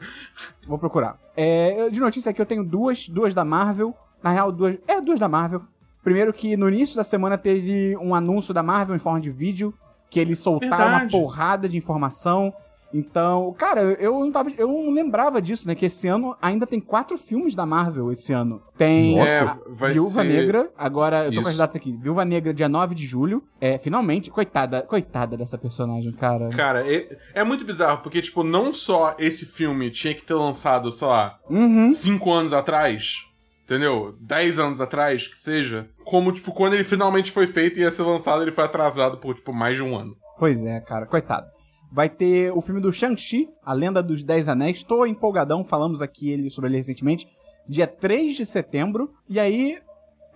Vou 0.66 0.78
procurar. 0.78 1.18
É, 1.36 1.90
de 1.90 2.00
notícia 2.00 2.30
aqui 2.30 2.40
eu 2.40 2.46
tenho 2.46 2.64
duas, 2.64 3.08
duas 3.08 3.34
da 3.34 3.44
Marvel. 3.44 3.94
Na 4.22 4.30
real, 4.30 4.50
duas. 4.50 4.78
É, 4.86 5.00
duas 5.00 5.20
da 5.20 5.28
Marvel. 5.28 5.62
Primeiro 6.02 6.32
que 6.32 6.56
no 6.56 6.68
início 6.68 6.96
da 6.96 7.04
semana 7.04 7.36
teve 7.36 7.96
um 7.98 8.14
anúncio 8.14 8.54
da 8.54 8.62
Marvel 8.62 8.96
em 8.96 8.98
forma 8.98 9.20
de 9.20 9.30
vídeo. 9.30 9.74
Que 10.10 10.18
eles 10.18 10.38
soltaram 10.38 10.76
Verdade. 10.76 11.14
uma 11.14 11.22
porrada 11.22 11.68
de 11.68 11.76
informação. 11.76 12.52
Então, 12.92 13.54
cara, 13.58 13.82
eu 13.82 14.18
não 14.18 14.32
tava. 14.32 14.50
Eu 14.56 14.68
não 14.68 14.90
lembrava 14.90 15.42
disso, 15.42 15.68
né? 15.68 15.74
Que 15.74 15.86
esse 15.86 16.08
ano 16.08 16.34
ainda 16.40 16.66
tem 16.66 16.80
quatro 16.80 17.18
filmes 17.18 17.54
da 17.54 17.66
Marvel 17.66 18.10
esse 18.10 18.32
ano. 18.32 18.62
Tem 18.78 19.16
Nossa. 19.16 19.30
É, 19.30 19.92
Viúva 19.92 20.10
ser- 20.10 20.24
Negra, 20.24 20.70
agora 20.76 21.26
eu 21.26 21.30
tô 21.32 21.42
com 21.42 21.48
as 21.48 21.54
Isso. 21.54 21.58
datas 21.58 21.76
aqui. 21.76 21.96
Viúva 21.96 22.24
Negra, 22.24 22.54
dia 22.54 22.68
9 22.68 22.94
de 22.94 23.04
julho. 23.04 23.42
É, 23.60 23.76
finalmente, 23.76 24.30
coitada, 24.30 24.82
coitada 24.82 25.36
dessa 25.36 25.58
personagem, 25.58 26.12
cara. 26.12 26.48
Cara, 26.50 26.90
é, 26.90 27.16
é 27.34 27.44
muito 27.44 27.64
bizarro, 27.64 28.02
porque, 28.02 28.22
tipo, 28.22 28.42
não 28.42 28.72
só 28.72 29.14
esse 29.18 29.44
filme 29.44 29.90
tinha 29.90 30.14
que 30.14 30.24
ter 30.24 30.34
lançado, 30.34 30.90
sei 30.90 31.08
lá, 31.08 31.38
Uhum. 31.50 31.88
cinco 31.88 32.32
anos 32.32 32.52
atrás, 32.54 33.16
entendeu? 33.64 34.14
Dez 34.20 34.58
anos 34.58 34.80
atrás, 34.80 35.26
que 35.26 35.38
seja, 35.38 35.88
como, 36.04 36.32
tipo, 36.32 36.52
quando 36.52 36.72
ele 36.74 36.84
finalmente 36.84 37.30
foi 37.32 37.46
feito 37.46 37.78
e 37.78 37.82
ia 37.82 37.90
ser 37.90 38.02
lançado, 38.02 38.40
ele 38.42 38.52
foi 38.52 38.64
atrasado 38.64 39.18
por, 39.18 39.34
tipo, 39.34 39.52
mais 39.52 39.76
de 39.76 39.82
um 39.82 39.94
ano. 39.96 40.16
Pois 40.38 40.64
é, 40.64 40.80
cara, 40.80 41.04
coitado. 41.04 41.46
Vai 41.90 42.08
ter 42.08 42.52
o 42.52 42.60
filme 42.60 42.80
do 42.80 42.92
Shang-Chi, 42.92 43.48
A 43.64 43.72
Lenda 43.72 44.02
dos 44.02 44.22
Dez 44.22 44.48
Anéis. 44.48 44.82
Tô 44.82 45.06
empolgadão, 45.06 45.64
falamos 45.64 46.02
aqui 46.02 46.30
ele, 46.30 46.50
sobre 46.50 46.70
ele 46.70 46.76
recentemente. 46.76 47.26
Dia 47.66 47.86
3 47.86 48.36
de 48.36 48.44
setembro. 48.46 49.10
E 49.28 49.40
aí, 49.40 49.78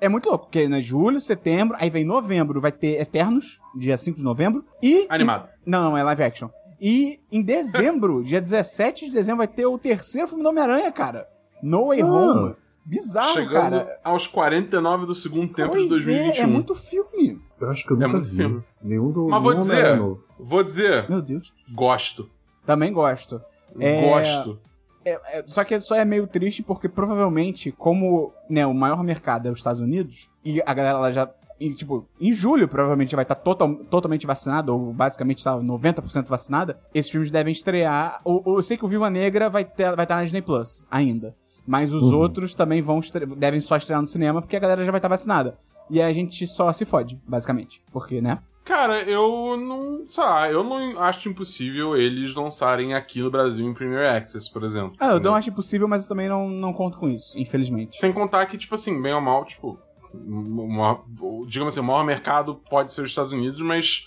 é 0.01 0.09
muito 0.09 0.29
louco, 0.29 0.47
porque 0.47 0.67
né, 0.69 0.81
julho, 0.81 1.21
setembro, 1.21 1.77
aí 1.79 1.91
vem 1.91 2.05
novembro, 2.05 2.61
vai 2.61 2.73
ter 2.73 3.01
Eternos, 3.01 3.61
dia 3.77 3.97
5 3.97 4.19
de 4.19 4.25
novembro. 4.25 4.65
E... 4.83 5.07
Animado. 5.09 5.49
Não, 5.65 5.83
não, 5.85 5.97
é 5.97 6.03
live 6.03 6.23
action. 6.23 6.49
E 6.81 7.21
em 7.31 7.43
dezembro, 7.43 8.23
dia 8.25 8.41
17 8.41 9.07
de 9.07 9.13
dezembro, 9.13 9.39
vai 9.39 9.49
ter 9.49 9.67
o 9.67 9.79
terceiro 9.79 10.27
filme 10.29 10.43
do 10.43 10.49
Homem-Aranha, 10.49 10.91
cara. 10.91 11.29
No 11.63 11.89
Way 11.89 12.01
Ah. 12.03 12.07
Home. 12.07 12.55
Bizarro, 12.85 13.35
Chegando 13.35 13.79
cara. 13.79 14.01
aos 14.03 14.27
49 14.27 15.07
do 15.07 15.15
segundo 15.15 15.55
tempo 15.55 15.71
pois 15.71 15.85
de 15.85 15.89
2021. 15.91 16.33
é, 16.33 16.39
é 16.41 16.47
muito 16.47 16.75
filme. 16.75 17.41
Eu 17.63 17.71
acho 17.71 17.87
que 17.87 17.93
eu 17.93 17.97
É 17.97 18.01
nunca 18.01 18.13
muito 18.13 18.29
vi. 18.29 18.37
filme. 18.37 18.63
Nenhum 18.83 19.11
do 19.11 19.29
Mas 19.29 19.43
vou 19.43 19.55
dizer-. 19.55 19.99
Vou 20.39 20.63
dizer, 20.65 21.09
Meu 21.09 21.23
Deus. 21.23 21.53
gosto. 21.73 22.29
Também 22.67 22.93
gosto. 22.93 23.41
É, 23.79 24.03
Gosto. 24.09 24.59
É, 25.05 25.39
é, 25.39 25.43
só 25.47 25.65
que 25.65 25.79
só 25.81 25.97
é 25.97 26.05
meio 26.05 26.27
triste 26.27 26.63
porque 26.63 26.89
provavelmente, 26.89 27.73
como 27.73 28.33
né, 28.49 28.65
o 28.67 28.73
maior 28.75 29.03
mercado 29.03 29.49
é 29.49 29.51
os 29.51 29.59
Estados 29.59 29.81
Unidos, 29.81 30.29
e 30.45 30.61
a 30.65 30.73
galera 30.75 30.99
ela 30.99 31.11
já. 31.11 31.29
e, 31.59 31.73
tipo, 31.75 32.07
em 32.21 32.31
julho 32.33 32.69
provavelmente 32.69 33.15
vai 33.17 33.25
estar 33.25 33.35
total, 33.37 33.75
totalmente 33.89 34.27
vacinada, 34.27 34.73
ou 34.73 34.93
basicamente 34.93 35.39
está 35.39 35.57
90% 35.57 36.29
vacinada, 36.29 36.79
esses 36.95 37.11
filmes 37.11 37.31
devem 37.31 37.53
estrear. 37.53 38.21
ou- 38.25 38.43
ou 38.45 38.57
Eu, 38.59 38.63
sei 38.63 38.77
que 38.77 38.85
o 38.85 38.89
Viva 38.89 39.09
Negra 39.11 39.49
vai 39.49 39.63
estar 39.63 39.95
vai 39.97 40.07
tá 40.07 40.17
na 40.17 40.25
Disney 40.25 40.43
Plus 40.43 40.87
ainda. 40.91 41.35
Mas 41.67 41.93
os 41.93 42.05
Uhum. 42.11 42.19
outros 42.19 42.55
também 42.55 42.83
vão 42.83 43.01
devem 43.37 43.61
só 43.61 43.77
estrear 43.77 44.01
no 44.01 44.07
cinema 44.09 44.43
porque 44.43 44.57
a 44.57 44.61
galera 44.61 44.85
já 44.85 44.91
vai 44.91 44.99
estar 44.99 45.09
vacinada. 45.09 45.57
E 45.93 46.01
aí 46.01 46.11
a 46.11 46.15
gente 46.15 46.47
só 46.47 46.73
se 46.73 46.85
fode, 46.85 47.21
basicamente. 47.27 47.83
Porque, 47.93 48.21
né? 48.21 48.39
Cara, 48.65 49.03
eu 49.03 49.57
não. 49.57 50.05
Sei 50.09 50.23
lá, 50.25 50.51
eu 50.51 50.63
não 50.65 50.99
acho 51.01 51.29
impossível 51.29 51.97
eles 51.97 52.35
lançarem 52.35 52.95
aqui 52.95 53.21
no 53.21 53.31
Brasil 53.31 53.67
em 53.69 53.75
Premier 53.75 54.09
Access, 54.17 54.51
por 54.51 54.63
exemplo. 54.65 54.95
Ah, 55.01 55.09
eu 55.13 55.21
não 55.21 55.35
acho 55.35 55.51
impossível, 55.51 55.87
mas 55.89 56.05
eu 56.05 56.09
também 56.09 56.29
não, 56.29 56.49
não 56.49 56.73
conto 56.73 56.97
com 56.97 57.09
isso, 57.11 57.39
infelizmente. 57.39 57.99
Sem 57.99 58.13
contar 58.13 58.47
que, 58.47 58.57
tipo 58.57 58.75
assim, 58.75 59.01
bem 59.03 59.13
ou 59.13 59.21
mal, 59.21 59.45
tipo. 59.45 59.79
uma- 60.15 61.01
digamos 61.49 61.75
assim, 61.75 61.81
o 61.81 61.85
maior 61.85 62.05
mercado 62.05 62.55
pode 62.71 62.93
ser 62.93 63.03
os 63.03 63.11
Estados 63.11 63.33
Unidos, 63.33 63.61
mas 63.63 64.07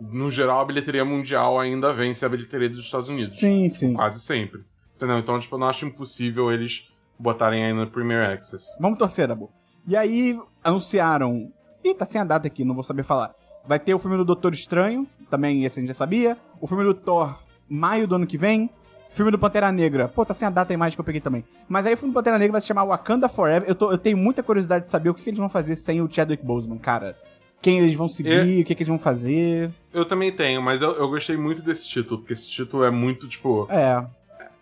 no 0.00 0.30
geral, 0.30 0.60
a 0.60 0.64
bilheteria 0.64 1.04
mundial 1.04 1.58
ainda 1.58 1.92
vence 1.92 2.24
a 2.24 2.28
bilheteria 2.28 2.68
dos 2.68 2.84
Estados 2.84 3.08
Unidos. 3.08 3.38
Sim, 3.38 3.68
sim. 3.68 3.94
Quase 3.94 4.20
sempre. 4.20 4.62
Entendeu? 4.96 5.18
Então, 5.18 5.38
tipo, 5.40 5.54
eu 5.54 5.58
não 5.58 5.66
acho 5.66 5.84
impossível 5.86 6.52
eles 6.52 6.88
botarem 7.18 7.64
aí 7.64 7.72
no 7.72 7.86
Premier 7.86 8.30
Access. 8.30 8.66
Vamos 8.80 8.98
torcer, 8.98 9.26
Dabu. 9.26 9.50
E 9.88 9.96
aí, 9.96 10.38
anunciaram. 10.66 11.50
Ih, 11.84 11.94
tá 11.94 12.04
sem 12.04 12.20
a 12.20 12.24
data 12.24 12.46
aqui, 12.46 12.64
não 12.64 12.74
vou 12.74 12.82
saber 12.84 13.02
falar. 13.02 13.34
Vai 13.66 13.78
ter 13.78 13.94
o 13.94 13.98
filme 13.98 14.16
do 14.16 14.24
Doutor 14.24 14.52
Estranho, 14.52 15.06
também 15.30 15.64
esse 15.64 15.78
a 15.78 15.82
gente 15.82 15.88
já 15.88 15.94
sabia. 15.94 16.36
O 16.60 16.66
filme 16.66 16.84
do 16.84 16.94
Thor, 16.94 17.36
maio 17.68 18.06
do 18.06 18.14
ano 18.16 18.26
que 18.26 18.36
vem. 18.38 18.70
Filme 19.10 19.30
do 19.30 19.38
Pantera 19.38 19.72
Negra. 19.72 20.08
Pô, 20.08 20.26
tá 20.26 20.34
sem 20.34 20.46
a 20.46 20.50
data 20.50 20.72
a 20.72 20.74
imagem 20.74 20.94
que 20.94 21.00
eu 21.00 21.04
peguei 21.04 21.20
também. 21.22 21.42
Mas 21.68 21.86
aí 21.86 21.94
o 21.94 21.96
filme 21.96 22.12
do 22.12 22.14
Pantera 22.14 22.38
Negra 22.38 22.52
vai 22.52 22.60
se 22.60 22.66
chamar 22.66 22.84
Wakanda 22.84 23.28
Forever. 23.30 23.66
Eu, 23.68 23.74
tô- 23.74 23.90
eu 23.90 23.96
tenho 23.96 24.16
muita 24.18 24.42
curiosidade 24.42 24.84
de 24.84 24.90
saber 24.90 25.08
o 25.08 25.14
que, 25.14 25.22
que 25.22 25.30
eles 25.30 25.38
vão 25.38 25.48
fazer 25.48 25.74
sem 25.74 26.02
o 26.02 26.10
Chadwick 26.10 26.44
Boseman, 26.44 26.76
cara. 26.78 27.16
Quem 27.62 27.78
eles 27.78 27.94
vão 27.94 28.08
seguir, 28.08 28.60
o 28.60 28.64
que, 28.66 28.74
que 28.74 28.82
eles 28.82 28.88
vão 28.88 28.98
fazer. 28.98 29.70
Eu 29.92 30.04
também 30.04 30.30
tenho, 30.30 30.60
mas 30.60 30.82
eu, 30.82 30.90
eu 30.92 31.08
gostei 31.08 31.36
muito 31.36 31.62
desse 31.62 31.88
título, 31.88 32.18
porque 32.20 32.34
esse 32.34 32.50
título 32.50 32.84
é 32.84 32.90
muito, 32.90 33.26
tipo. 33.26 33.66
É, 33.70 34.04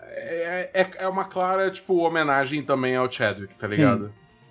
É, 0.00 0.70
é, 0.72 0.90
é 1.00 1.08
uma 1.08 1.24
clara, 1.24 1.68
tipo, 1.70 1.96
homenagem 1.96 2.62
também 2.62 2.94
ao 2.94 3.10
Chadwick, 3.10 3.54
tá 3.56 3.68
Sim. 3.68 3.82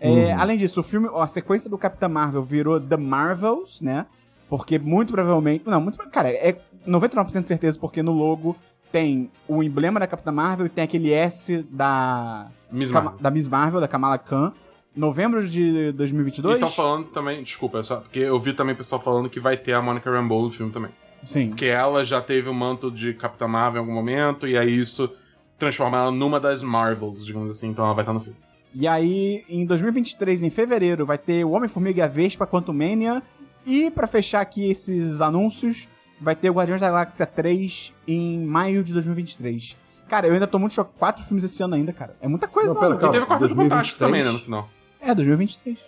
É, 0.04 0.34
Além 0.34 0.58
disso, 0.58 0.80
o 0.80 0.84
filme, 0.84 1.10
a 1.16 1.28
sequência 1.28 1.70
do 1.70 1.78
Capitã 1.78 2.10
Marvel 2.10 2.42
virou 2.42 2.80
The 2.80 2.98
Marvels, 2.98 3.82
né? 3.82 4.06
Porque 4.50 4.78
muito 4.78 5.14
provavelmente. 5.14 5.64
Não, 5.66 5.80
muito. 5.80 5.98
Cara, 6.10 6.30
é 6.30 6.58
99% 6.88 7.42
de 7.42 7.48
certeza, 7.48 7.80
porque 7.80 8.04
no 8.04 8.12
logo 8.12 8.56
tem 8.92 9.32
o 9.48 9.64
emblema 9.64 10.00
da 10.00 10.06
Capitã 10.06 10.32
Marvel 10.32 10.66
e 10.66 10.70
tem 10.70 10.84
aquele 10.84 11.12
S 11.12 11.66
da. 11.70 12.48
Miss 12.72 12.92
Marvel. 12.92 13.14
da 13.20 13.32
Miss 13.32 13.48
Marvel, 13.48 13.80
da 13.82 13.88
Kamala 13.88 14.18
Khan. 14.18 14.54
Novembro 14.96 15.48
de 15.48 15.92
2022. 15.94 16.54
E 16.54 16.64
estão 16.64 16.70
falando 16.70 17.08
também, 17.08 17.42
desculpa, 17.42 17.80
é 17.80 17.84
só 17.84 17.96
porque 17.96 18.20
eu 18.20 18.40
vi 18.40 18.54
também 18.54 18.76
pessoal 18.76 19.02
falando 19.02 19.28
que 19.28 19.40
vai 19.40 19.58
ter 19.58 19.74
a 19.74 19.82
Monica 19.82 20.12
Rambeau 20.12 20.44
no 20.44 20.52
filme 20.52 20.72
também. 20.72 20.92
Sim. 21.24 21.50
Porque 21.50 21.66
ela 21.66 22.06
já 22.06 22.22
teve 22.22 22.48
o 22.50 22.54
manto 22.54 22.92
de 22.92 23.14
Capitã 23.14 23.48
Marvel 23.48 23.82
em 23.82 23.86
algum 23.86 23.94
momento, 23.94 24.48
e 24.48 24.56
aí 24.56 24.78
isso 24.78 25.12
transforma 25.58 25.98
ela 25.98 26.12
numa 26.12 26.40
das 26.40 26.62
Marvels, 26.62 27.26
digamos 27.26 27.50
assim, 27.50 27.70
então 27.70 27.86
ela 27.86 27.96
vai 27.96 28.04
estar 28.04 28.14
no 28.14 28.20
filme. 28.20 28.38
E 28.74 28.88
aí, 28.88 29.44
em 29.48 29.66
2023, 29.66 30.44
em 30.44 30.50
fevereiro, 30.50 31.06
vai 31.06 31.18
ter 31.18 31.46
o 31.46 31.52
Homem-Formiga 31.52 32.00
e 32.00 32.02
a 32.02 32.08
Vespa 32.08 32.48
Quantumania. 32.48 33.22
E 33.66 33.92
pra 33.92 34.08
fechar 34.08 34.42
aqui 34.42 34.70
esses 34.70 35.22
anúncios, 35.22 35.88
vai 36.20 36.36
ter 36.36 36.50
o 36.50 36.54
Guardiões 36.54 36.82
da 36.82 36.88
Galáxia 36.88 37.26
3 37.26 37.94
em 38.08 38.40
maio 38.46 38.84
de 38.84 38.92
2023. 38.94 39.78
Cara, 40.08 40.28
eu 40.28 40.34
ainda 40.34 40.48
tô 40.48 40.58
muito 40.60 40.74
chocado. 40.74 40.96
Quatro 40.98 41.24
filmes 41.24 41.44
esse 41.44 41.62
ano 41.64 41.76
ainda, 41.76 41.94
cara. 41.94 42.16
É 42.20 42.28
muita 42.28 42.48
coisa, 42.48 42.74
Não, 42.74 42.82
mano. 42.82 42.98
pera, 42.98 43.00
calma. 43.00 43.16
e 43.16 43.20
teve 43.20 43.26
o 43.26 43.28
Quarteto 43.28 43.56
2023? 43.56 43.70
Fantástico 43.70 44.00
também, 44.00 44.24
né, 44.24 44.32
no 44.32 44.40
final. 44.40 44.70
É, 45.00 45.14
2023. 45.16 45.80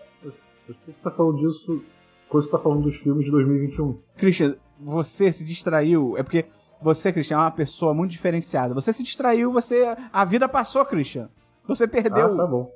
Por 0.66 0.76
que 0.76 0.92
você 0.94 1.04
tá 1.04 1.12
falando 1.12 1.38
disso 1.38 1.84
quando 2.30 2.44
você 2.44 2.52
tá 2.52 2.58
falando 2.60 2.82
dos 2.84 2.96
filmes 2.96 3.26
de 3.26 3.32
2021? 3.32 3.98
Christian, 4.18 4.56
você 4.80 5.32
se 5.34 5.44
distraiu. 5.44 6.18
É 6.18 6.24
porque 6.24 6.46
você, 6.82 7.12
Christian, 7.12 7.38
é 7.38 7.40
uma 7.40 7.52
pessoa 7.52 7.94
muito 7.94 8.12
diferenciada. 8.12 8.74
Você 8.74 8.92
se 8.94 9.04
distraiu, 9.04 9.52
você. 9.52 9.96
A 10.12 10.24
vida 10.26 10.48
passou, 10.48 10.84
Christian. 10.86 11.30
Você 11.68 11.88
perdeu. 11.88 12.34
Ah, 12.34 12.38
tá 12.38 12.45
bom. 12.47 12.72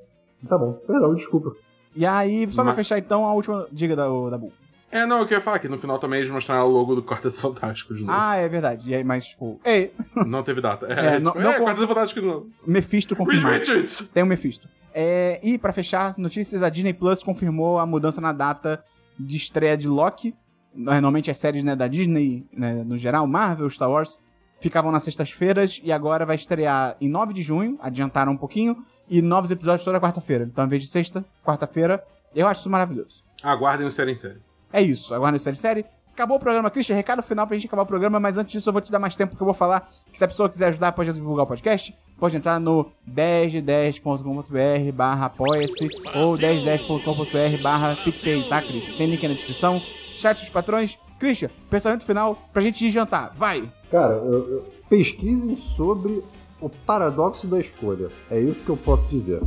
Tá 0.47 0.57
bom. 0.57 0.73
Perdão, 0.87 1.13
desculpa. 1.13 1.51
E 1.95 2.05
aí, 2.05 2.47
só 2.49 2.57
pra 2.63 2.65
Mas- 2.65 2.75
fechar 2.75 2.97
então, 2.97 3.25
a 3.25 3.33
última 3.33 3.67
diga 3.71 3.95
da, 3.95 4.05
da 4.29 4.37
Bu. 4.37 4.51
É, 4.91 5.05
não, 5.05 5.19
eu 5.19 5.27
queria 5.27 5.41
falar 5.41 5.59
que 5.59 5.67
no 5.69 5.77
final 5.77 5.99
também 5.99 6.19
eles 6.19 6.31
mostraram 6.31 6.65
o 6.65 6.69
logo 6.71 6.95
do 6.95 7.03
Quarteto 7.03 7.39
Fantástico 7.39 7.93
de 7.93 8.01
novo. 8.03 8.11
Ah, 8.19 8.37
é 8.37 8.47
verdade. 8.49 8.89
E 8.89 8.95
aí, 8.95 9.03
mas, 9.03 9.25
tipo. 9.27 9.59
Ei, 9.63 9.93
Não 10.25 10.41
teve 10.41 10.61
data. 10.61 10.87
É, 10.87 11.15
É, 11.15 11.19
não- 11.19 11.31
tipo, 11.33 11.43
não 11.43 11.51
é 11.51 11.59
com- 11.59 11.65
Quarteto 11.65 11.87
Fantástico 11.87 12.21
de 12.21 12.25
novo. 12.27 12.47
Mephisto 12.65 13.15
confirmado. 13.15 13.55
Richards! 13.59 14.09
Tem 14.13 14.23
o 14.23 14.25
Mephisto. 14.25 14.67
É, 14.93 15.39
e 15.43 15.57
pra 15.59 15.71
fechar, 15.71 16.15
notícias, 16.17 16.63
a 16.63 16.69
Disney 16.69 16.93
Plus 16.93 17.21
confirmou 17.23 17.77
a 17.77 17.85
mudança 17.85 18.19
na 18.19 18.31
data 18.31 18.83
de 19.19 19.37
estreia 19.37 19.77
de 19.77 19.87
Loki. 19.87 20.33
Normalmente 20.73 21.29
as 21.29 21.37
séries 21.37 21.63
né, 21.63 21.75
da 21.75 21.87
Disney, 21.87 22.45
né, 22.51 22.83
no 22.83 22.97
geral, 22.97 23.27
Marvel, 23.27 23.69
Star 23.69 23.89
Wars, 23.91 24.17
ficavam 24.59 24.91
nas 24.91 25.03
sextas-feiras 25.03 25.79
e 25.83 25.91
agora 25.91 26.25
vai 26.25 26.35
estrear 26.35 26.95
em 26.99 27.09
9 27.09 27.33
de 27.33 27.41
junho, 27.41 27.77
adiantaram 27.81 28.33
um 28.33 28.37
pouquinho, 28.37 28.83
e 29.09 29.21
novos 29.21 29.51
episódios 29.51 29.83
toda 29.83 29.99
quarta-feira. 29.99 30.43
Então, 30.43 30.65
em 30.65 30.67
vez 30.67 30.83
de 30.83 30.87
sexta, 30.87 31.25
quarta-feira, 31.43 32.03
eu 32.35 32.47
acho 32.47 32.61
isso 32.61 32.69
maravilhoso. 32.69 33.23
Aguardem 33.41 33.87
o 33.87 33.91
série 33.91 34.11
em 34.11 34.15
série. 34.15 34.39
É 34.71 34.81
isso, 34.81 35.13
agora 35.13 35.31
no 35.31 35.39
série 35.39 35.55
série. 35.55 35.85
Acabou 36.13 36.35
o 36.35 36.39
programa, 36.39 36.69
Christian. 36.69 36.95
Recado 36.95 37.23
final 37.23 37.47
pra 37.47 37.55
gente 37.55 37.67
acabar 37.67 37.83
o 37.83 37.85
programa, 37.85 38.19
mas 38.19 38.37
antes 38.37 38.51
disso 38.51 38.67
eu 38.67 38.73
vou 38.73 38.81
te 38.81 38.91
dar 38.91 38.99
mais 38.99 39.15
tempo 39.15 39.37
que 39.37 39.41
eu 39.41 39.45
vou 39.45 39.53
falar 39.53 39.87
que 40.11 40.17
se 40.17 40.23
a 40.23 40.27
pessoa 40.27 40.49
quiser 40.49 40.67
ajudar, 40.67 40.91
pode 40.91 41.13
divulgar 41.13 41.45
o 41.45 41.47
podcast. 41.47 41.95
Pode 42.17 42.35
entrar 42.35 42.59
no 42.59 42.91
1010.com.br 43.07 44.91
barra 44.93 45.27
apoia-se 45.27 45.87
ou 46.15 46.37
1010.com.br 46.37 47.63
barra 47.63 47.95
tá, 47.95 48.61
Christian? 48.61 48.97
Tem 48.97 49.07
link 49.07 49.25
na 49.25 49.33
descrição. 49.33 49.81
Chat 50.17 50.41
dos 50.41 50.49
patrões. 50.49 50.99
Christian, 51.19 51.49
pensamento 51.69 52.05
final 52.05 52.37
pra 52.53 52.61
gente 52.61 52.85
ir 52.85 52.89
jantar. 52.89 53.33
Vai! 53.37 53.63
Cara, 53.91 54.13
eu- 54.15 54.33
eu- 54.49 54.65
pesquisem 54.89 55.55
sobre 55.55 56.23
o 56.61 56.69
paradoxo 56.69 57.45
da 57.47 57.59
escolha. 57.59 58.09
É 58.31 58.39
isso 58.39 58.63
que 58.63 58.69
eu 58.69 58.77
posso 58.77 59.05
dizer. 59.07 59.41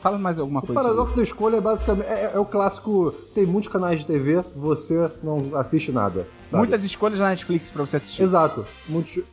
Fala 0.00 0.16
mais 0.18 0.38
alguma 0.38 0.60
O 0.60 0.66
coisa. 0.66 0.80
paradoxo 0.82 1.14
da 1.14 1.22
escolha 1.22 1.56
é 1.56 1.60
basicamente. 1.60 2.06
É, 2.06 2.32
é 2.34 2.38
o 2.38 2.44
clássico. 2.44 3.12
Tem 3.34 3.44
muitos 3.44 3.70
canais 3.70 4.00
de 4.00 4.06
TV, 4.06 4.42
você 4.56 5.10
não 5.22 5.56
assiste 5.56 5.92
nada. 5.92 6.26
sabe? 6.50 6.56
Muitas 6.58 6.82
escolhas 6.84 7.18
na 7.18 7.28
Netflix 7.28 7.70
pra 7.70 7.84
você 7.86 7.96
assistir. 7.96 8.22
Exato. 8.22 8.64
Muitos... 8.88 9.16
e- 9.18 9.24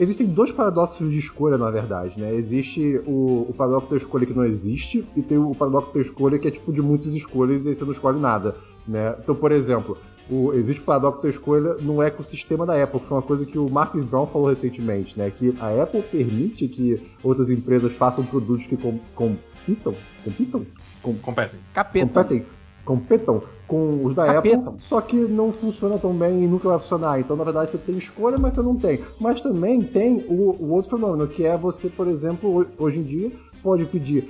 Existem 0.00 0.26
dois 0.26 0.50
paradoxos 0.52 1.10
de 1.10 1.18
escolha, 1.18 1.58
na 1.58 1.68
verdade, 1.70 2.18
né? 2.18 2.32
Existe 2.34 3.00
o, 3.06 3.46
o 3.50 3.54
paradoxo 3.56 3.90
da 3.90 3.96
escolha 3.96 4.24
que 4.24 4.32
não 4.32 4.44
existe, 4.44 5.04
e 5.16 5.20
tem 5.22 5.36
o 5.36 5.52
paradoxo 5.54 5.92
da 5.92 6.00
escolha 6.00 6.38
que 6.38 6.46
é 6.48 6.50
tipo 6.50 6.72
de 6.72 6.80
muitas 6.80 7.12
escolhas 7.12 7.64
e 7.64 7.68
aí 7.70 7.74
você 7.74 7.84
não 7.84 7.92
escolhe 7.92 8.18
nada, 8.20 8.54
né? 8.86 9.14
Então, 9.22 9.34
por 9.34 9.50
exemplo, 9.52 9.98
o, 10.30 10.52
existe 10.54 10.80
o 10.80 10.84
paradoxo 10.84 11.20
da 11.22 11.28
escolha 11.28 11.74
no 11.80 12.02
ecossistema 12.02 12.64
da 12.64 12.82
Apple, 12.82 13.00
que 13.00 13.06
foi 13.06 13.16
uma 13.16 13.22
coisa 13.22 13.44
que 13.44 13.58
o 13.58 13.68
Marcus 13.70 14.04
Brown 14.04 14.26
falou 14.26 14.48
recentemente, 14.48 15.18
né? 15.18 15.30
Que 15.30 15.54
a 15.60 15.82
Apple 15.82 16.02
permite 16.02 16.66
que 16.68 17.00
outras 17.22 17.50
empresas 17.50 17.92
façam 17.92 18.24
produtos 18.24 18.66
que 18.66 18.76
com, 18.76 18.98
compitam, 19.14 19.94
compitam, 20.24 20.66
com, 21.02 21.14
Competem. 21.18 21.60
Capeta. 21.74 22.06
competem, 22.06 22.46
competam 22.84 23.40
com 23.66 24.04
os 24.04 24.14
da 24.14 24.26
Capetam. 24.26 24.60
Apple, 24.68 24.74
só 24.82 25.00
que 25.00 25.16
não 25.16 25.52
funciona 25.52 25.98
tão 25.98 26.12
bem 26.14 26.42
e 26.44 26.46
nunca 26.46 26.68
vai 26.68 26.78
funcionar. 26.78 27.18
Então, 27.20 27.36
na 27.36 27.44
verdade, 27.44 27.70
você 27.70 27.78
tem 27.78 27.96
escolha, 27.96 28.38
mas 28.38 28.54
você 28.54 28.62
não 28.62 28.76
tem. 28.76 29.00
Mas 29.20 29.40
também 29.40 29.82
tem 29.82 30.24
o, 30.28 30.54
o 30.58 30.70
outro 30.72 30.90
fenômeno, 30.96 31.28
que 31.28 31.44
é 31.44 31.56
você, 31.56 31.88
por 31.88 32.08
exemplo, 32.08 32.60
ho- 32.60 32.66
hoje 32.78 33.00
em 33.00 33.02
dia, 33.02 33.32
pode 33.62 33.84
pedir 33.86 34.28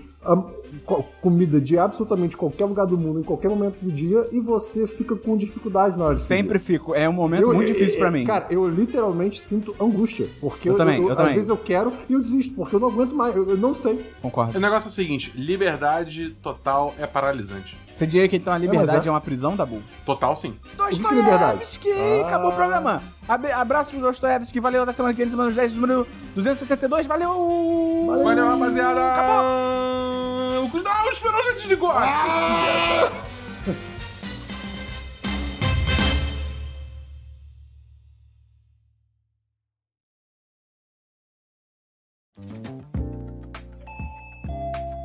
comida 1.20 1.60
de 1.60 1.78
absolutamente 1.78 2.36
qualquer 2.36 2.64
lugar 2.64 2.86
do 2.86 2.98
mundo, 2.98 3.20
em 3.20 3.22
qualquer 3.22 3.48
momento 3.48 3.76
do 3.80 3.90
dia, 3.92 4.26
e 4.32 4.40
você 4.40 4.86
fica 4.86 5.14
com 5.16 5.36
dificuldade 5.36 5.96
na 5.96 6.04
hora 6.06 6.14
de 6.14 6.20
Sempre 6.20 6.58
fico. 6.58 6.94
É 6.94 7.08
um 7.08 7.12
momento 7.12 7.42
Eu- 7.42 7.54
muito 7.54 7.68
eu- 7.68 7.74
difícil 7.74 7.98
pra 7.98 8.08
eu- 8.08 8.12
mim. 8.12 8.24
Cara, 8.24 8.46
eu 8.50 8.68
literalmente 8.68 9.40
sinto 9.40 9.74
angústia. 9.80 10.26
Porque 10.40 10.68
Eu 10.68 10.76
também, 10.76 11.00
eu 11.00 11.10
às 11.10 11.16
também. 11.16 11.34
vezes 11.34 11.48
eu 11.48 11.56
quero 11.56 11.92
e 12.08 12.12
eu 12.12 12.20
desisto, 12.20 12.54
porque 12.54 12.74
eu 12.76 12.80
não 12.80 12.88
aguento 12.88 13.14
mais, 13.14 13.34
eu, 13.36 13.48
eu 13.48 13.56
não 13.56 13.72
sei. 13.72 14.04
Concordo. 14.20 14.56
O 14.56 14.60
negócio 14.60 14.88
é 14.88 14.90
o 14.90 14.92
seguinte: 14.92 15.32
liberdade 15.36 16.30
total 16.42 16.94
é 16.98 17.06
paralisante. 17.06 17.76
Você 17.94 18.06
diria 18.06 18.28
que 18.28 18.36
então 18.36 18.52
a 18.52 18.58
liberdade 18.58 19.06
é. 19.06 19.08
é 19.08 19.10
uma 19.12 19.20
prisão, 19.20 19.54
Dabu? 19.54 19.80
Total 20.04 20.34
sim. 20.34 20.56
Dostoiévski! 20.76 21.88
Ah. 21.92 22.26
Acabou 22.26 22.50
o 22.50 22.52
programa. 22.54 23.02
Abe- 23.28 23.52
Abraço 23.52 23.92
pro 23.92 24.00
Dostoiévski. 24.00 24.58
Valeu 24.58 24.82
até 24.82 24.92
semana 24.92 25.14
que 25.14 25.20
vem, 25.20 25.30
semana 25.30 25.48
dos 25.48 25.56
10, 25.56 25.74
número 25.74 26.06
262. 26.34 27.06
Valeu! 27.06 28.20
Valeu, 28.24 28.46
rapaziada! 28.48 29.12
Acabou! 29.12 30.64
O 30.64 30.70
cu- 30.70 30.80
Não, 30.82 31.06
o 31.06 31.10
Esperão 31.10 31.44
já 31.44 31.52
desligou! 31.52 31.92